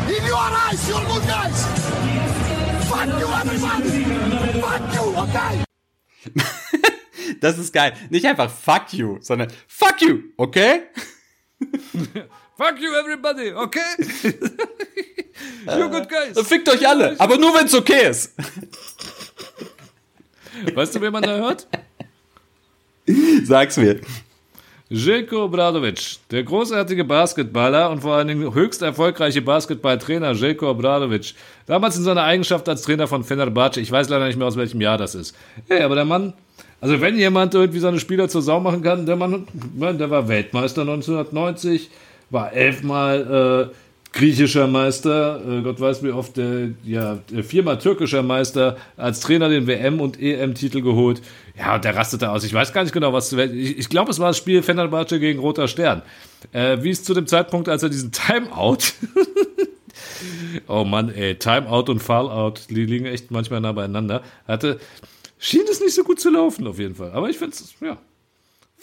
In 0.08 0.24
your 0.24 0.38
eyes, 0.38 0.88
you 0.88 0.96
are 0.96 1.04
good 1.04 1.26
guys. 1.26 1.66
Fuck 2.88 3.06
you, 3.20 3.28
everybody. 3.28 4.04
Fuck 4.60 4.94
you, 4.94 5.20
okay? 5.20 5.65
Das 7.40 7.58
ist 7.58 7.72
geil. 7.72 7.92
Nicht 8.08 8.24
einfach 8.24 8.50
fuck 8.50 8.92
you, 8.92 9.18
sondern 9.20 9.48
fuck 9.66 10.00
you, 10.00 10.20
okay? 10.36 10.82
fuck 12.56 12.78
you, 12.78 12.94
everybody, 12.94 13.52
okay? 13.52 13.80
you 15.76 15.90
good 15.90 16.08
guys. 16.08 16.46
Fickt 16.46 16.68
euch 16.68 16.86
alle, 16.86 17.18
aber 17.18 17.36
nur 17.36 17.54
wenn 17.54 17.66
es 17.66 17.74
okay 17.74 18.08
ist. 18.10 18.32
Weißt 20.74 20.94
du, 20.94 21.00
wen 21.00 21.12
man 21.12 21.22
da 21.22 21.36
hört? 21.36 21.66
Sag's 23.44 23.76
mir. 23.76 24.00
Željko 24.88 25.44
Obradovic, 25.46 26.20
der 26.30 26.44
großartige 26.44 27.02
Basketballer 27.02 27.90
und 27.90 28.02
vor 28.02 28.14
allen 28.14 28.28
Dingen 28.28 28.54
höchst 28.54 28.82
erfolgreiche 28.82 29.42
Basketballtrainer 29.42 30.36
Željko 30.36 30.70
Obradovic. 30.70 31.34
Damals 31.66 31.96
in 31.96 32.04
seiner 32.04 32.22
Eigenschaft 32.22 32.68
als 32.68 32.82
Trainer 32.82 33.08
von 33.08 33.24
Fenerbahce. 33.24 33.80
Ich 33.80 33.90
weiß 33.90 34.08
leider 34.08 34.28
nicht 34.28 34.38
mehr, 34.38 34.46
aus 34.46 34.56
welchem 34.56 34.80
Jahr 34.80 34.96
das 34.96 35.16
ist. 35.16 35.34
Hey, 35.66 35.82
aber 35.82 35.96
der 35.96 36.04
Mann, 36.04 36.34
also 36.80 37.00
wenn 37.00 37.18
jemand 37.18 37.52
irgendwie 37.52 37.80
seine 37.80 37.98
Spieler 37.98 38.28
zur 38.28 38.42
Sau 38.42 38.60
machen 38.60 38.80
kann, 38.80 39.06
der 39.06 39.16
Mann, 39.16 39.48
der 39.74 40.08
war 40.08 40.28
Weltmeister 40.28 40.82
1990, 40.82 41.90
war 42.30 42.52
elfmal 42.52 43.72
äh, 43.72 43.74
griechischer 44.16 44.66
Meister, 44.66 45.40
äh, 45.46 45.62
Gott 45.62 45.78
weiß 45.78 46.02
wie 46.02 46.10
oft, 46.10 46.38
der, 46.38 46.70
ja, 46.84 47.18
viermal 47.42 47.78
türkischer 47.78 48.22
Meister, 48.22 48.78
als 48.96 49.20
Trainer 49.20 49.50
den 49.50 49.66
WM- 49.66 50.00
und 50.00 50.20
EM-Titel 50.20 50.80
geholt. 50.80 51.20
Ja, 51.56 51.74
und 51.74 51.84
der 51.84 51.94
rastete 51.94 52.30
aus. 52.30 52.42
Ich 52.42 52.54
weiß 52.54 52.72
gar 52.72 52.82
nicht 52.82 52.92
genau, 52.92 53.12
was 53.12 53.28
zu 53.28 53.38
Ich, 53.38 53.78
ich 53.78 53.88
glaube, 53.90 54.10
es 54.10 54.18
war 54.18 54.28
das 54.28 54.38
Spiel 54.38 54.62
Fenerbahce 54.62 55.20
gegen 55.20 55.38
Roter 55.38 55.68
Stern. 55.68 56.02
Äh, 56.52 56.78
wie 56.82 56.90
es 56.90 57.04
zu 57.04 57.12
dem 57.12 57.26
Zeitpunkt, 57.26 57.68
als 57.68 57.82
er 57.82 57.90
diesen 57.90 58.10
Timeout. 58.10 58.78
oh 60.66 60.84
Mann, 60.84 61.10
ey, 61.10 61.34
Timeout 61.34 61.90
und 61.90 62.02
Fallout, 62.02 62.70
die 62.70 62.86
liegen 62.86 63.04
echt 63.04 63.30
manchmal 63.30 63.60
nah 63.60 63.72
beieinander. 63.72 64.22
Hatte, 64.48 64.80
schien 65.38 65.64
es 65.70 65.80
nicht 65.80 65.94
so 65.94 66.04
gut 66.04 66.20
zu 66.20 66.30
laufen, 66.30 66.66
auf 66.66 66.78
jeden 66.78 66.94
Fall. 66.94 67.12
Aber 67.12 67.28
ich 67.28 67.36
finde 67.36 67.54
es, 67.54 67.74
ja. 67.82 67.98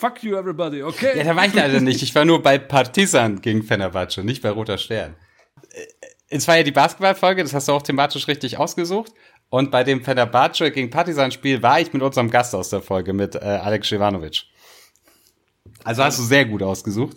Fuck 0.04 0.22
you, 0.22 0.36
everybody, 0.36 0.84
okay? 0.84 1.18
Ja, 1.18 1.24
da 1.24 1.34
war 1.34 1.46
ich 1.46 1.54
leider 1.54 1.80
nicht. 1.80 2.04
Ich 2.04 2.14
war 2.14 2.26
nur 2.26 2.44
bei 2.44 2.58
Partizan 2.58 3.40
gegen 3.40 3.64
Fenerbahce, 3.64 4.22
nicht 4.22 4.44
bei 4.44 4.50
Roter 4.50 4.78
Stern. 4.78 5.16
Es 6.28 6.46
war 6.46 6.58
ja 6.58 6.64
die 6.64 6.74
Basketballfolge, 6.74 7.42
das 7.42 7.54
hast 7.54 7.70
du 7.70 7.72
auch 7.72 7.84
thematisch 7.84 8.28
richtig 8.28 8.58
ausgesucht. 8.58 9.14
Und 9.48 9.72
bei 9.72 9.86
dem 9.86 10.04
Fenerbahce 10.04 10.72
gegen 10.72 10.90
Partizan-Spiel 10.90 11.64
war 11.64 11.80
ich 11.80 11.94
mit 11.94 12.02
unserem 12.02 12.30
Gast 12.30 12.54
aus 12.54 12.70
der 12.70 12.82
Folge, 12.82 13.14
mit 13.14 13.36
äh, 13.36 13.40
Alex 13.40 13.90
Jevanovic. 13.92 14.44
Also 15.86 16.04
hast 16.04 16.20
du 16.20 16.24
sehr 16.24 16.44
gut 16.44 16.64
ausgesucht. 16.64 17.16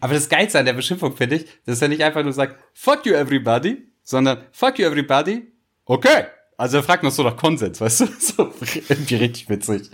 Aber 0.00 0.14
das 0.14 0.30
Geilste 0.30 0.58
an 0.58 0.64
der 0.64 0.72
Beschimpfung 0.72 1.14
finde 1.14 1.36
ich, 1.36 1.46
dass 1.66 1.82
er 1.82 1.88
nicht 1.88 2.02
einfach 2.02 2.22
nur 2.22 2.32
sagt, 2.32 2.56
fuck 2.72 3.04
you 3.04 3.12
everybody, 3.12 3.88
sondern 4.04 4.46
fuck 4.52 4.78
you 4.78 4.86
everybody, 4.86 5.52
okay. 5.84 6.28
Also 6.56 6.78
er 6.78 6.82
fragt 6.82 7.02
noch 7.02 7.12
so 7.12 7.24
nach 7.24 7.36
Konsens, 7.36 7.78
weißt 7.78 8.00
du? 8.00 8.06
So 8.18 8.54
irgendwie 8.88 9.16
richtig 9.16 9.50
witzig. 9.50 9.90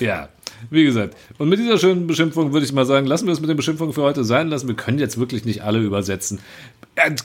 ja, 0.00 0.28
wie 0.70 0.84
gesagt. 0.84 1.16
Und 1.38 1.48
mit 1.48 1.58
dieser 1.58 1.78
schönen 1.78 2.06
Beschimpfung 2.06 2.52
würde 2.52 2.66
ich 2.66 2.72
mal 2.72 2.84
sagen, 2.84 3.06
lassen 3.06 3.26
wir 3.26 3.32
es 3.32 3.40
mit 3.40 3.48
den 3.48 3.56
Beschimpfungen 3.56 3.94
für 3.94 4.02
heute 4.02 4.24
sein 4.24 4.48
lassen. 4.48 4.68
Wir 4.68 4.76
können 4.76 4.98
jetzt 4.98 5.18
wirklich 5.18 5.44
nicht 5.44 5.62
alle 5.62 5.78
übersetzen. 5.78 6.40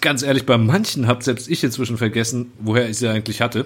Ganz 0.02 0.24
ehrlich, 0.24 0.46
bei 0.46 0.58
manchen 0.58 1.08
habe 1.08 1.24
selbst 1.24 1.50
ich 1.50 1.64
inzwischen 1.64 1.98
vergessen, 1.98 2.52
woher 2.60 2.90
ich 2.90 2.98
sie 2.98 3.08
eigentlich 3.08 3.42
hatte. 3.42 3.66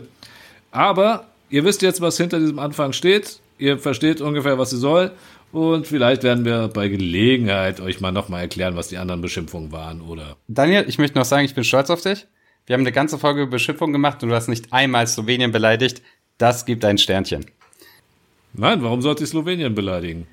Aber 0.71 1.27
ihr 1.49 1.63
wisst 1.65 1.81
jetzt, 1.81 2.01
was 2.01 2.17
hinter 2.17 2.39
diesem 2.39 2.59
Anfang 2.59 2.93
steht. 2.93 3.39
Ihr 3.57 3.77
versteht 3.77 4.21
ungefähr, 4.21 4.57
was 4.57 4.71
sie 4.71 4.77
soll. 4.77 5.11
Und 5.51 5.87
vielleicht 5.87 6.23
werden 6.23 6.45
wir 6.45 6.67
bei 6.67 6.87
Gelegenheit 6.87 7.81
euch 7.81 7.99
mal 7.99 8.11
nochmal 8.11 8.41
erklären, 8.41 8.75
was 8.75 8.87
die 8.87 8.97
anderen 8.97 9.21
Beschimpfungen 9.21 9.71
waren, 9.71 10.01
oder? 10.01 10.37
Daniel, 10.47 10.85
ich 10.87 10.99
möchte 10.99 11.17
noch 11.17 11.25
sagen, 11.25 11.43
ich 11.43 11.55
bin 11.55 11.63
stolz 11.63 11.89
auf 11.89 12.01
dich. 12.01 12.27
Wir 12.67 12.75
haben 12.75 12.81
eine 12.81 12.91
ganze 12.91 13.17
Folge 13.17 13.47
Beschimpfung 13.47 13.91
gemacht 13.91 14.21
und 14.21 14.29
du 14.29 14.35
hast 14.35 14.47
nicht 14.47 14.71
einmal 14.71 15.07
Slowenien 15.07 15.51
beleidigt. 15.51 16.03
Das 16.37 16.65
gibt 16.65 16.85
ein 16.85 16.99
Sternchen. 16.99 17.45
Nein, 18.53 18.83
warum 18.83 19.01
sollte 19.01 19.23
ich 19.23 19.29
Slowenien 19.29 19.75
beleidigen? 19.75 20.27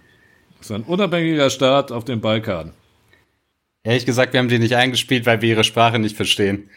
Das 0.58 0.70
ist 0.70 0.72
ein 0.72 0.82
unabhängiger 0.82 1.50
Staat 1.50 1.92
auf 1.92 2.04
dem 2.04 2.20
Balkan. 2.20 2.72
Ehrlich 3.84 4.06
gesagt, 4.06 4.32
wir 4.32 4.40
haben 4.40 4.48
die 4.48 4.58
nicht 4.58 4.74
eingespielt, 4.74 5.26
weil 5.26 5.42
wir 5.42 5.50
ihre 5.50 5.64
Sprache 5.64 5.98
nicht 5.98 6.16
verstehen. 6.16 6.70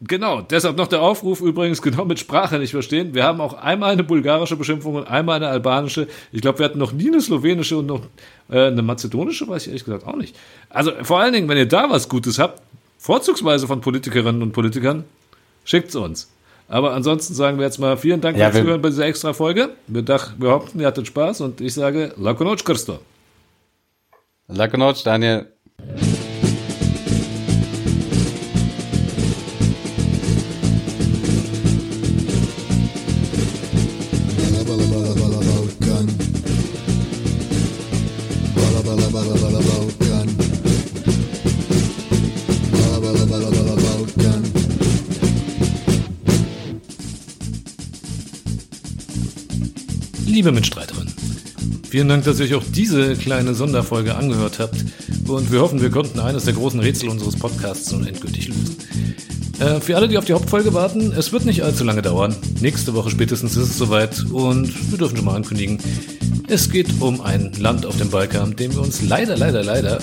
Genau, 0.00 0.42
deshalb 0.42 0.76
noch 0.76 0.86
der 0.86 1.02
Aufruf 1.02 1.40
übrigens 1.40 1.82
genau 1.82 2.04
mit 2.04 2.20
Sprache 2.20 2.58
nicht 2.60 2.70
verstehen. 2.70 3.14
Wir 3.14 3.24
haben 3.24 3.40
auch 3.40 3.54
einmal 3.54 3.90
eine 3.90 4.04
bulgarische 4.04 4.54
Beschimpfung 4.54 4.94
und 4.94 5.08
einmal 5.08 5.36
eine 5.36 5.48
albanische. 5.48 6.06
Ich 6.30 6.40
glaube, 6.40 6.60
wir 6.60 6.66
hatten 6.66 6.78
noch 6.78 6.92
nie 6.92 7.08
eine 7.08 7.20
slowenische 7.20 7.78
und 7.78 7.86
noch 7.86 8.02
äh, 8.48 8.66
eine 8.66 8.82
mazedonische, 8.82 9.48
weiß 9.48 9.62
ich 9.62 9.68
ehrlich 9.68 9.84
gesagt 9.84 10.06
auch 10.06 10.14
nicht. 10.14 10.36
Also 10.70 10.92
vor 11.02 11.18
allen 11.18 11.32
Dingen, 11.32 11.48
wenn 11.48 11.58
ihr 11.58 11.66
da 11.66 11.90
was 11.90 12.08
Gutes 12.08 12.38
habt, 12.38 12.62
vorzugsweise 12.98 13.66
von 13.66 13.80
Politikerinnen 13.80 14.40
und 14.40 14.52
Politikern, 14.52 15.04
schickt's 15.64 15.96
uns. 15.96 16.30
Aber 16.68 16.92
ansonsten 16.92 17.34
sagen 17.34 17.58
wir 17.58 17.64
jetzt 17.64 17.78
mal 17.78 17.96
vielen 17.96 18.20
Dank 18.20 18.36
Ja, 18.36 18.50
fürs 18.50 18.62
Zuhören 18.62 18.82
bei 18.82 18.90
dieser 18.90 19.06
extra 19.06 19.32
Folge. 19.32 19.70
Wir, 19.86 20.02
dach, 20.02 20.34
wir 20.38 20.50
hoffen, 20.50 20.80
ihr 20.80 20.86
hattet 20.86 21.06
Spaß 21.06 21.40
und 21.40 21.60
ich 21.62 21.72
sage 21.72 22.12
Lakonoc 22.18 22.64
Christo. 22.64 22.98
Lakonoc, 24.48 25.02
Daniel. 25.02 25.46
Liebe 50.38 50.52
Mitstreiterinnen, 50.52 51.12
vielen 51.90 52.06
Dank, 52.06 52.22
dass 52.22 52.38
ihr 52.38 52.44
euch 52.46 52.54
auch 52.54 52.62
diese 52.72 53.16
kleine 53.16 53.54
Sonderfolge 53.54 54.14
angehört 54.14 54.60
habt 54.60 54.76
und 55.26 55.50
wir 55.50 55.60
hoffen, 55.60 55.82
wir 55.82 55.90
konnten 55.90 56.20
eines 56.20 56.44
der 56.44 56.54
großen 56.54 56.78
Rätsel 56.78 57.08
unseres 57.08 57.34
Podcasts 57.34 57.90
nun 57.90 58.06
endgültig 58.06 58.46
lösen. 58.46 58.76
Äh, 59.58 59.80
für 59.80 59.96
alle, 59.96 60.06
die 60.06 60.16
auf 60.16 60.26
die 60.26 60.34
Hauptfolge 60.34 60.72
warten, 60.74 61.10
es 61.10 61.32
wird 61.32 61.44
nicht 61.44 61.64
allzu 61.64 61.82
lange 61.82 62.02
dauern. 62.02 62.36
Nächste 62.60 62.94
Woche 62.94 63.10
spätestens 63.10 63.56
ist 63.56 63.70
es 63.70 63.78
soweit 63.78 64.26
und 64.30 64.92
wir 64.92 64.98
dürfen 64.98 65.16
schon 65.16 65.24
mal 65.24 65.34
ankündigen, 65.34 65.78
es 66.46 66.70
geht 66.70 66.86
um 67.00 67.20
ein 67.20 67.50
Land 67.58 67.84
auf 67.84 67.96
dem 67.96 68.10
Balkan, 68.10 68.54
dem 68.54 68.72
wir 68.72 68.82
uns 68.82 69.02
leider, 69.02 69.36
leider, 69.36 69.64
leider 69.64 69.98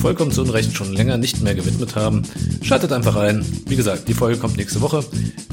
vollkommen 0.00 0.32
zu 0.32 0.42
Unrecht 0.42 0.74
schon 0.74 0.94
länger 0.94 1.18
nicht 1.18 1.42
mehr 1.42 1.54
gewidmet 1.54 1.94
haben. 1.94 2.22
Schaltet 2.62 2.90
einfach 2.92 3.16
ein. 3.16 3.44
Wie 3.66 3.76
gesagt, 3.76 4.08
die 4.08 4.14
Folge 4.14 4.38
kommt 4.38 4.56
nächste 4.56 4.80
Woche. 4.80 5.04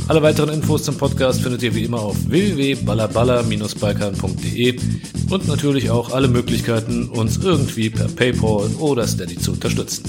Alle 0.07 0.21
weiteren 0.21 0.47
Infos 0.49 0.83
zum 0.83 0.95
Podcast 0.95 1.41
findet 1.41 1.63
ihr 1.63 1.75
wie 1.75 1.83
immer 1.83 1.99
auf 1.99 2.15
www.ballaballa-balkan.de 2.29 4.79
und 5.29 5.47
natürlich 5.47 5.89
auch 5.89 6.13
alle 6.13 6.29
Möglichkeiten, 6.29 7.09
uns 7.09 7.35
irgendwie 7.37 7.89
per 7.89 8.07
PayPal 8.07 8.67
oder 8.79 9.05
Steady 9.05 9.37
zu 9.37 9.51
unterstützen. 9.51 10.05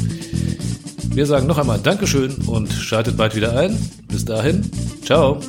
Wir 1.10 1.26
sagen 1.26 1.48
noch 1.48 1.58
einmal 1.58 1.80
Dankeschön 1.80 2.32
und 2.46 2.72
schaltet 2.72 3.16
bald 3.16 3.34
wieder 3.34 3.58
ein. 3.58 3.76
Bis 4.06 4.24
dahin, 4.24 4.70
ciao. 5.04 5.40